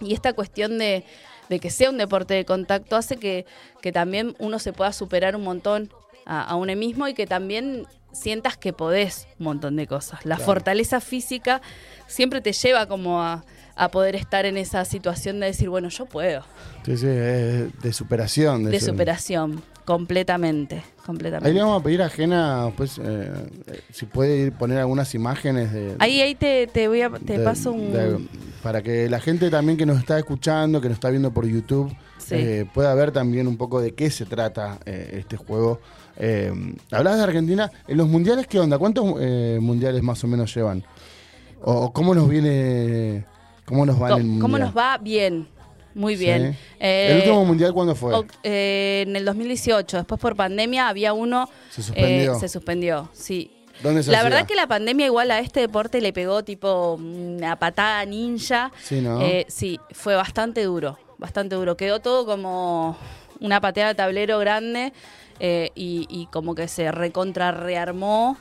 [0.00, 1.04] Y esta cuestión de,
[1.48, 3.46] de que sea un deporte de contacto hace que,
[3.82, 5.90] que también uno se pueda superar un montón
[6.26, 10.24] a, a uno mismo y que también sientas que podés un montón de cosas.
[10.24, 11.60] La fortaleza física
[12.08, 13.44] siempre te lleva como a,
[13.76, 16.42] a poder estar en esa situación de decir, bueno, yo puedo.
[16.84, 18.64] Sí, sí, de superación.
[18.64, 19.62] De ser- superación,
[19.94, 21.52] completamente, Ahí completamente.
[21.52, 23.02] le vamos a pedir a Jena, pues, eh,
[23.66, 25.96] eh, si puede ir poner algunas imágenes de.
[25.98, 27.92] Ahí, ahí te, te voy a, te de- paso un...
[27.92, 28.18] de-
[28.62, 31.90] para que la gente también que nos está escuchando, que nos está viendo por YouTube,
[32.18, 32.34] Sí.
[32.36, 35.80] eh, pueda ver también un poco de qué se trata eh, este juego.
[36.92, 37.70] Hablabas de Argentina.
[37.88, 38.78] ¿En los mundiales qué onda?
[38.78, 39.04] ¿Cuántos
[39.60, 40.84] mundiales más o menos llevan?
[41.62, 43.24] ¿O cómo nos viene.?
[43.64, 44.40] ¿Cómo nos va en el ¿Cómo, mundial?
[44.42, 44.98] cómo nos va?
[44.98, 45.48] Bien,
[45.94, 46.52] muy bien.
[46.52, 46.58] Sí.
[46.80, 48.14] Eh, ¿El último mundial cuándo fue?
[48.42, 51.48] eh, en el 2018, después por pandemia había uno...
[51.70, 52.32] Se suspendió.
[52.34, 53.50] eh, se suspendió, sí.
[53.82, 54.30] ¿Dónde se La hacía?
[54.30, 58.70] verdad que la pandemia igual a este deporte le pegó tipo una patada ninja.
[58.82, 59.20] Sí, ¿no?
[59.22, 61.76] Eh, sí, fue bastante duro, bastante duro.
[61.78, 62.96] Quedó todo como
[63.40, 64.92] una pateada de tablero grande
[65.38, 68.36] eh, y, y como que se recontra rearmó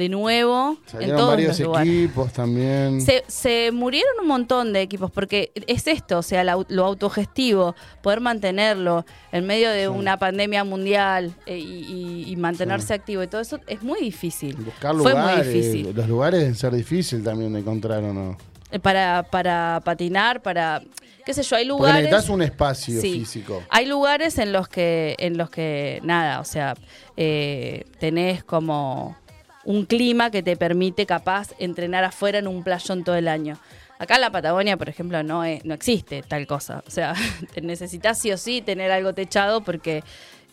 [0.00, 1.88] de nuevo en Salieron todos varios los lugares.
[1.92, 3.00] equipos también.
[3.00, 7.76] Se, se murieron un montón de equipos porque es esto, o sea, la lo autogestivo,
[8.02, 13.26] poder mantenerlo en medio de una pandemia mundial eh, y, y- y mantenerse activo y
[13.28, 14.56] todo eso es muy difícil.
[14.56, 15.46] Buscar Fue lugares.
[15.46, 15.92] muy difícil.
[15.94, 18.36] Los lugares deben ser difícil también de encontrar o no.
[18.72, 20.80] Eh, Para, para patinar, para,
[21.26, 22.04] qué sé yo, hay Porque lugares...
[22.04, 23.12] necesitas un espacio Sí.
[23.12, 23.62] físico.
[23.68, 26.74] Hay lugares en los que, en los que nada, o sea,
[27.16, 29.16] eh, tenés como
[29.64, 33.58] un clima que te permite capaz entrenar afuera en un playón todo el año.
[33.98, 36.82] Acá en la Patagonia, por ejemplo, no, es- no existe tal cosa.
[36.86, 37.14] O sea,
[37.54, 40.02] te necesitas sí o sí tener algo techado porque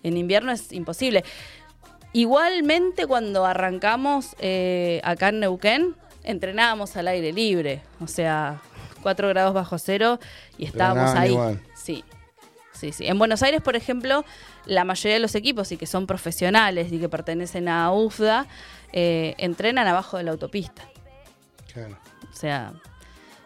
[0.03, 1.23] en invierno es imposible.
[2.13, 8.61] Igualmente cuando arrancamos eh, acá en Neuquén, entrenábamos al aire libre, o sea,
[9.03, 10.19] 4 grados bajo cero
[10.57, 11.31] y estábamos ahí.
[11.31, 11.61] igual.
[11.75, 12.03] Sí,
[12.73, 13.05] sí, sí.
[13.07, 14.25] En Buenos Aires, por ejemplo,
[14.65, 18.47] la mayoría de los equipos y que son profesionales y que pertenecen a UFDA,
[18.93, 20.89] eh, entrenan abajo de la autopista.
[21.73, 21.97] Claro.
[22.31, 22.73] O sea,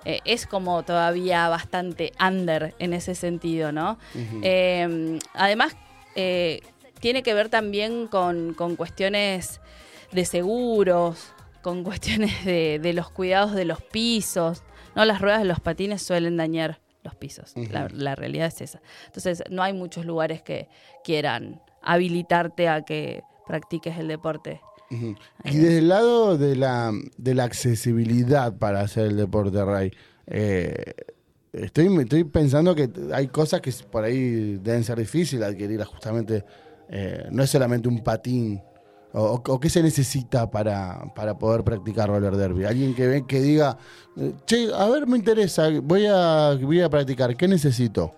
[0.05, 3.99] eh, es como todavía bastante under en ese sentido, ¿no?
[4.41, 5.75] Eh, además,
[6.15, 6.61] eh,
[6.99, 9.61] tiene que ver también con, con cuestiones
[10.11, 14.63] de seguros, con cuestiones de, de los cuidados de los pisos.
[14.95, 17.53] No, las ruedas de los patines suelen dañar los pisos.
[17.55, 18.81] la, la realidad es esa.
[19.05, 20.67] Entonces, no hay muchos lugares que
[21.03, 24.61] quieran habilitarte a que practiques el deporte.
[24.91, 29.91] Y desde el lado de la, de la accesibilidad para hacer el deporte, Ray,
[30.27, 30.93] eh,
[31.53, 36.43] estoy, estoy pensando que hay cosas que por ahí deben ser difíciles adquirir, justamente,
[36.89, 38.61] eh, no es solamente un patín.
[39.13, 42.63] O, o qué se necesita para, para poder practicar roller derby?
[42.63, 43.77] Alguien que ve, que diga,
[44.45, 48.13] che, a ver, me interesa, voy a, voy a practicar, ¿qué necesito?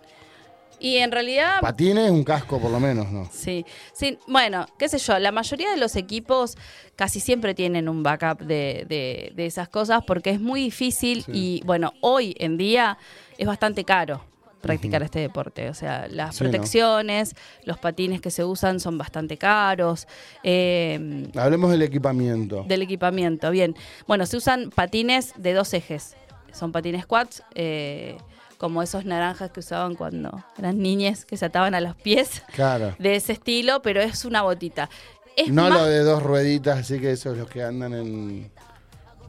[0.84, 1.62] Y en realidad...
[1.62, 3.30] Patines, un casco por lo menos, ¿no?
[3.32, 6.58] Sí, sí, bueno, qué sé yo, la mayoría de los equipos
[6.98, 11.62] casi siempre tienen un backup de, de- de esas cosas porque es muy difícil y
[11.66, 12.98] bueno, hoy en día
[13.38, 14.26] es bastante caro
[14.60, 16.50] practicar este deporte, o sea, las Sí, ¿no?
[16.50, 20.06] protecciones, los patines que se usan son bastante caros,
[20.44, 22.64] eh, Hablemos del equipamiento.
[22.68, 23.74] del equipamiento, bien,
[24.06, 26.16] bueno, se usan patines de dos ejes,
[26.52, 28.18] son patines quads, eh,
[28.58, 32.96] como esos naranjas que usaban cuando eran niñas, que se ataban a los pies Claro.
[33.00, 34.90] de ese estilo, pero es una botita.
[35.36, 38.52] es no más- lo de dos rueditas, así que esos los que andan en,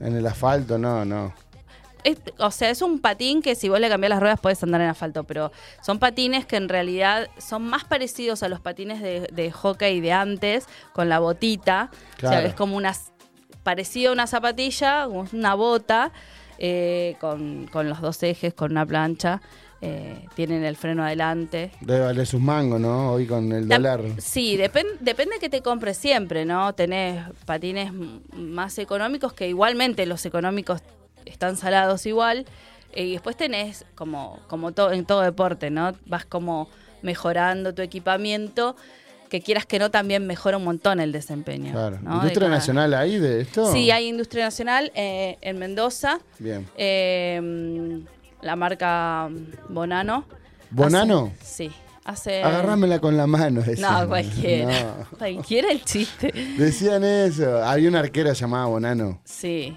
[0.00, 1.32] en el asfalto, no, no.
[2.04, 4.82] es- o sea, es un patín que si vos le cambiás las ruedas puedes andar
[4.82, 5.50] en asfalto, pero
[5.82, 10.12] son patines que en realidad son más parecidos a los patines de, de hockey de
[10.12, 11.88] antes, con la botita.
[11.90, 12.46] O sea, Claro.
[12.48, 12.92] es como una
[13.62, 16.12] parecido a una zapatilla, una bota,
[16.58, 19.40] eh, con, con los dos ejes, con una plancha.
[19.80, 21.70] eh, tienen el freno adelante.
[21.80, 23.12] Debe valer sus mangos, ¿no?
[23.12, 24.00] Hoy con el dólar.
[24.18, 26.72] Sí, depen- depende que te compres siempre, ¿no?
[26.74, 27.92] Tenés patines
[28.32, 30.80] más económicos que igualmente los económicos
[31.26, 32.46] están salados igual.
[32.92, 35.92] eh, y después tenés como, como todo en todo deporte, ¿no?
[36.06, 36.68] Vas como
[37.02, 38.76] mejorando tu equipamiento,
[39.34, 41.72] que quieras que no también mejora un montón el desempeño.
[41.72, 41.98] Claro.
[42.02, 42.14] ¿no?
[42.18, 43.72] ¿Industria cada- nacional ahí de esto?
[43.72, 46.20] Sí, hay industria nacional eh, en Mendoza.
[46.38, 46.64] Bien.
[46.76, 48.00] eh,
[48.42, 49.28] la marca
[49.68, 50.24] Bonano.
[50.70, 51.32] ¿Bonano?
[51.40, 51.72] Hace- sí.
[52.04, 52.42] Hace.
[52.44, 53.60] Agarrámela con la mano.
[53.62, 54.02] decían.
[54.02, 54.80] No, cualquiera.
[54.84, 55.06] No.
[55.18, 56.30] Cualquiera el chiste.
[56.56, 57.60] Decían eso.
[57.64, 59.20] Había una arquera llamada Bonano.
[59.24, 59.76] Sí.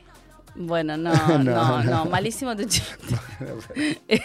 [0.54, 2.06] Bueno, no, No, no, no, no.
[2.06, 2.96] malísimo tu chiste.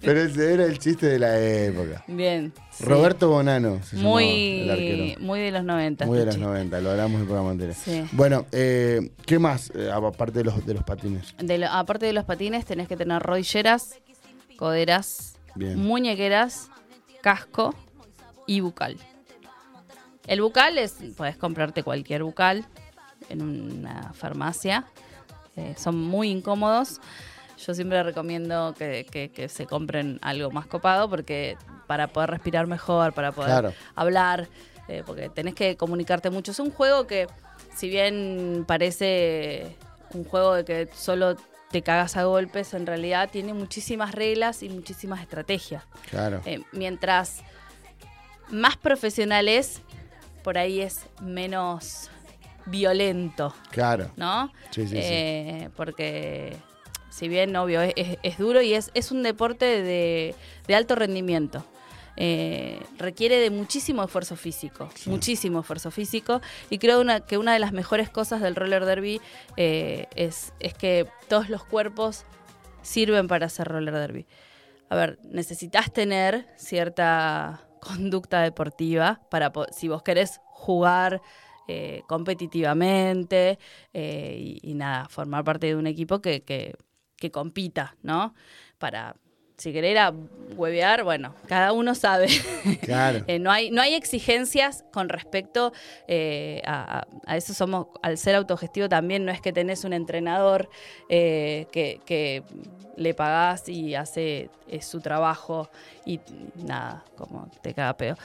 [0.00, 2.04] Pero ese era el chiste de la época.
[2.06, 2.52] Bien.
[2.78, 2.84] Sí.
[2.84, 3.82] Roberto Bonano.
[3.82, 5.20] Se llamaba el Muy, arquero.
[5.20, 6.06] muy de los 90.
[6.06, 6.46] Muy de los chiste.
[6.48, 7.76] 90, lo hablamos en el programa anterior.
[7.76, 8.04] Sí.
[8.12, 9.70] Bueno, eh, ¿qué más?
[9.74, 11.34] eh, aparte de los, de los patines.
[11.38, 13.94] De lo- aparte de los patines, tenés que tener rodilleras,
[14.56, 15.78] coderas, Bien.
[15.78, 16.70] muñequeras,
[17.20, 17.74] casco
[18.46, 18.96] y bucal.
[20.26, 22.66] El bucal es, puedes comprarte cualquier bucal
[23.30, 24.86] en una farmacia.
[25.56, 27.00] Eh, son muy incómodos.
[27.66, 31.56] Yo siempre recomiendo que, que- que se compren algo más copado porque
[31.86, 33.72] para poder respirar mejor, para poder Claro.
[33.94, 34.48] hablar,
[34.88, 36.52] eh, porque tenés que comunicarte mucho.
[36.52, 37.26] Es un juego que,
[37.74, 39.76] si bien parece
[40.14, 41.36] un juego de que solo
[41.70, 45.82] te cagas a golpes, en realidad tiene muchísimas reglas y muchísimas estrategias.
[46.10, 46.40] Claro.
[46.46, 47.42] Eh, mientras
[48.50, 49.82] más profesional es,
[50.42, 52.08] por ahí es menos
[52.66, 54.10] violento, Claro.
[54.16, 54.50] ¿no?
[54.70, 54.96] Sí, sí, sí.
[55.02, 56.56] Eh, Porque,
[57.18, 60.34] si bien, obvio, es, es- es duro y es, es un deporte de,
[60.66, 61.64] de alto rendimiento.
[62.20, 66.40] Eh, requiere de muchísimo esfuerzo físico, muchísimo esfuerzo físico.
[66.70, 69.20] Y creo una- que una de las mejores cosas del roller derby
[69.56, 72.24] eh, es, es que todos los cuerpos
[72.82, 74.26] sirven para hacer roller derby.
[74.88, 81.20] A ver, necesitas tener cierta conducta deportiva para si vos querés jugar
[81.68, 83.58] eh, competitivamente
[83.92, 86.74] eh, y, y nada, formar parte de un equipo que, que,
[87.18, 88.34] que compita, ¿no?
[88.78, 89.16] Para,
[89.56, 90.14] si querés a
[90.56, 92.28] huevear, bueno, cada uno sabe.
[92.82, 93.24] Claro.
[93.26, 95.72] Eh, no, hay, no hay exigencias con respecto
[96.06, 97.54] eh, a, eso.
[97.54, 100.68] Somos, al ser autogestivo también, no es que tenés un entrenador
[101.08, 102.42] eh, que, que
[102.96, 104.50] le pagás y hace
[104.80, 105.70] su trabajo
[106.04, 106.20] y
[106.56, 108.16] nada, como te caga pedo.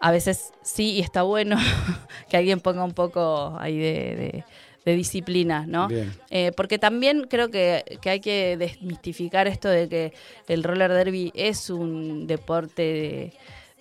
[0.00, 1.56] A veces sí, y está bueno
[2.28, 4.44] que alguien ponga un poco ahí de, de-
[4.84, 5.88] de disciplina, ¿no?
[6.30, 10.12] Eh, porque también creo que, que hay que desmistificar esto de que
[10.48, 13.32] el roller derby es un deporte de,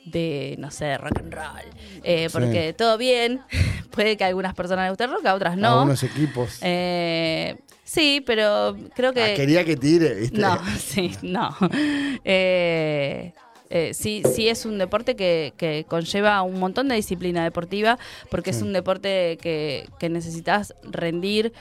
[0.05, 1.65] de, no sé, rock and roll.
[2.03, 2.33] Eh, Sí.
[2.37, 3.41] porque todo bien,
[3.91, 5.79] puede que a algunas personas les guste el rock, a otras no.
[5.79, 6.59] Algunos equipos.
[6.61, 9.23] Eh, sí, pero creo que...
[9.23, 10.37] Ah, quería que tire, ¿viste?
[10.39, 11.55] No, sí, no.
[12.25, 13.33] Eh,
[13.75, 17.97] eh, sí, sí es un deporte que, que conlleva un montón de disciplina deportiva,
[18.29, 21.53] porque es un deporte que, que necesitas rendir.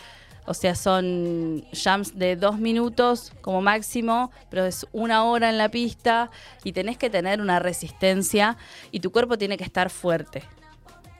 [0.45, 5.71] O sea, son jumps de dos minutos como máximo, pero es una hora en la
[5.71, 6.31] pista
[6.65, 8.59] y tenés que tener una resistencia
[8.91, 10.43] y tu cuerpo tiene que estar fuerte.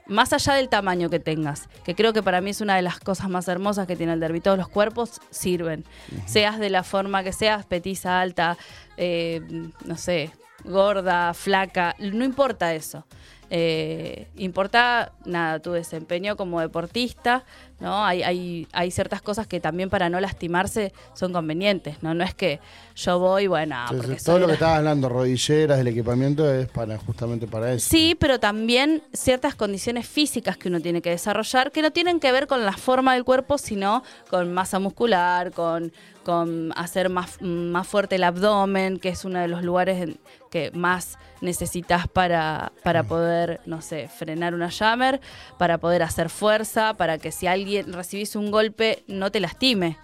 [0.05, 2.99] Más allá del tamaño que tengas, que creo que para mí es una de las
[2.99, 4.41] cosas más hermosas que tiene el derby.
[4.41, 5.85] Todos los cuerpos sirven.
[6.27, 8.57] Seas de la forma que seas, petiza, alta,
[8.97, 9.41] eh,
[9.85, 10.31] no sé,
[10.63, 13.05] gorda, flaca, no importa eso.
[13.49, 17.43] Eh, importa, nada, tu desempeño como deportista,
[17.79, 18.05] ¿no?
[18.05, 22.13] Hay, hay, hay ciertas cosas que también para no lastimarse son convenientes, ¿no?
[22.13, 22.59] No es que
[22.95, 26.97] yo voy, bueno, porque todo soy lo que estabas hablando, rodilleras, del equipamiento, es para
[26.97, 27.87] justamente para eso.
[27.89, 32.31] Sí, pero también ciertas condiciones físicas que uno tiene que desarrollar que no tienen que
[32.31, 35.91] ver con la forma del cuerpo, sino con masa muscular, con,
[36.23, 40.19] con hacer más, más fuerte el abdomen, que es uno de los lugares en-
[40.51, 45.19] que más necesitas para, para poder, no sé, frenar una jammer,
[45.57, 49.97] para poder hacer fuerza, para que si alguien recibís un golpe no te lastime.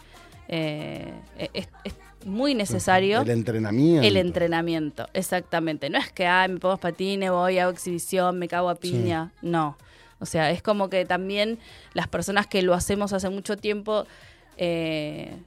[0.48, 1.14] Eh,
[1.54, 1.94] es, es
[2.26, 3.22] muy necesario.
[3.22, 4.08] El entrenamiento.
[4.08, 5.90] El entrenamiento, exactamente.
[5.90, 9.32] No es que, ay, me pongo patines, voy, hago exhibición, me cago a piña.
[9.42, 9.78] No.
[10.20, 11.60] O sea, es como que también
[11.94, 14.06] las personas que lo hacemos hace mucho tiempo,
[14.58, 15.38] eh,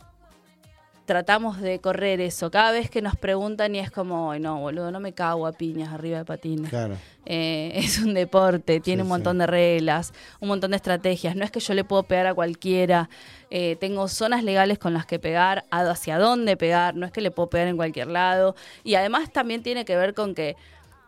[1.04, 2.50] tratamos de correr eso.
[2.50, 5.52] Cada vez que nos preguntan y es como, "Ay, no, boludo, no me cago a
[5.52, 6.70] piñas arriba de patines.
[6.70, 6.96] Claro.
[7.26, 11.36] Eh, es un deporte, tiene Sí, un montón de reglas, un montón de estrategias.
[11.36, 13.08] No es que yo le puedo pegar a cualquiera.
[13.50, 16.94] Eh, tengo zonas legales con las que pegar, hacia dónde pegar.
[16.96, 18.54] No es que le puedo pegar en cualquier lado.
[18.84, 20.56] Y además también tiene que ver con que,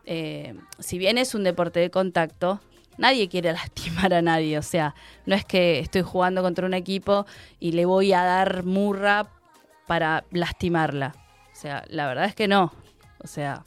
[0.05, 2.59] eh, si bien es un deporte de contacto,
[2.97, 4.57] nadie quiere lastimar a nadie.
[4.57, 7.25] O sea, no es que estoy jugando contra un equipo
[7.59, 9.27] y le voy a dar murra
[9.87, 11.15] para lastimarla.
[11.51, 12.73] O sea, la verdad es que no.
[13.23, 13.63] O sea,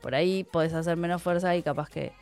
[0.00, 2.12] por ahí podés hacer menos fuerza y capaz que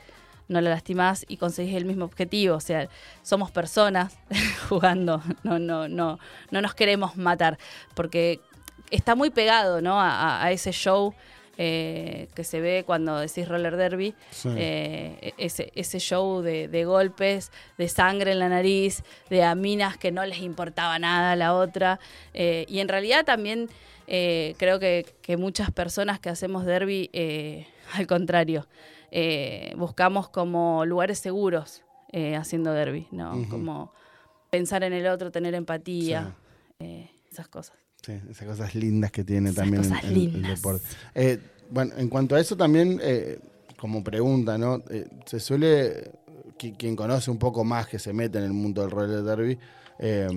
[0.48, 2.56] no la lastimás y conseguís el mismo objetivo.
[2.56, 2.88] O sea,
[3.22, 4.18] somos personas
[4.68, 6.18] jugando, no, no, no,
[6.50, 7.58] no nos queremos matar.
[7.94, 8.40] Porque
[8.90, 10.00] está muy pegado, ¿no?
[10.00, 11.14] A, ese show
[11.58, 14.14] eh, que se ve cuando decís roller derby.
[14.30, 14.50] Sí.
[14.56, 19.96] Eh, ese, ese show de, de golpes, de sangre en la nariz, de a minas
[19.96, 21.98] que no les importaba nada a la otra.
[22.34, 23.70] Eh, y en realidad también
[24.06, 27.10] eh, creo que, que muchas personas que hacemos derby,
[27.94, 28.66] al contrario,
[29.76, 31.82] buscamos como lugares seguros
[32.12, 33.46] haciendo derby, ¿no?
[33.48, 33.92] Como
[34.50, 36.34] pensar en el otro, tener empatía,
[37.30, 37.85] esas cosas.
[38.06, 40.50] Sí, esas cosas lindas que tiene Esas también en- cosas en- el lindas.
[40.62, 40.86] deporte.
[41.14, 41.40] Eh,
[41.70, 43.40] bueno, en cuanto a eso también, eh,
[43.76, 44.82] como pregunta, ¿no?
[44.90, 46.12] Eh, se suele,
[46.56, 49.58] qui- quien conoce un poco más que se mete en el mundo del roller derby,
[49.98, 50.28] eh,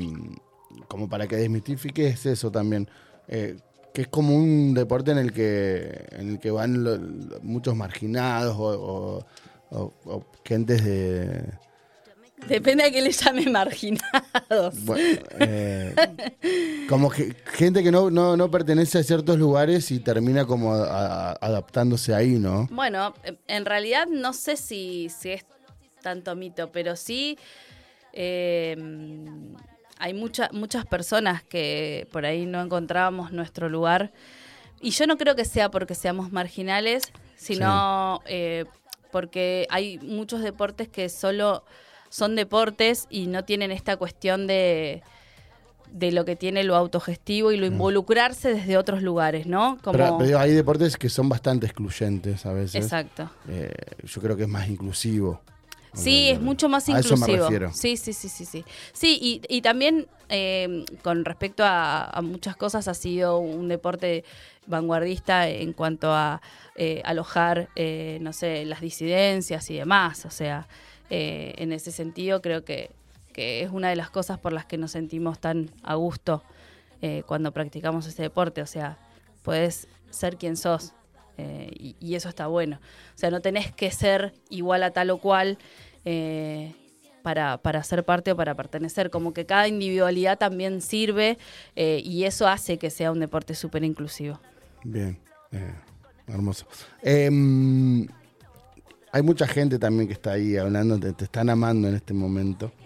[0.88, 2.90] como para que desmitifique es eso también,
[3.28, 6.98] que es como un deporte en el que, en el que van lo-
[7.44, 9.26] muchos marginados o, o-
[9.78, 11.44] o- o gentes de...
[12.48, 14.84] Depende de que le llame marginados.
[14.86, 15.94] Bueno, eh,
[16.88, 21.32] como que gente que no, no, no pertenece a ciertos lugares y termina como a-
[21.32, 22.68] a- adaptándose ahí, ¿no?
[22.72, 25.46] Bueno, en- en realidad no sé si, si es
[26.02, 27.38] tanto mito, pero sí
[28.14, 28.76] eh,
[30.00, 34.12] hay mucha- muchas personas que por ahí no encontrábamos nuestro lugar.
[34.82, 38.66] Y yo no creo que sea porque seamos marginales, sino eh,
[39.12, 41.64] porque hay muchos deportes que solo
[42.10, 45.02] son deportes y no tienen esta cuestión de
[45.92, 49.80] de lo que tiene lo autogestivo y lo involucrarse desde otros lugares, ¿no?
[49.84, 52.84] Como Pero, hay deportes que son bastante excluyentes a veces.
[52.84, 53.30] Exacto.
[53.48, 55.42] Eh, yo creo que es más inclusivo.
[55.94, 57.46] Sí, es mucho más A eso me inclusivo.
[57.46, 57.74] refiero.
[57.74, 58.64] Sí, sí, sí, sí, sí.
[58.94, 64.24] Sí, y, y también eh, con respecto a, a muchas cosas ha sido un deporte
[64.68, 66.42] vanguardista en cuanto a
[66.76, 70.26] eh, alojar, eh, no sé, las disidencias y demás.
[70.26, 70.68] O sea,
[71.10, 72.92] eh, en ese sentido creo que,
[73.34, 76.44] que es una de las cosas por las que nos sentimos tan a gusto
[77.02, 78.62] eh, cuando practicamos este deporte.
[78.62, 78.98] O sea,
[79.44, 80.94] puedes ser quien sos.
[81.38, 82.80] eh, y, eso está bueno.
[83.16, 85.58] O sea, no tenés que ser igual a tal o cual
[87.24, 89.10] para, para ser parte o para pertenecer.
[89.10, 91.38] Como que cada individualidad también sirve
[91.76, 94.40] y eso hace que sea un deporte súper inclusivo.
[94.84, 95.20] Bien,
[96.28, 96.66] hermoso.
[99.12, 102.72] Hay mucha gente también que está ahí hablando, te, te están amando en este momento.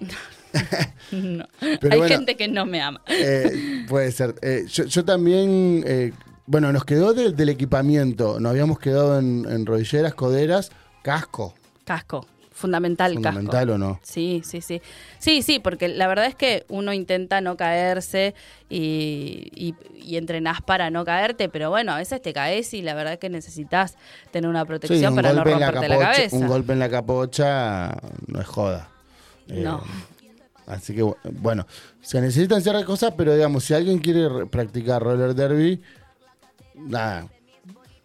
[1.12, 1.46] No.
[1.60, 3.02] Pero Hay bueno, gente que no me ama.
[3.08, 4.36] Eh, puede ser.
[4.42, 6.14] Eh, yo, yo también, eh,
[6.46, 8.40] bueno, nos quedó del- del equipamiento.
[8.40, 10.72] Nos habíamos quedado en, en rodilleras, coderas,
[11.04, 11.54] casco.
[11.86, 12.26] Casco.
[12.64, 13.74] Fundamental, ¿Fundamental casco.
[13.74, 14.00] o no?
[14.04, 14.82] Sí, sí, sí.
[15.20, 18.34] Sí, sí, porque la verdad es que uno intenta no caerse
[18.70, 22.94] y, y, y entrenás para no caerte, pero bueno, a veces te caes y la
[22.94, 23.98] verdad es que necesitas
[24.32, 26.36] tener una protección un para no golpe en la romperte la, capocha- cabeza.
[26.38, 27.98] Un golpe en la capocha
[28.28, 28.90] no es joda.
[29.50, 29.84] Eh, No.
[30.66, 31.68] Así que, bu- bueno,
[32.02, 35.82] se necesitan ciertas cosas, pero digamos, si alguien quiere re- practicar roller derby,
[36.76, 37.28] nada,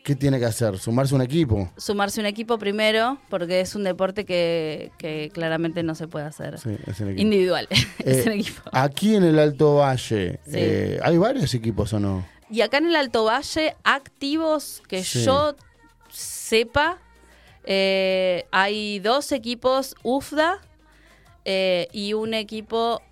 [0.09, 0.79] ¿qué tiene que hacer?
[0.79, 1.71] ¿Sumarse a un equipo?
[1.77, 6.25] Sumarse a un equipo primero, porque es un deporte que, que claramente no se puede
[6.25, 7.69] hacer Sí, es individual.
[7.99, 8.63] es Eh, un equipo.
[8.73, 10.53] Aquí en el Alto Valle, Sí.
[10.55, 12.27] eh, ¿hay varios equipos o no?
[12.51, 15.25] Y acá en el Alto Valle, activos que Sí.
[15.27, 15.55] yo
[16.11, 16.97] sepa,
[17.65, 20.59] eh, hay dos equipos UFDA
[21.93, 23.03] y un equipo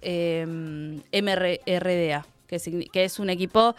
[1.12, 3.74] MRDA, que, signi- que es un equipo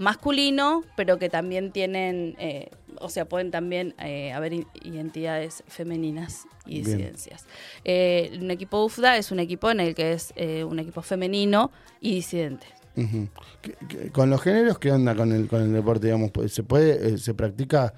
[0.00, 6.78] masculino, pero que también tienen, eh, o sea, pueden también eh, haber identidades femeninas y
[6.82, 7.44] disidencias.
[7.84, 11.70] Eh, un equipo UFDA es un equipo en el que es eh, un equipo femenino
[12.00, 12.66] y disidente.
[12.96, 13.28] Ujú.
[13.62, 16.06] ¿Qué- qué- ¿Con los géneros qué onda con el, con el deporte?
[16.06, 17.92] Digamos, ¿Se puede, se practica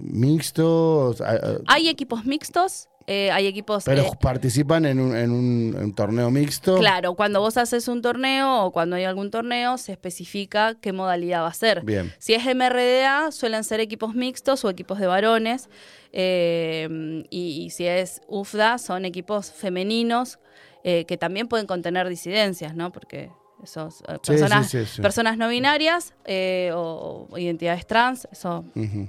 [0.00, 1.08] mixto?
[1.08, 3.84] O sea, eh, Hay equipos mixtos, eh, hay equipos...
[3.84, 6.78] pero eh, participan en un, en un- en torneo mixto.
[6.78, 11.42] Claro, cuando vos haces un torneo o cuando hay algún torneo, se especifica qué modalidad
[11.42, 11.82] va a ser.
[11.84, 12.12] Bien.
[12.18, 15.68] Si es MRDA, suelen ser equipos mixtos o equipos de varones.
[16.12, 20.38] eh, y, y si es UFDA, son equipos femeninos
[20.84, 22.92] eh, que también pueden contener disidencias, ¿no?
[22.92, 23.30] Porque
[23.62, 25.02] Esos, eh, personas, sí, sí, sí.
[25.02, 29.08] personas no binarias eh, o, o identidades trans, eso Ujú,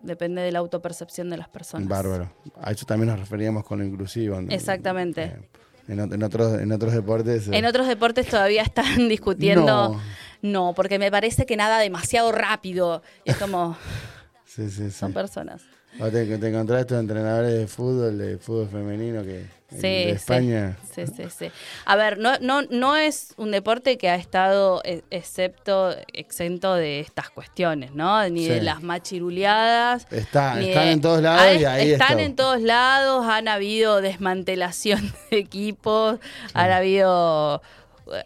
[0.00, 1.88] depende de la autopercepción de las personas.
[1.88, 2.32] Bárbaro.
[2.60, 4.40] A eso también nos referíamos con lo inclusivo.
[4.40, 4.50] ¿no?
[4.52, 5.22] Exactamente.
[5.24, 5.48] Eh,
[5.88, 7.48] en, ot- en otros, en otros deportes.
[7.48, 9.64] eh, En otros deportes todavía están discutiendo.
[9.66, 10.00] No.
[10.40, 10.72] No.
[10.74, 13.02] porque me parece que nada demasiado rápido.
[13.24, 13.76] Es como,
[14.44, 14.90] Sí, sí, sí.
[14.90, 15.62] son personas.
[16.00, 20.10] O te, te encontrás estos entrenadores de fútbol, de fútbol femenino que Sí, de.
[20.12, 20.78] España.
[20.94, 21.50] Sí, sí, sí.
[21.84, 27.00] A ver, no, no, no es un deporte que ha estado eh, excepto, exento de
[27.00, 28.26] estas cuestiones, ¿no?
[28.30, 30.06] Ni de las machiruleadas.
[30.10, 32.22] Está, ni están de- en todos lados Ah, y ahí Están está.
[32.22, 36.18] en todos lados, han habido desmantelación de equipos,
[36.54, 37.60] han habido,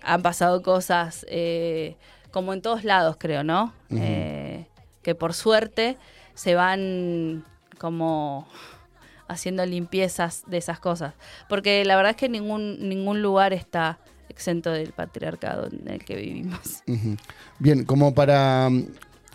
[0.03, 1.97] han pasado cosas eh,
[2.31, 3.75] como en todos lados, creo, ¿no?
[3.91, 4.67] Eh,
[5.03, 5.97] que por suerte
[6.35, 7.45] se van
[7.83, 8.47] como
[9.27, 11.15] haciendo limpiezas de esas cosas.
[11.49, 16.15] Porque la verdad es que ningún, ningún lugar está exento del patriarcado en el que
[16.15, 16.85] vivimos.
[17.59, 18.87] Bien, como para mm,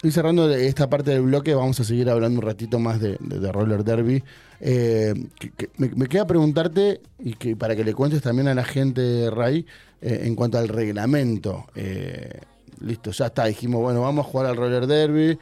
[0.04, 3.18] ir cerrando esta parte del bloque, vamos a seguir hablando un ratito más de,
[3.52, 4.24] roller derby.
[4.62, 5.14] Eh,
[5.76, 9.66] me queda preguntarte, y que para que le cuentes también a la gente, Ray,
[10.02, 11.66] eh, en cuanto al reglamento.
[11.76, 12.39] Eh,
[12.80, 15.38] listo, ya está, dijimos, bueno, vamos a jugar al roller derby.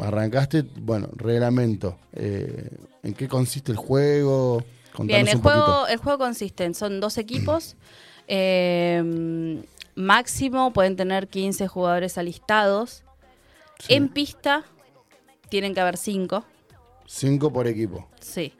[0.00, 1.98] Arrancaste, bueno, reglamento.
[2.12, 2.68] Eh,
[3.02, 4.62] ¿En qué consiste el juego?
[4.92, 5.64] Contanos Bien, el un poquito.
[5.64, 7.76] juego, el juego consiste en, son dos equipos.
[8.28, 9.62] eh,
[9.94, 13.02] máximo pueden tener 15 jugadores alistados.
[13.78, 13.94] Sí.
[13.94, 14.64] En pista
[15.48, 16.44] tienen que haber 5.
[17.06, 18.08] Cinco por equipo.
[18.20, 18.52] Sí,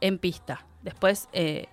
[0.00, 0.64] en pista.
[0.82, 1.66] Después, eh,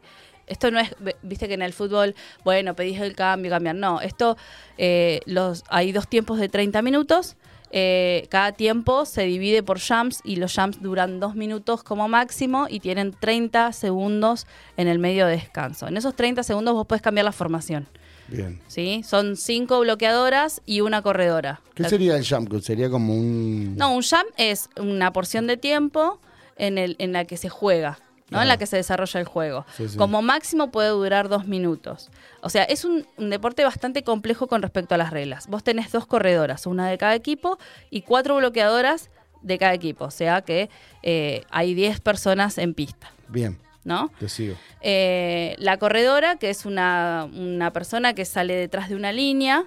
[0.45, 3.79] esto no es, viste que en el fútbol, bueno, pedís el cambio, cambian.
[3.79, 4.35] No, esto,
[4.77, 7.37] eh, los, hay dos tiempos de 30 minutos.
[7.71, 12.67] Eh, cada tiempo se divide por jumps y los jumps duran dos minutos como máximo
[12.69, 14.47] y tienen 30 segundos
[14.77, 15.87] en el medio de descanso.
[15.87, 17.87] En esos 30 segundos vos puedes cambiar la formación.
[18.27, 18.59] Bien.
[18.67, 19.01] ¿sí?
[19.03, 21.61] Son cinco bloqueadoras y una corredora.
[21.73, 22.53] ¿Qué La- sería el jump?
[22.61, 23.75] Sería como un...
[23.75, 26.19] no, un jam es una porción de tiempo
[26.55, 27.97] en, el, en la que se juega,
[28.29, 28.37] ¿no?
[28.37, 28.41] Claro.
[28.43, 29.65] En la que se desarrolla el juego.
[29.75, 29.97] Sí, sí.
[29.97, 32.11] Como máximo puede durar dos minutos.
[32.41, 35.47] O sea, es un, un deporte bastante complejo con respecto a las reglas.
[35.47, 37.57] Vos tenés dos corredoras, una de cada equipo,
[37.89, 39.09] y cuatro bloqueadoras
[39.41, 40.05] de cada equipo.
[40.05, 40.69] O sea que
[41.03, 44.11] eh, hay 10 personas en pista, Bien, ¿no?
[44.19, 44.55] te sigo.
[44.81, 49.65] Eh, la corredora, que es una, una persona que sale detrás de una línea,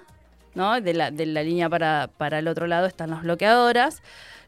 [0.55, 0.79] ¿no?
[0.79, 4.01] De la, de la línea para, para el otro lado están las bloqueadoras.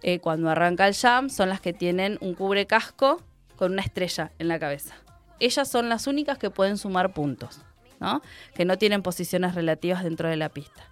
[0.03, 3.21] Eh, cuando arranca el jam, son las que tienen un cubre casco
[3.55, 4.95] con una estrella en la cabeza.
[5.39, 7.59] Ellas son las únicas que pueden sumar puntos,
[7.99, 8.21] ¿no?
[8.53, 10.83] Que no tienen posiciones relativas dentro de la pista.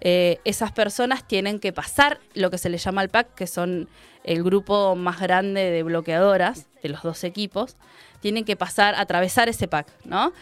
[0.00, 3.88] Eh, esas personas tienen que pasar lo que se le llama el pack, que son
[4.24, 7.76] el grupo más grande de bloqueadoras de los dos equipos,
[8.20, 10.32] tienen que pasar, atravesar ese pack, ¿no?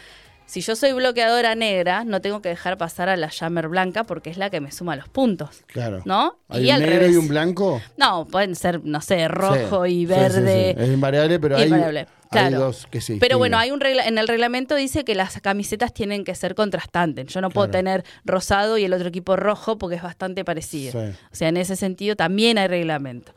[0.49, 4.31] Si yo soy bloqueadora negra, no tengo que dejar pasar a la Jammer blanca porque
[4.31, 6.01] es la que me suma los puntos, Claro.
[6.07, 6.39] ¿no?
[6.49, 7.13] ¿Hay y un al negro revés.
[7.13, 7.83] y un blanco?
[7.99, 10.73] No, pueden ser, no sé, rojo Sí, y verde.
[10.75, 10.83] sí, sí.
[10.85, 12.59] Es invariable, pero hay- Invariable, hay, claro.
[12.61, 13.19] dos que sí.
[13.21, 16.55] Pero bueno, hay un regla en el reglamento dice que las camisetas tienen que ser
[16.55, 17.27] contrastantes.
[17.27, 20.93] Yo no puedo tener rosado y el otro equipo rojo porque es bastante parecido.
[20.93, 21.15] Sí.
[21.31, 23.33] O sea, en ese sentido también hay reglamento.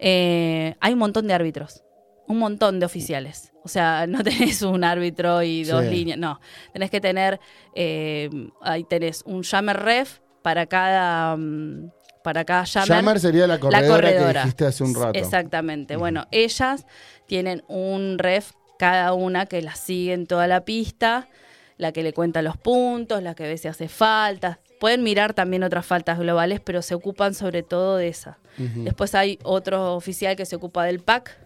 [0.00, 1.82] Eh, hay un montón de árbitros,
[2.30, 3.52] un montón de oficiales.
[3.64, 5.90] O sea, no tenés un árbitro y dos Sí.
[5.90, 6.40] líneas, no.
[6.72, 7.40] Tenés que tener,
[7.74, 8.30] eh,
[8.62, 11.90] ahí tenés un jammer ref para cada, mm,
[12.24, 12.88] para cada jammer.
[12.96, 14.32] Jammer sería la corredora, La corredora.
[14.32, 15.18] que dijiste hace un rato.
[15.18, 15.96] Exactamente.
[15.96, 16.86] Bueno, ellas
[17.26, 21.28] tienen un ref cada una que las sigue en toda la pista,
[21.76, 24.58] la que le cuenta los puntos, la que ve si hace faltas.
[24.78, 28.38] Pueden mirar también otras faltas globales, pero se ocupan sobre todo de esa.
[28.56, 31.38] Después hay otro oficial que se ocupa del pack,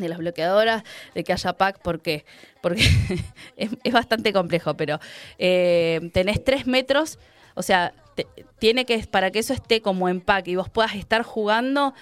[0.00, 0.82] de las bloqueadoras,
[1.14, 2.24] de que haya pack, ¿por qué?
[2.60, 2.82] Porque
[3.56, 4.98] es, es bastante complejo, pero
[5.38, 7.18] eh, tenés tres metros,
[7.54, 8.26] o sea, te-
[8.58, 11.94] tiene que, para que eso esté como en pack y vos puedas estar jugando,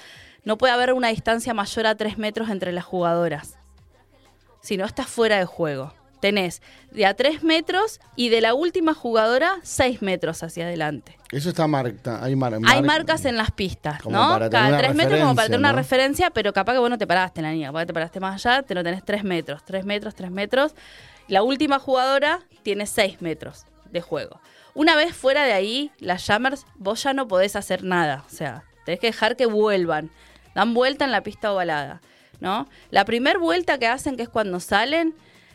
[0.44, 3.56] no puede haber una distancia mayor a tres metros entre las jugadoras.
[4.60, 5.92] Si no, estás fuera de juego.
[6.24, 11.18] Tenés de a tres metros y de la última jugadora seis metros hacia adelante.
[11.30, 12.24] Eso está marcado.
[12.24, 14.30] Hay, mar- Hay mar- marcas en las pistas, Como ¿no?
[14.30, 16.96] para Cada una tres metros como para tener una referencia, pero capaz que vos no
[16.96, 19.62] te paraste en la línea, capaz te paraste más allá, te lo tenés tres metros,
[19.66, 20.74] tres metros, tres metros.
[21.28, 24.40] La última jugadora tiene seis metros de juego.
[24.72, 28.24] Una vez fuera de ahí, las Jammers, vos ya no podés hacer nada.
[28.26, 30.10] O sea, tenés que dejar que vuelvan.
[30.54, 32.00] Dan vuelta en la pista ovalada,
[32.40, 32.66] ¿no?
[32.90, 35.14] La primer vuelta que hacen, que es cuando salen,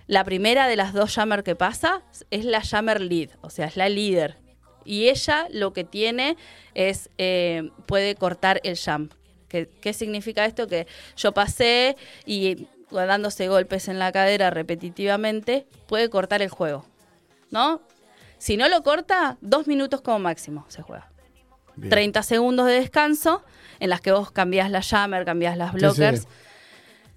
[0.09, 2.01] la primera de las dos Jammer que pasa
[2.31, 4.37] es la Jammer Lead, o sea, es la líder.
[4.83, 6.35] Y ella lo que tiene
[6.73, 9.13] es, eh, puede cortar el jump.
[9.47, 10.67] ¿Qué, ¿Qué significa esto?
[10.67, 11.95] Que yo pasé
[12.25, 16.87] y dándose golpes en la cadera repetitivamente, puede cortar el juego.
[17.51, 17.79] ¿no?
[18.39, 21.11] Si no lo corta, dos minutos como máximo se juega.
[21.75, 21.91] Bien.
[21.91, 23.43] 30 segundos de descanso
[23.79, 26.21] en las que vos cambiás la jammer, cambiás las blockers.
[26.21, 26.27] sí.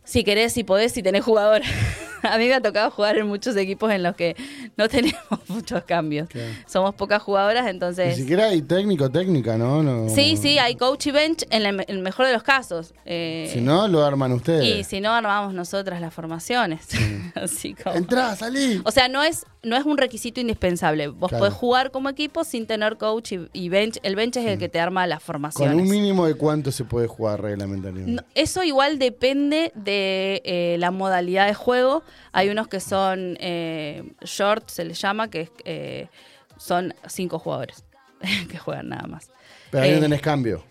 [0.05, 1.67] Si querés, si podés, si tenés jugadores.
[2.31, 4.37] A mí me ha tocado jugar en muchos equipos en los que
[4.77, 5.17] no tenemos
[5.49, 6.29] muchos cambios.
[6.29, 6.53] Claro.
[6.67, 8.17] Somos pocas jugadoras, Ni entonces...
[8.17, 9.83] siquiera hay técnico técnica, ¿no?
[9.83, 12.95] no Sí, sí, hay coach y bench en el, en el mejor de los casos.
[13.05, 14.65] Eh, Si no, lo arman ustedes.
[14.65, 16.87] y si no, armamos nosotras las formaciones.
[17.35, 17.97] Así como...
[17.97, 18.81] Entrá, salí.
[18.85, 21.09] O sea, no es, no es un requisito indispensable.
[21.09, 21.43] Vos Claro.
[21.45, 23.99] podés jugar como equipo sin tener coach y, y bench.
[24.03, 25.77] El bench es el que te arma las Con formaciones.
[25.77, 28.13] un mínimo de cuánto se puede jugar reglamentariamente.
[28.23, 32.03] No, eso igual depende de eh, la modalidad de juego.
[32.33, 36.09] Hay unos que son eh, short, se les llama, que eh,
[36.57, 37.85] son cinco jugadores
[38.51, 39.31] que juegan nada más.
[39.71, 40.65] Pero ahí Eh, no tenés cambio.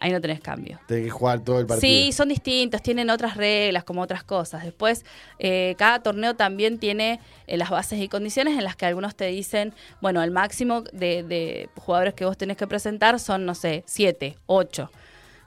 [0.00, 0.78] Ahí no tenés cambio.
[0.86, 1.80] Tenés que jugar todo el partido.
[1.80, 4.62] Sí, son distintos, tienen otras reglas, como otras cosas.
[4.62, 5.04] Después,
[5.40, 7.18] eh, cada torneo también tiene
[7.48, 11.24] eh, las bases y condiciones en las que algunos te dicen, bueno, el máximo de,
[11.24, 14.92] de jugadores que vos tenés que presentar son, no sé, siete, ocho.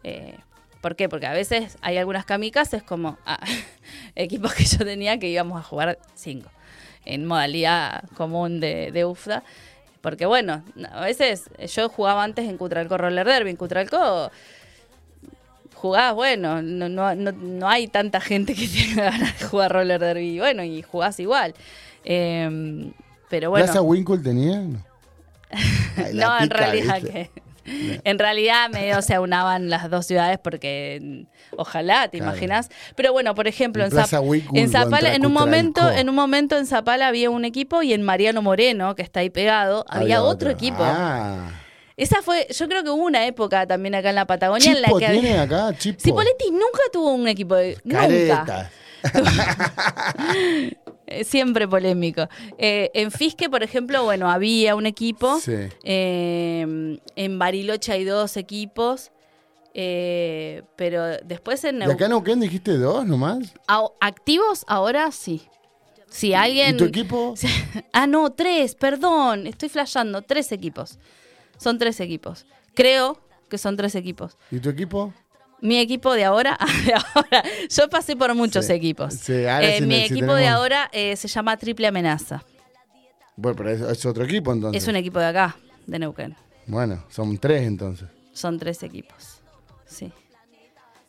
[0.04, 0.36] Eh,
[0.82, 1.08] ¿Por qué?
[1.08, 3.40] Porque a veces hay algunas kamikazes como ah,
[4.16, 6.50] equipos que yo tenía que íbamos a jugar cinco
[7.06, 9.44] en modalidad común de, de UFDA.
[10.02, 13.52] Porque bueno, a veces yo jugaba antes en Cutralco Roller Derby.
[13.52, 14.32] En Cutralco
[15.82, 20.00] jugás, bueno, no, no, no, no hay tanta gente que tenga ganas de jugar roller
[20.00, 21.56] derby, y bueno, y jugás igual.
[22.04, 22.92] Eh,
[23.30, 24.62] pero bueno, ¿Plaza Winkle tenía?
[24.62, 24.82] No,
[25.98, 27.12] Ay, en realidad ¿viste?
[27.34, 27.42] que...
[28.04, 31.26] En realidad medio se aunaban las dos ciudades porque
[31.58, 32.32] ojalá, ¿te Claro.
[32.34, 32.70] imaginas?
[32.96, 36.58] Pero bueno, por ejemplo, En en, Zap- en Zapala, en un momento, en un momento
[36.58, 40.50] en Zapala había un equipo y en Mariano Moreno, que está ahí pegado, había, otro,
[40.50, 40.78] equipo.
[40.82, 41.50] Ah.
[41.98, 44.88] Esa fue, yo creo que hubo una época también acá en la Patagonia en la
[44.88, 46.00] Chipo que tiene acá, Chipo.
[46.02, 47.78] Cipoletti nunca tuvo un equipo de.
[47.84, 48.70] Nunca.
[51.20, 52.28] Eh, Siempre polémico.
[52.58, 55.40] Eh, en Fisque, por ejemplo, bueno, había un equipo.
[55.40, 55.54] Sí.
[55.84, 59.12] Eh, en Bariloche hay dos equipos.
[59.74, 63.54] Eh, pero después en ¿Y Neu- acá en Neuquén dijiste dos nomás?
[63.68, 65.44] Au- activos ahora sí.
[66.10, 66.76] Si alguien.
[66.76, 67.34] ¿Y tu equipo?
[67.94, 69.48] Ah, no, tres, perdón.
[69.48, 70.22] Estoy flasheando.
[70.24, 71.00] Tres equipos.
[71.58, 72.46] Son tres equipos.
[72.74, 73.18] Creo
[73.50, 74.38] que son tres equipos.
[74.50, 75.14] ¿Y tu equipo?
[75.62, 78.74] Mi equipo de ahora, de ahora, yo pasé por muchos Sí.
[78.74, 79.14] equipos.
[79.14, 82.44] Sí, ahora Eh, mi equipo de tenemos- ahora eh, se llama Triple Amenaza.
[83.36, 84.82] Bueno, pero es, es otro equipo entonces.
[84.84, 85.56] Es un equipo de acá,
[85.88, 86.36] de Neuquén.
[86.68, 88.08] Bueno, son tres entonces.
[88.34, 89.40] Son tres equipos.
[89.86, 90.12] Sí.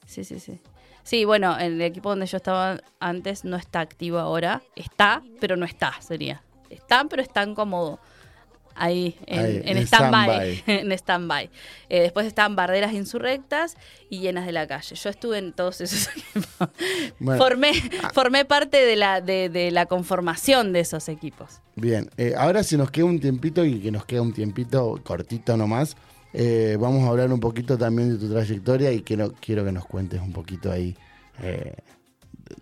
[0.07, 0.61] Sí, sí, sí.
[1.05, 4.63] Sí, bueno, el equipo donde yo estaba antes no está activo ahora.
[4.77, 6.43] Está, pero no está, sería.
[6.71, 7.99] Están, pero están como
[8.75, 10.63] ahí, en, stand-by.
[10.67, 11.51] en stand-by.
[11.89, 13.77] Eh, después están barderas insurrectas
[14.11, 14.95] y llenas de la calle.
[14.95, 16.69] Yo estuve en todos esos equipos.
[17.19, 17.43] Bueno.
[17.43, 17.73] formé,
[18.13, 21.61] formé parte de la, de, de la conformación de esos equipos.
[21.77, 25.57] Bien, eh, ahora si nos queda un tiempito y que nos queda un tiempito cortito
[25.57, 25.97] nomás,
[26.35, 29.85] eh, vamos a hablar un poquito también de tu trayectoria y quiero, quiero que nos
[29.87, 30.97] cuentes un poquito ahí,
[31.43, 31.75] eh,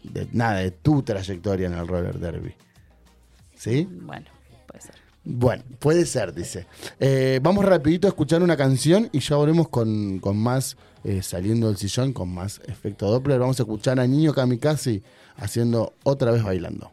[0.02, 2.54] de, de- nada, de tu trayectoria en el roller derby.
[3.54, 3.86] ¿Sí?
[3.90, 4.26] Bueno,
[4.66, 4.94] puede ser.
[5.22, 6.66] Bueno, puede ser, dice.
[6.98, 11.68] Eh, vamos rapidito a escuchar una canción y ya volvemos con, con más, eh, saliendo
[11.68, 13.38] del sillón, con más efecto Doppler.
[13.38, 15.02] Vamos a escuchar a Niño Kamikaze
[15.36, 16.90] haciendo otra vez bailando.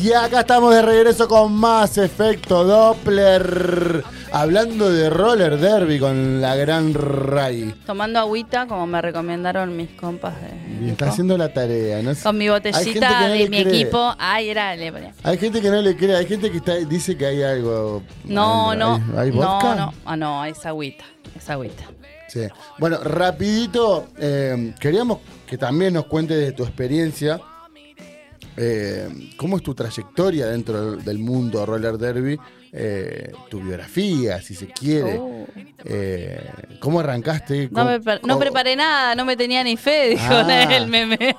[0.00, 4.04] Y acá estamos de regreso con más efecto Doppler.
[4.30, 7.74] Hablando de roller derby con la gran Ray.
[7.86, 12.12] Tomando agüita, como me recomendaron mis compas de Y está haciendo la tarea, ¿no?
[12.22, 13.80] Con mi botellita no de mi cree.
[13.80, 14.14] equipo.
[14.18, 14.92] Ay, era, le.
[15.22, 18.02] Hay gente que no le cree, hay gente que está, dice que hay algo.
[18.24, 18.94] No, ¿Hay- no.
[19.16, 19.74] ¿Hay, hay vodka?
[19.74, 19.94] No, no.
[20.04, 21.04] Ah, no, es agüita.
[21.34, 21.84] Es agüita.
[22.28, 22.40] Sí.
[22.78, 27.40] Bueno, rapidito, eh, queríamos que también nos cuentes de tu experiencia.
[28.60, 32.38] Eh, ¿Cómo es tu trayectoria dentro del, del mundo roller derby?
[32.72, 35.18] Eh, tu biografía, si se quiere.
[35.18, 35.46] Uh.
[35.84, 37.68] Eh, ¿Cómo arrancaste?
[37.70, 40.76] No, ¿Cómo- me per- no o- preparé nada, no me tenía ni fe, dijo Ah.
[40.76, 41.34] el meme.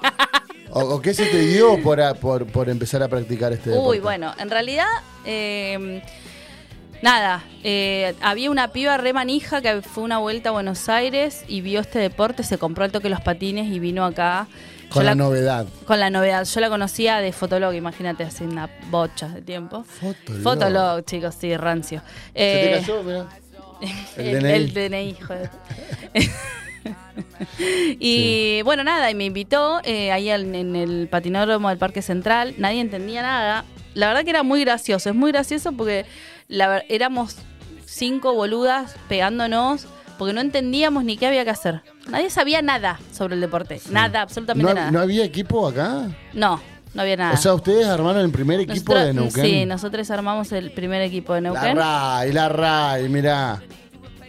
[0.72, 3.90] O, o qué se te dio por, a- por, por empezar a practicar este deporte?
[3.90, 4.88] Uy, bueno, en realidad,
[5.26, 6.02] eh,
[7.02, 11.62] nada, eh, había una piba re manija que fue una vuelta a Buenos Aires y
[11.62, 14.48] vio este deporte, se compró al toque los patines y vino acá.
[14.90, 15.68] Con la, novedad.
[15.86, 16.46] Con la novedad.
[16.46, 19.84] Yo la conocía de Fotolog, imagínate, hace una bocha de tiempo.
[19.84, 20.42] Fotolog.
[20.44, 22.02] Fotolog, chicos, sí, rancio.
[22.28, 23.04] ¿Se te Eh, cayó?
[23.04, 23.26] Mirá.
[24.18, 24.52] El el, DNI.
[24.54, 25.50] el DNI, joder.
[28.00, 32.56] y bueno, nada, y me invitó eh, ahí en, en el patinódromo del Parque Central.
[32.58, 33.66] Nadie entendía nada.
[33.94, 35.10] La verdad que era muy gracioso.
[35.10, 36.06] Es muy gracioso porque
[36.48, 37.38] la éramos
[37.86, 39.88] cinco boludas pegándonos
[40.20, 41.82] porque no entendíamos ni qué había que hacer.
[42.10, 44.92] Nadie sabía nada sobre el deporte, nada, absolutamente ¿No, nada.
[44.92, 46.10] no había equipo acá?
[46.34, 46.62] No,
[46.94, 47.34] no había nada.
[47.34, 49.46] O sea, ustedes armaron el primer equipo Nosotros- de Neuquén.
[49.46, 51.78] Sí, nosotros armamos el primer equipo de La Neuquén.
[51.78, 53.62] RAI, la RAI, mirá.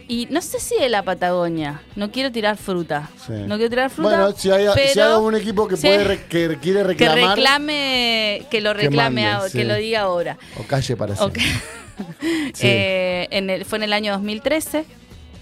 [0.07, 1.81] Y no sé si de la Patagonia.
[1.95, 3.09] No quiero tirar fruta.
[3.25, 3.31] Sí.
[3.47, 4.09] No quiero tirar fruta.
[4.09, 7.37] Bueno, si hay, si pero hay un equipo que, puede re- que quiere que reclamar
[7.37, 9.57] reclame, que lo reclame, mande, sí.
[9.59, 10.37] que lo diga ahora.
[10.59, 11.37] o calle para Ok.
[11.37, 11.51] siempre.
[12.53, 12.67] Sí.
[12.67, 14.85] Eh, en el, fue en el año 2013,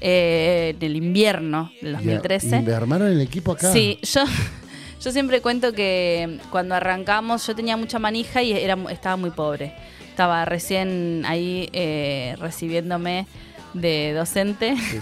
[0.01, 2.63] eh, en el invierno del 2013.
[2.67, 3.71] ¿Y armaron el equipo acá?
[3.71, 4.21] Sí, yo,
[5.03, 9.73] yo siempre cuento que cuando arrancamos yo tenía mucha manija y era, estaba muy pobre.
[10.09, 13.25] Estaba recién ahí eh, recibiéndome
[13.73, 14.75] de docente.
[14.77, 14.99] Sí,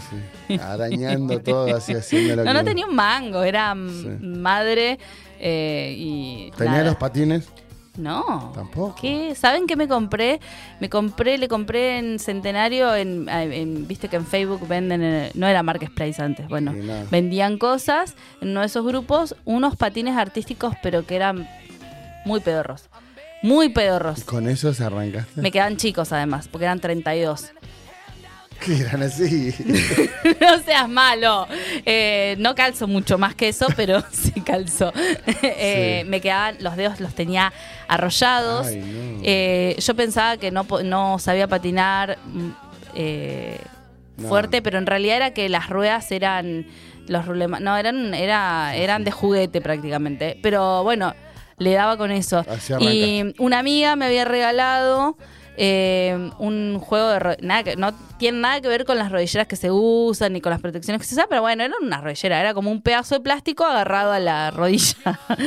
[0.48, 0.60] sí.
[0.60, 4.08] Arañando todo, así haciendo lo No, que- no tenía un mango, era Sí.
[4.22, 5.00] madre
[5.40, 6.52] eh, y...
[6.58, 6.84] ¿Tenía nada.
[6.86, 7.48] los patines?
[7.98, 8.52] No.
[8.56, 8.96] Tampoco.
[9.02, 9.34] ¿Qué?
[9.36, 10.40] ¿Saben qué me compré?
[10.80, 15.48] Me compré, le compré en Centenario, en, en- viste que en Facebook venden, eh, no
[15.48, 20.76] era Marketplace antes, bueno, Sí, vendían cosas en uno de esos grupos, unos patines artísticos,
[20.84, 21.50] pero que eran
[22.26, 22.90] muy pedorros.
[23.44, 24.24] Muy pedorros.
[24.24, 25.42] ¿Con eso se arrancaste?
[25.42, 27.52] Me quedan chicos además, porque eran 32.
[28.66, 29.54] ¿Qué eran así?
[30.42, 31.48] no seas malo.
[31.86, 34.92] Eh, no calzo mucho más que eso, pero sí calzo.
[35.44, 37.52] Eh, Me quedaban, los dedos los tenía
[37.88, 38.68] arrollados.
[38.68, 39.20] Ay, no.
[39.24, 42.50] Eh, yo pensaba que no, no sabía patinar mm,
[42.96, 43.60] eh,
[44.18, 44.28] No.
[44.30, 46.66] fuerte, pero en realidad era que las ruedas eran
[47.08, 50.38] los rulema- no eran era eran de juguete prácticamente.
[50.42, 51.14] Pero bueno,
[51.58, 52.44] le daba con eso.
[52.80, 55.18] Y una amiga me había regalado
[55.58, 59.56] eh, un juego de nada que no tiene nada que ver con las rodilleras que
[59.56, 62.54] se usan ni con las protecciones que se usan, pero bueno, era una rodillera, era
[62.54, 65.20] como un pedazo de plástico agarrado a la rodilla.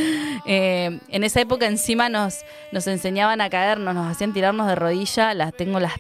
[0.46, 2.38] Eh, en esa época encima nos,
[2.72, 5.92] nos enseñaban a caernos, nos hacían tirarnos de rodilla, las tengo las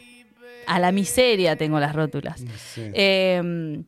[0.66, 2.40] a la miseria tengo las rótulas.
[2.74, 2.90] Sí.
[2.94, 3.82] Eh,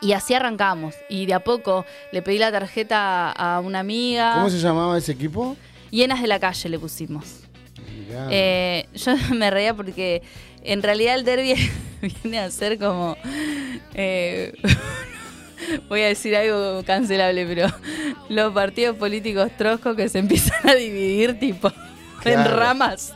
[0.00, 0.94] y así arrancamos.
[1.08, 4.34] Y de a poco le pedí la tarjeta a una amiga.
[4.34, 5.56] ¿Cómo se llamaba ese equipo?
[5.90, 7.43] Hienas de la calle le pusimos.
[8.30, 10.22] Eh, yo me reía porque
[10.62, 11.54] en realidad el derby
[12.22, 13.16] viene a ser como.
[13.94, 14.52] eh,
[15.88, 17.66] voy a decir algo cancelable, pero
[18.28, 21.72] los partidos políticos troscos que se empiezan a dividir, tipo.
[22.26, 23.12] En ramas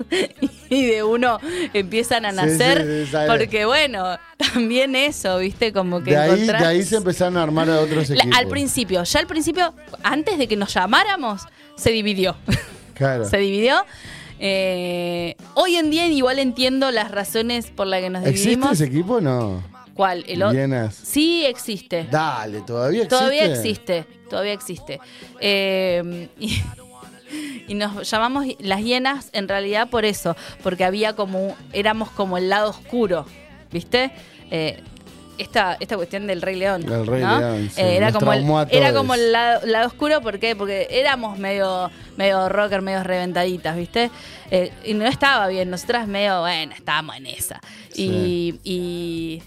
[0.68, 1.38] y de uno
[1.72, 3.26] empiezan a nacer sí, sí, sale.
[3.38, 7.42] porque bueno también eso viste como que de, ahí, de encontrás- ahí se empezaron a
[7.42, 8.36] armar a otros equipos.
[8.36, 11.40] al principio ya al principio antes de que nos llamáramos
[11.74, 12.36] se dividió
[12.92, 13.24] Claro.
[13.24, 13.82] se dividió.
[14.40, 18.72] Eh, hoy en día igual entiendo las razones por las que nos ¿Existe dividimos.
[18.72, 19.62] ese equipo o no?
[19.94, 20.24] ¿Cuál?
[20.28, 20.94] El o- Hienas.
[20.94, 22.06] Sí existe.
[22.10, 23.16] Dale, ¿todavía existe?
[23.16, 24.04] Todavía existe.
[24.30, 25.00] Todavía existe.
[25.40, 26.62] Eh, y,
[27.68, 32.48] y nos llamamos las hienas en realidad por eso, porque había como éramos como el
[32.48, 33.26] lado oscuro,
[33.72, 34.12] ¿viste?
[34.50, 34.82] Eh,
[35.38, 36.82] esta, esta cuestión del Rey León.
[36.82, 37.38] El Rey ¿no?
[37.38, 40.54] León, sí, Eh, era, como el, era como el lado, lado oscuro, ¿por qué?
[40.56, 44.10] Porque éramos medio, medio rocker, medio reventaditas, ¿viste?
[44.50, 47.60] Eh, y no estaba bien, nosotras medio, bueno, estábamos en esa.
[47.94, 49.42] Y, y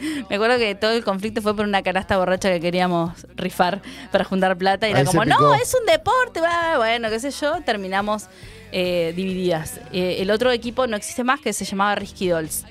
[0.28, 4.24] me acuerdo que todo el conflicto fue por una canasta borracha que queríamos rifar para
[4.24, 4.86] juntar plata.
[4.88, 6.40] Y era Ahí como, no, es un deporte,
[6.76, 7.60] bueno, qué sé yo.
[7.64, 8.28] Terminamos
[8.72, 9.80] eh, divididas.
[9.92, 12.64] Eh, el otro equipo no existe más, que se llamaba Risky Dolls.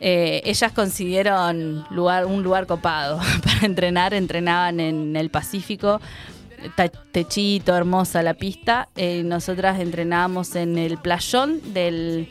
[0.00, 6.00] Eh, ellas consiguieron lugar, un lugar copado para entrenar, entrenaban en el Pacífico,
[7.12, 8.88] techito, hermosa la pista.
[8.96, 12.28] Eh, nosotras entrenábamos en el playón del,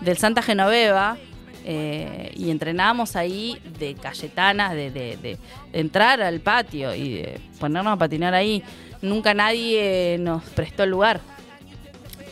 [0.00, 1.16] del Santa Genoveva
[1.64, 5.38] eh, y entrenábamos ahí de Cayetana, de, de- de
[5.72, 8.62] entrar al patio y de ponernos a patinar ahí.
[9.02, 11.20] Nunca nadie nos prestó el lugar.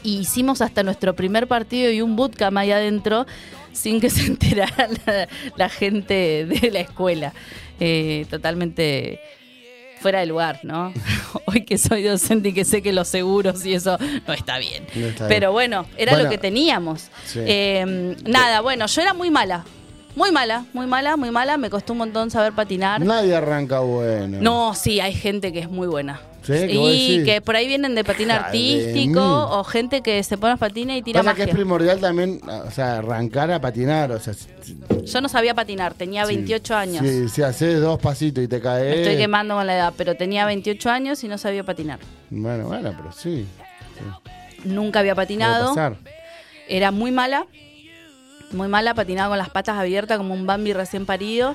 [0.05, 3.27] Y hicimos hasta nuestro primer partido y un bootcamp ahí adentro
[3.73, 7.33] sin que se enterara la, la gente de la escuela.
[7.81, 9.19] Eh, totalmente
[10.01, 10.93] fuera de lugar, ¿no?
[11.47, 13.97] Hoy que soy docente y que sé que los seguros y eso
[14.29, 14.87] no está bien.
[14.95, 17.09] No está Pero bueno, era Bueno, lo que teníamos.
[17.25, 17.41] sí.
[17.43, 19.65] Eh, nada, bueno, yo era muy mala.
[20.17, 21.57] Muy mala, muy mala, muy mala.
[21.57, 23.01] Me costó un montón saber patinar.
[23.05, 24.39] Nadie arranca bueno.
[24.41, 26.21] No, sí, hay gente que es muy buena.
[26.43, 26.53] ¿Sí?
[26.53, 29.19] ¿Qué vos Y que por ahí vienen de patín artístico mil.
[29.23, 31.51] o gente que se pone a patinar y tira Pasa que magia.
[31.53, 34.35] es primordial también, o sea, arrancar a patinar, o sea,
[35.07, 37.03] Yo no sabía patinar, tenía 28 años.
[37.05, 38.97] Si, si haces dos pasitos y te Me caes.
[38.99, 41.99] estoy quemando con la edad, pero tenía 28 años y no sabía patinar.
[42.29, 43.47] Bueno, bueno, pero sí.
[44.65, 45.75] Nunca había patinado.
[46.69, 47.47] Era muy mala.
[48.55, 51.55] Muy mala, patinaba con las patas abiertas como un Bambi recién parido.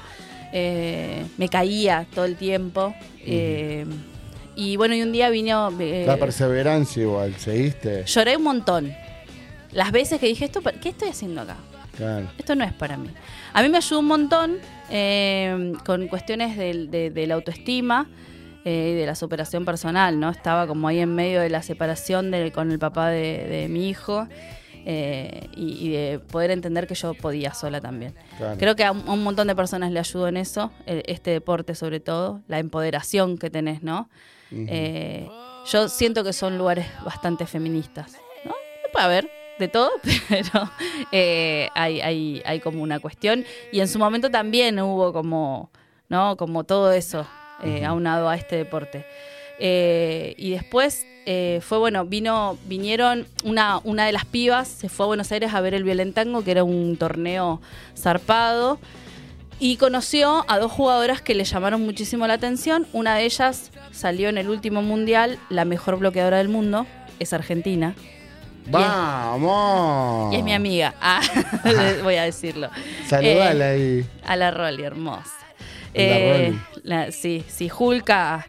[0.52, 2.94] Eh, me caía todo el tiempo.
[3.20, 3.86] Eh,
[4.56, 5.72] y bueno, y un día vino...
[5.80, 8.04] eh, La perseverancia igual, ¿seguiste?
[8.06, 8.92] lloré un montón.
[9.72, 11.58] Las veces que dije esto, ¿qué estoy haciendo acá?
[11.96, 12.30] Claro.
[12.38, 13.10] esto no es para mí.
[13.52, 14.58] A mí me ayudó un montón
[15.86, 18.08] con cuestiones de, de la autoestima
[18.64, 20.30] y de la superación personal, ¿no?
[20.30, 23.90] Estaba como ahí en medio de la separación de- con el papá de, de mi
[23.90, 24.28] hijo
[24.85, 28.14] eh, y, y de poder entender que yo podía sola también.
[28.38, 28.57] Claro.
[28.57, 31.31] Creo que a un, a un montón de personas le ayudó en eso, eh, este
[31.31, 34.10] deporte sobre todo, la empoderación que tenés, ¿no?
[34.51, 35.30] Eh,
[35.72, 38.53] yo siento que son lugares bastante feministas, ¿no?
[38.91, 39.30] Puede haber
[39.60, 39.91] de todo,
[40.30, 40.72] pero
[41.11, 43.45] eh, hay, hay, hay como una cuestión.
[43.72, 45.69] Y en su momento también hubo como,
[46.07, 46.38] ¿no?
[46.38, 47.27] Como todo eso
[47.64, 49.06] eh, aunado a este deporte.
[49.60, 55.06] Eh, y después eh, fue bueno, vino, vinieron una, una de las pibas, se fue
[55.06, 57.61] a Buenos Aires a ver el Violentango, que era un torneo
[57.98, 58.80] zarpado.
[59.61, 62.88] Y conoció a dos jugadoras que le llamaron muchísimo la atención.
[62.94, 66.86] Una de ellas salió en el último mundial, la mejor bloqueadora del mundo,
[67.19, 67.94] es argentina.
[68.68, 70.34] ¡Vamos!
[70.34, 70.94] Y es mi amiga.
[71.02, 71.22] Ah,
[72.03, 72.69] voy a decirlo.
[73.07, 74.06] Saludala Eh, ahí.
[74.26, 75.30] A la Rolly, hermosa.
[75.94, 76.60] La Rolly.
[76.84, 78.48] la- sí, sí, Julka.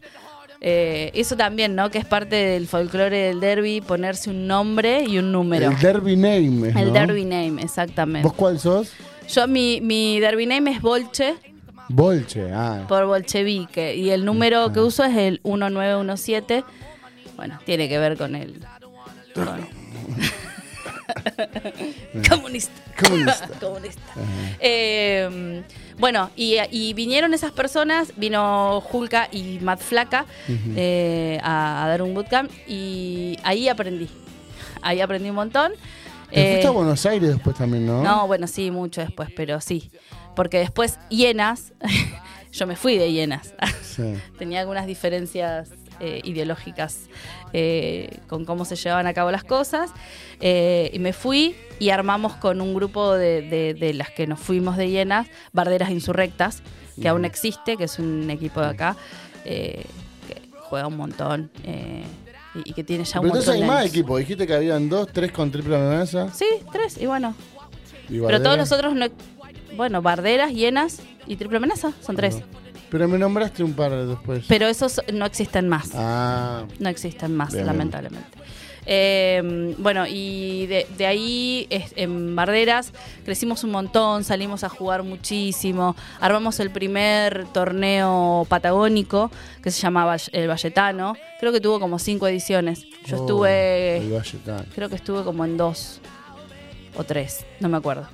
[0.61, 1.91] Eh, eso también, ¿no?
[1.91, 5.70] Que es parte del folclore del derby, ponerse un nombre y un número.
[5.70, 6.69] El Derby Name.
[6.78, 8.27] El derby name, exactamente.
[8.27, 8.93] ¿Vos cuál sos?
[9.28, 11.37] Yo, mi, mi derby name es Bolche,
[11.89, 12.53] Bolche.
[12.53, 12.85] Ah.
[12.89, 13.95] por bolchevique.
[13.97, 16.65] Y el número que uso es el 1917.
[17.37, 18.61] Bueno, tiene que ver con el.
[19.35, 19.66] con-
[22.28, 22.73] Comunista.
[23.03, 23.49] Comunista.
[23.61, 24.03] Comunista.
[24.61, 25.62] Eh,
[25.99, 30.27] bueno, y, y vinieron esas personas, vino Julka y Matt Flaca
[30.77, 34.09] eh, a, a dar un bootcamp y ahí aprendí.
[34.82, 35.73] Ahí aprendí un montón.
[36.31, 38.03] Te Eh, fuiste a Buenos Aires después también, ¿no?
[38.03, 39.91] no, bueno, sí, mucho después, pero sí.
[40.37, 41.73] Porque después, hienas,
[42.53, 43.53] yo me fui de hienas.
[43.82, 44.15] Sí.
[44.39, 45.70] Tenía algunas diferencias
[46.01, 47.09] eh, ideológicas
[47.53, 49.91] eh, con cómo se llevaban a cabo las cosas.
[50.41, 54.41] Eh, y me fui y armamos con un grupo de, de- de las que nos
[54.41, 56.63] fuimos de hienas, Barderas Insurrectas,
[57.01, 58.97] que aún existe, que es un equipo de acá,
[59.45, 59.85] eh,
[60.29, 61.51] que juega un montón
[62.55, 64.19] y, y que tiene ya un Pero montón entonces hay más equipos.
[64.19, 66.33] Dijiste que habían dos, tres con triple amenaza.
[66.35, 67.35] Sí, tres, y bueno,
[68.09, 69.07] y Pero todos los otros, no,
[69.77, 72.43] bueno, barderas, hienas y triple amenaza, son tres.
[72.91, 74.45] Pero me nombraste un par después.
[74.49, 75.91] Pero esos no existen más.
[75.95, 77.67] Ah, No existen más, Bien, bien.
[77.67, 78.39] lamentablemente.
[78.87, 82.93] Eh, bueno, y de, de ahí en Barderas
[83.25, 89.31] crecimos un montón, salimos a jugar muchísimo, armamos el primer torneo patagónico
[89.62, 92.85] que se llamaba el Valletano, creo que tuvo como cinco ediciones.
[93.07, 94.21] Yo oh, estuve
[94.75, 96.01] creo que estuve como en dos
[96.97, 98.09] o tres, no me acuerdo.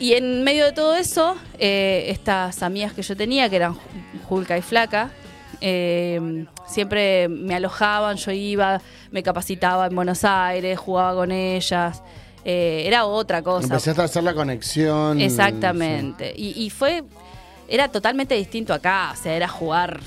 [0.00, 3.78] Y en medio de todo eso, eh, estas amigas que yo tenía, que eran Ju-
[4.28, 5.10] Julka y Flaca,
[5.60, 8.80] eh, siempre me alojaban, yo iba,
[9.10, 12.02] me capacitaba en Buenos Aires, jugaba con ellas.
[12.44, 13.64] eh, era otra cosa.
[13.68, 15.18] Empezaste a hacer la conexión.
[15.20, 16.34] Exactamente.
[16.36, 17.02] Y, y fue,
[17.68, 20.00] era totalmente distinto acá, o sea, era jugar,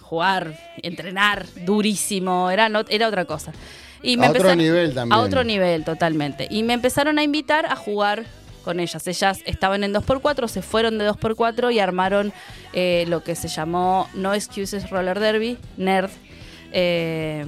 [0.00, 3.52] jugar, entrenar durísimo, era, no, era otra cosa.
[4.02, 5.12] Y A otro nivel también.
[5.18, 6.48] A otro nivel, totalmente.
[6.50, 8.24] Y me empezaron a invitar a jugar
[8.64, 9.06] con ellas.
[9.06, 12.32] Ellas estaban en 2x4, se fueron de 2x4 y armaron
[12.72, 16.10] eh, lo que se llamó No Excuses Roller Derby, NERD.
[16.72, 17.46] Eh,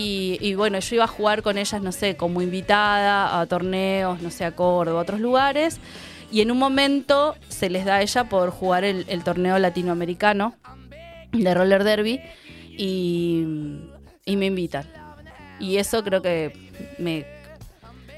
[0.00, 4.30] y, bueno, yo iba a jugar con ellas, no sé, como invitada a torneos, no
[4.30, 5.80] sé, a Córdoba, a otros lugares.
[6.30, 10.54] Y en un momento se les da a ella por jugar el, el torneo latinoamericano
[11.32, 12.20] de roller derby
[12.68, 13.44] y,
[14.24, 14.86] y me invitan.
[15.58, 16.52] Y eso creo que
[16.98, 17.26] me,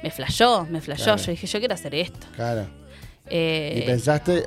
[0.02, 1.04] me flashó, me flashó.
[1.04, 1.22] Claro.
[1.22, 2.26] Yo dije, yo quiero hacer esto.
[2.34, 2.66] Claro.
[3.26, 4.44] Eh, Y pensaste,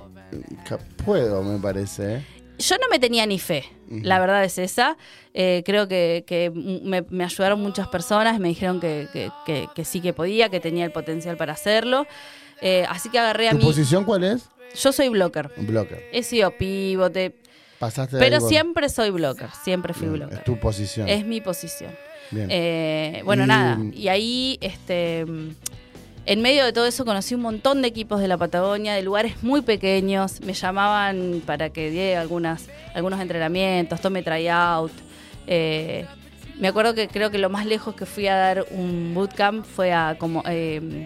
[1.05, 2.15] puedo, me parece.
[2.15, 2.25] ¿eh?
[2.59, 4.95] yo no me tenía ni fe, la verdad es esa.
[5.33, 9.85] Eh, creo que, que me, me ayudaron muchas personas, me dijeron que, que- que- que
[9.85, 12.05] sí que podía, que tenía el potencial para hacerlo.
[12.89, 13.63] Así que agarré a ¿Tu mí.
[13.63, 14.47] posición cuál es?
[14.81, 15.51] Yo soy blocker.
[15.57, 16.03] Un blocker.
[16.13, 17.35] He sido pivote,
[17.79, 19.49] Pasaste de pero siempre soy blocker.
[19.63, 20.37] Siempre fui Bien, blocker.
[20.39, 21.09] Es tu posición.
[21.09, 21.91] Es mi posición.
[22.49, 23.79] Eh, bueno, Y- nada.
[23.93, 25.25] Y ahí, este,
[26.25, 29.43] en medio de todo eso, conocí un montón de equipos de la Patagonia, de lugares
[29.43, 30.41] muy pequeños.
[30.41, 34.91] Me llamaban para que diera algunas, algunos entrenamientos, tome tryout.
[35.47, 36.05] Eh,
[36.59, 39.91] me acuerdo que creo que lo más lejos que fui a dar un bootcamp fue
[39.91, 41.05] a como eh,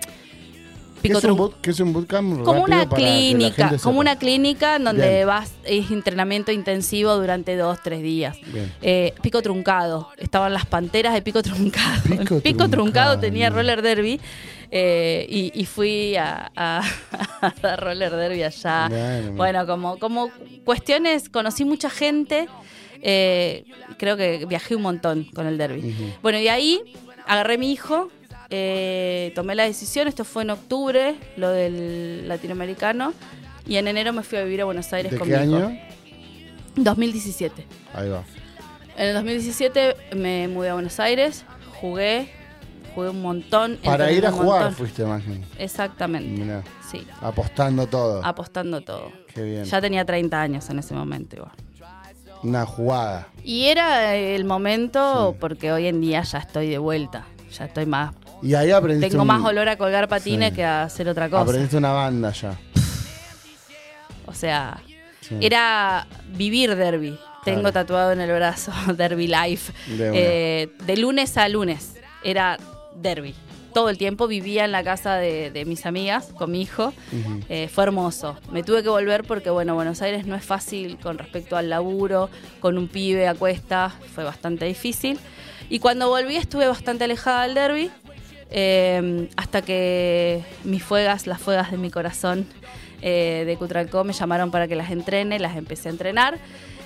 [1.01, 2.43] ¿Qué es, un Trum- boot- qué es un bootcamp?
[2.43, 5.27] como una clínica, como una clínica en donde Bien.
[5.27, 8.37] vas, es entrenamiento intensivo durante dos, tres días.
[8.81, 12.01] Eh, pico truncado, estaban las panteras de pico truncado.
[12.03, 12.69] Pico truncado.
[12.69, 14.19] truncado tenía roller derby
[14.71, 16.81] eh, y, y fui a, a-
[17.77, 18.87] roller derby allá.
[18.89, 20.29] Bueno, Bueno, como, como
[20.65, 22.47] cuestiones, conocí mucha gente,
[23.01, 23.63] eh,
[23.97, 25.95] creo que viajé un montón con el derby.
[26.21, 26.81] Bueno, y ahí
[27.25, 28.09] agarré a mi hijo
[28.49, 33.13] eh, tomé la decisión, esto fue en octubre, lo del latinoamericano,
[33.65, 35.65] y en enero me fui a vivir a Buenos Aires ¿De con qué mi hijo.
[35.67, 35.79] año?
[36.75, 37.65] 2017.
[37.93, 38.23] Ahí va.
[38.97, 41.43] En el 2017 me mudé a Buenos Aires,
[41.81, 42.29] jugué,
[42.95, 43.77] jugué un montón.
[43.83, 44.73] Para ir a jugar montón.
[44.75, 45.45] fuiste, imagino.
[45.57, 48.23] Exactamente, Mirá, sí, apostando todo.
[48.25, 49.11] apostando todo.
[49.33, 49.63] Qué bien.
[49.65, 51.51] Ya tenía 30 años en ese momento igual.
[52.43, 53.27] Una jugada.
[53.43, 58.13] Y era el momento porque hoy en día ya estoy de vuelta, ya estoy más...
[58.41, 59.09] Y ahí aprendiste.
[59.09, 60.55] Tengo un- más olor a colgar patines Sí.
[60.57, 61.41] que a hacer otra cosa.
[61.43, 62.55] Aprendiste una banda ya.
[64.25, 64.81] O sea,
[65.21, 65.35] Sí.
[65.41, 67.17] era vivir derby.
[67.43, 67.73] Tengo Claro.
[67.73, 69.71] tatuado en el brazo Derby Life.
[69.95, 70.11] De.
[70.63, 72.57] Eh, de lunes a lunes era
[72.95, 73.33] derby.
[73.73, 76.93] Todo el tiempo vivía en la casa de, de mis amigas con mi hijo.
[77.47, 78.35] Eh, fue hermoso.
[78.51, 82.29] Me tuve que volver porque, bueno, Buenos Aires no es fácil con respecto al laburo,
[82.59, 85.19] con un pibe a cuesta, fue bastante difícil.
[85.69, 87.91] Y cuando volví estuve bastante alejada del derby,
[88.51, 92.45] eh, hasta que mis fuegas, las fuegas de mi corazón
[93.01, 96.39] eh, de Cutralcó me llamaron para que las entrene, las empecé a entrenar.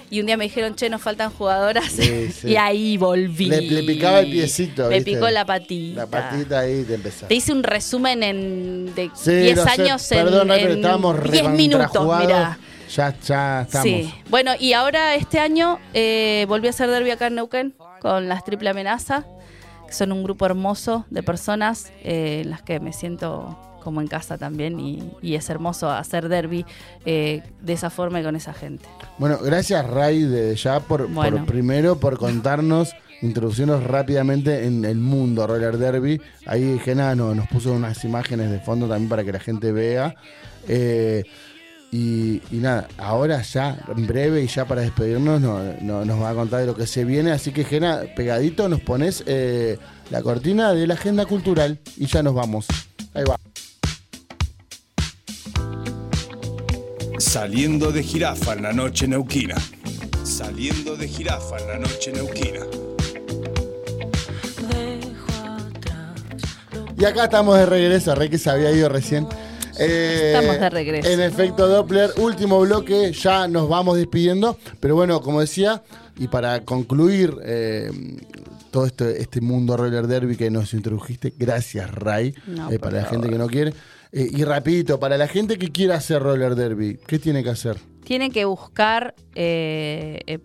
[0.10, 1.86] Y un día me dijeron, che, nos faltan jugadoras.
[1.90, 2.50] Sí, sí.
[2.50, 3.46] y ahí volví.
[3.46, 4.90] Le, le picaba el piecito.
[4.90, 5.14] Me ¿viste?
[5.14, 6.02] picó la patita.
[6.02, 7.28] La patita ahí te empezó.
[7.28, 9.70] Te hice un resumen en de Sí, 10 lo sé.
[9.70, 12.60] años en, Perdón, en estábamos 10 minutos, mira.
[12.94, 13.88] Ya, ya estamos.
[13.88, 14.14] Sí.
[14.30, 18.44] Bueno, y ahora este año eh, volví a hacer derby acá en Neuquén con las
[18.44, 19.24] Triple Amenaza,
[19.92, 24.38] son un grupo hermoso de personas eh, en las que me siento como en casa
[24.38, 26.66] también y, y es hermoso hacer derby
[27.06, 28.86] eh, de esa forma y con esa gente.
[29.18, 31.38] Bueno, gracias Ray de ya por, Bueno.
[31.38, 32.92] por primero por contarnos,
[33.24, 36.22] introducirnos rápidamente en el mundo roller derby.
[36.46, 40.16] Ahí Gena no- nos puso unas imágenes de fondo también para que la gente vea.
[40.68, 41.24] Eh,
[41.92, 46.30] y, y nada, ahora ya, en breve y ya para despedirnos, no- no- nos va
[46.30, 47.32] a contar de lo que se viene.
[47.32, 49.78] Así que Gena, pegadito nos pones eh,
[50.10, 52.66] la cortina de la agenda cultural y ya nos vamos.
[53.14, 53.38] Ahí va.
[57.20, 59.56] Saliendo de jirafa en la noche neuquina.
[60.24, 62.60] Saliendo de jirafa en la noche neuquina.
[66.98, 69.28] Y acá estamos de regreso, Rey que se había ido recién.
[69.80, 71.10] Eh, Estamos de regreso.
[71.10, 74.58] En efecto Doppler, último bloque, ya nos vamos despidiendo.
[74.80, 75.84] Pero bueno, como decía,
[76.18, 77.90] y para concluir eh,
[78.72, 83.02] todo este, este mundo roller derby que nos introdujiste, gracias Ray, No, eh, para la
[83.06, 83.12] favor.
[83.22, 83.74] gente que no quiere.
[84.14, 87.78] Eh, y rapidito, para la gente que quiera hacer roller derby, ¿qué tiene que hacer?
[88.04, 90.40] Tienen que buscar eh, eh,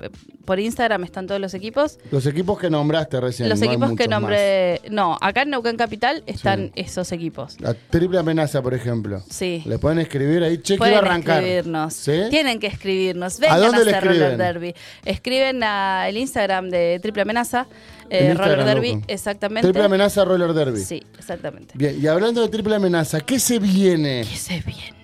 [0.45, 1.99] por Instagram están todos los equipos.
[2.13, 3.49] Los equipos que nombraste recién.
[3.49, 4.81] Los no hay equipos que nombré.
[4.91, 6.73] No, acá en Neuquén Capital están Sí.
[6.83, 7.61] esos equipos.
[7.61, 9.23] La triple amenaza, por ejemplo.
[9.29, 9.63] Sí.
[9.67, 11.43] Le pueden escribir ahí, che, Pueden quiero arrancar.
[11.43, 11.95] escribirnos.
[11.95, 12.13] ¿Sí?
[12.31, 13.41] Tienen que escribirnos.
[13.41, 14.39] Vengan dónde a le hacer Roller escriben?
[14.39, 14.75] Derby.
[15.05, 17.67] Escriben al Instagram de Triple Amenaza.
[18.09, 19.05] eh, Roller Derby, loco.
[19.09, 19.63] exactamente.
[19.67, 20.79] Triple amenaza roller derby.
[20.79, 21.75] Sí, exactamente.
[21.77, 24.25] Bien, y hablando de triple amenaza, ¿qué se viene?
[24.31, 24.96] ¿Qué se viene?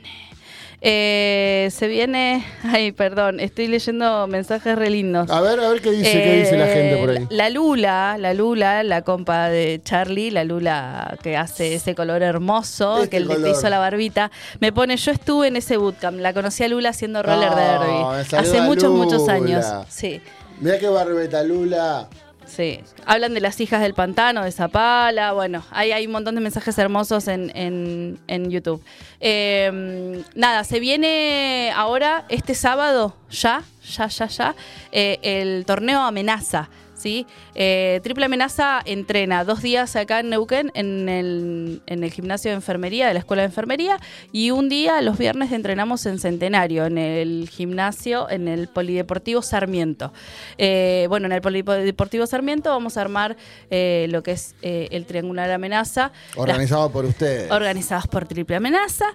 [0.85, 2.45] Eh, se viene.
[2.65, 5.31] Ay, perdón, estoy leyendo mensajes re lindos.
[5.31, 7.27] A ver, a ver qué dice, qué dice la gente por ahí.
[7.31, 12.97] La Lula, la Lula, la compa de Charlie, la Lula que hace ese color hermoso,
[12.99, 13.49] Este que el color.
[13.51, 17.23] hizo la barbita, me pone, yo estuve en ese bootcamp, la conocí a Lula haciendo
[17.23, 18.37] roller Ah, derby.
[18.37, 19.65] Hace muchos, muchos años.
[19.89, 20.21] Sí.
[20.59, 22.09] Mira qué barbeta, Lula.
[22.55, 26.43] Sí, hablan de las hijas del pantano, de Zapala, bueno, hay, hay un montón de
[26.43, 28.85] mensajes hermosos en, en- en YouTube.
[29.21, 33.63] Eh, nada, se viene ahora, este sábado, ya,
[33.97, 34.55] ya, ya, ya,
[34.93, 36.69] eh, el torneo Amenaza.
[37.03, 37.27] ¿Sí?
[37.55, 42.55] Eh, Triple Amenaza entrena dos días acá en Neuquén, en el, en el gimnasio de
[42.55, 43.99] enfermería, de la escuela de enfermería,
[44.31, 50.13] y un día los viernes entrenamos en Centenario, en el gimnasio, en el Polideportivo Sarmiento.
[50.59, 53.37] Eh, bueno, en el Polideportivo Sarmiento vamos a armar
[53.71, 56.13] eh, lo que es el Triangular Amenaza.
[56.37, 57.51] Organizado por ustedes.
[57.51, 59.07] Organizados por Triple Amenaza,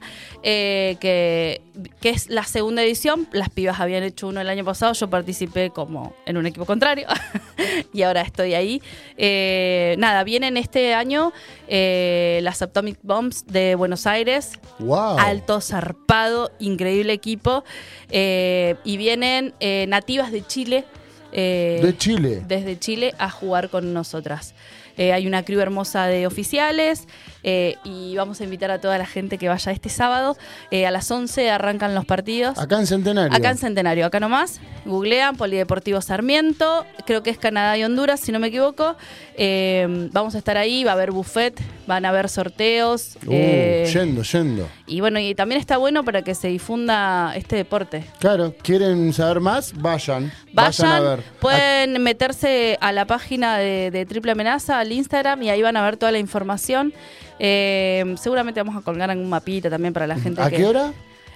[0.44, 1.62] que,
[2.02, 3.28] que es la segunda edición.
[3.32, 7.08] Las pibas habían hecho uno el año pasado, yo participé como en un equipo contrario
[7.94, 8.82] y ahora estoy ahí.
[9.18, 11.34] Eh, nada, vienen este año
[11.68, 15.18] eh, las Atomic Bombs de Buenos Aires, wow.
[15.20, 17.64] alto, zarpado, increíble equipo,
[18.10, 19.54] eh, y vienen
[19.88, 20.86] nativas de Chile.
[21.32, 22.42] De Chile.
[22.48, 24.56] desde Chile a jugar con nosotras.
[24.98, 27.08] Hay una crew hermosa de oficiales,
[27.50, 30.36] eh, y vamos a invitar a toda la gente que vaya este sábado.
[30.70, 32.60] Eh, a las 11 arrancan los partidos.
[32.60, 33.34] Acá en Centenario.
[33.34, 34.60] Acá en Centenario, acá nomás.
[34.84, 36.86] Googlean Polideportivo Sarmiento.
[37.06, 38.98] Creo que es Canadá y Honduras, si no me equivoco.
[39.38, 41.58] Eh, vamos a estar ahí, va a haber buffet,
[41.88, 43.18] van a haber sorteos.
[43.26, 44.68] Uh, yendo, yendo.
[44.86, 48.04] y bueno, y también está bueno para que se difunda este deporte.
[48.20, 49.72] Claro, ¿quieren saber más?
[49.74, 50.34] Vayan.
[50.52, 51.24] Vayan, a ver.
[51.40, 55.84] pueden meterse a la página de, de Triple Amenaza, al Instagram, y ahí van a
[55.84, 56.94] ver toda la información.
[57.40, 60.58] Eh, seguramente vamos a colgar algún mapita también para la gente ¿A que...
[60.58, 60.94] qué hora?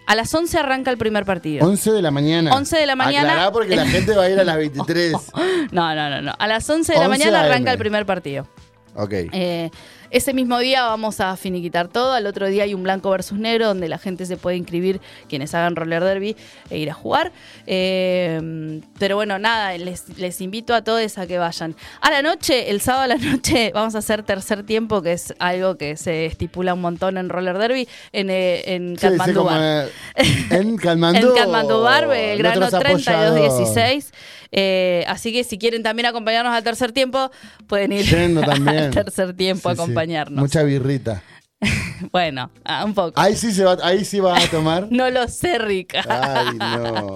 [0.08, 1.66] A las 11 arranca el primer partido.
[1.66, 2.54] 11 de la mañana.
[2.56, 3.30] 11 de la mañana.
[3.30, 5.14] Aclará porque la gente va a ir a las 23.
[5.72, 6.34] No, no, no, no.
[6.38, 7.46] A las 11 de la 11 mañana AM.
[7.46, 8.48] arranca el primer partido.
[8.96, 9.14] ok.
[9.32, 9.70] Eh,
[10.12, 12.14] ese mismo día vamos a finiquitar todo.
[12.14, 15.54] Al otro día hay un blanco versus negro donde la gente se puede inscribir, quienes
[15.56, 16.36] hagan roller derby,
[16.70, 17.32] e ir a jugar.
[17.66, 21.76] Eh, pero bueno, nada, les, les invito a todos a que vayan.
[22.02, 25.34] A la noche, el sábado a la noche, vamos a hacer tercer tiempo, que es
[25.40, 29.34] algo que se estipula un montón en roller derby, en, eh, en Sí, sí, Katmandú.
[29.40, 29.88] como, Bar.
[30.16, 31.30] eh, en Katmandú.
[31.30, 34.12] En Katmandú Bar, Belgrano Nuestros 3216.
[34.52, 37.32] Eh, así que si quieren también acompañarnos al tercer tiempo,
[37.68, 38.06] pueden ir
[38.48, 39.82] al tercer tiempo a Sí, sí.
[39.84, 40.40] acompañarnos.
[40.42, 41.24] Mucha birrita.
[42.12, 43.20] Bueno, ah, un poco.
[43.22, 44.88] Ahí sí se va, ahí sí va a tomar.
[44.90, 46.04] No lo sé, Rica.
[46.10, 47.14] Ay, no.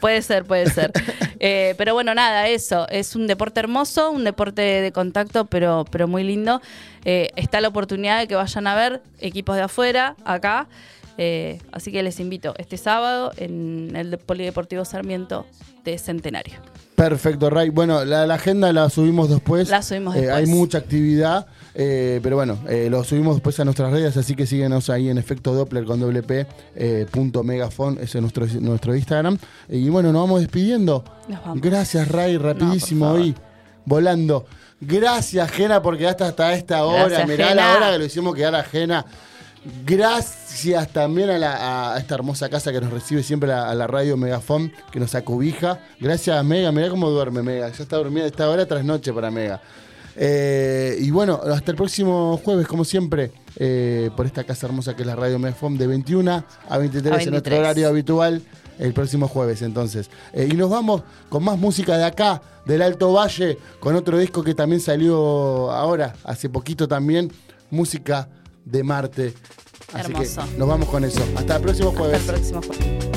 [0.00, 0.90] Puede ser, puede ser.
[1.38, 2.88] Eh, pero bueno, nada, eso.
[2.88, 6.60] Es un deporte hermoso, un deporte de contacto, pero, pero muy lindo.
[7.04, 10.66] Eh, está la oportunidad de que vayan a ver equipos de afuera, acá.
[11.16, 15.46] Eh, así que les invito este sábado en el de- Polideportivo Sarmiento
[15.90, 16.54] de Centenario.
[16.94, 17.70] Perfecto, Ray.
[17.70, 19.68] Bueno, la, la agenda la subimos después.
[19.68, 20.36] La subimos Eh, después.
[20.36, 21.46] hay mucha actividad,
[21.76, 25.16] eh, pero bueno, eh, lo subimos después a nuestras redes, así que síguenos ahí en
[25.16, 26.44] efecto Doppler con doble P,
[26.74, 29.38] eh, punto megafon, ese es nuestro, nuestro Instagram.
[29.68, 31.04] Y bueno, nos vamos despidiendo.
[31.28, 31.60] Nos vamos.
[31.60, 33.32] Gracias, Ray, rapidísimo hoy,
[33.84, 34.46] volando.
[34.80, 37.04] Gracias, Jena, por quedarte hasta esta hora.
[37.08, 37.62] Gracias, Mirá Jena.
[37.70, 39.04] la hora que lo hicimos quedar a Jena.
[39.84, 43.86] Gracias también a, la- a esta hermosa casa que nos recibe siempre, a, a la
[43.86, 45.80] radio Megafon, que nos acobija.
[46.00, 47.68] Gracias a Mega, mirá cómo duerme Mega.
[47.70, 49.60] Ya está durmiendo esta hora tras noche para Mega.
[50.20, 55.02] Eh, y bueno, hasta el próximo jueves, como siempre, eh, por esta casa hermosa que
[55.02, 57.58] es la radio Megafon, de 21 a 23, A en nuestro 23.
[57.60, 58.42] horario habitual.
[58.78, 60.08] El próximo jueves, entonces.
[60.32, 64.44] Eh, y nos vamos con más música de acá, del Alto Valle, con otro disco
[64.44, 67.32] que también salió ahora, hace poquito también.
[67.70, 68.28] Música
[68.70, 69.34] de Marte.
[69.92, 70.44] Así Hermoso.
[70.44, 71.20] que nos vamos con eso.
[71.36, 72.20] Hasta el próximo Hasta jueves.
[72.20, 73.07] el próximo jueves.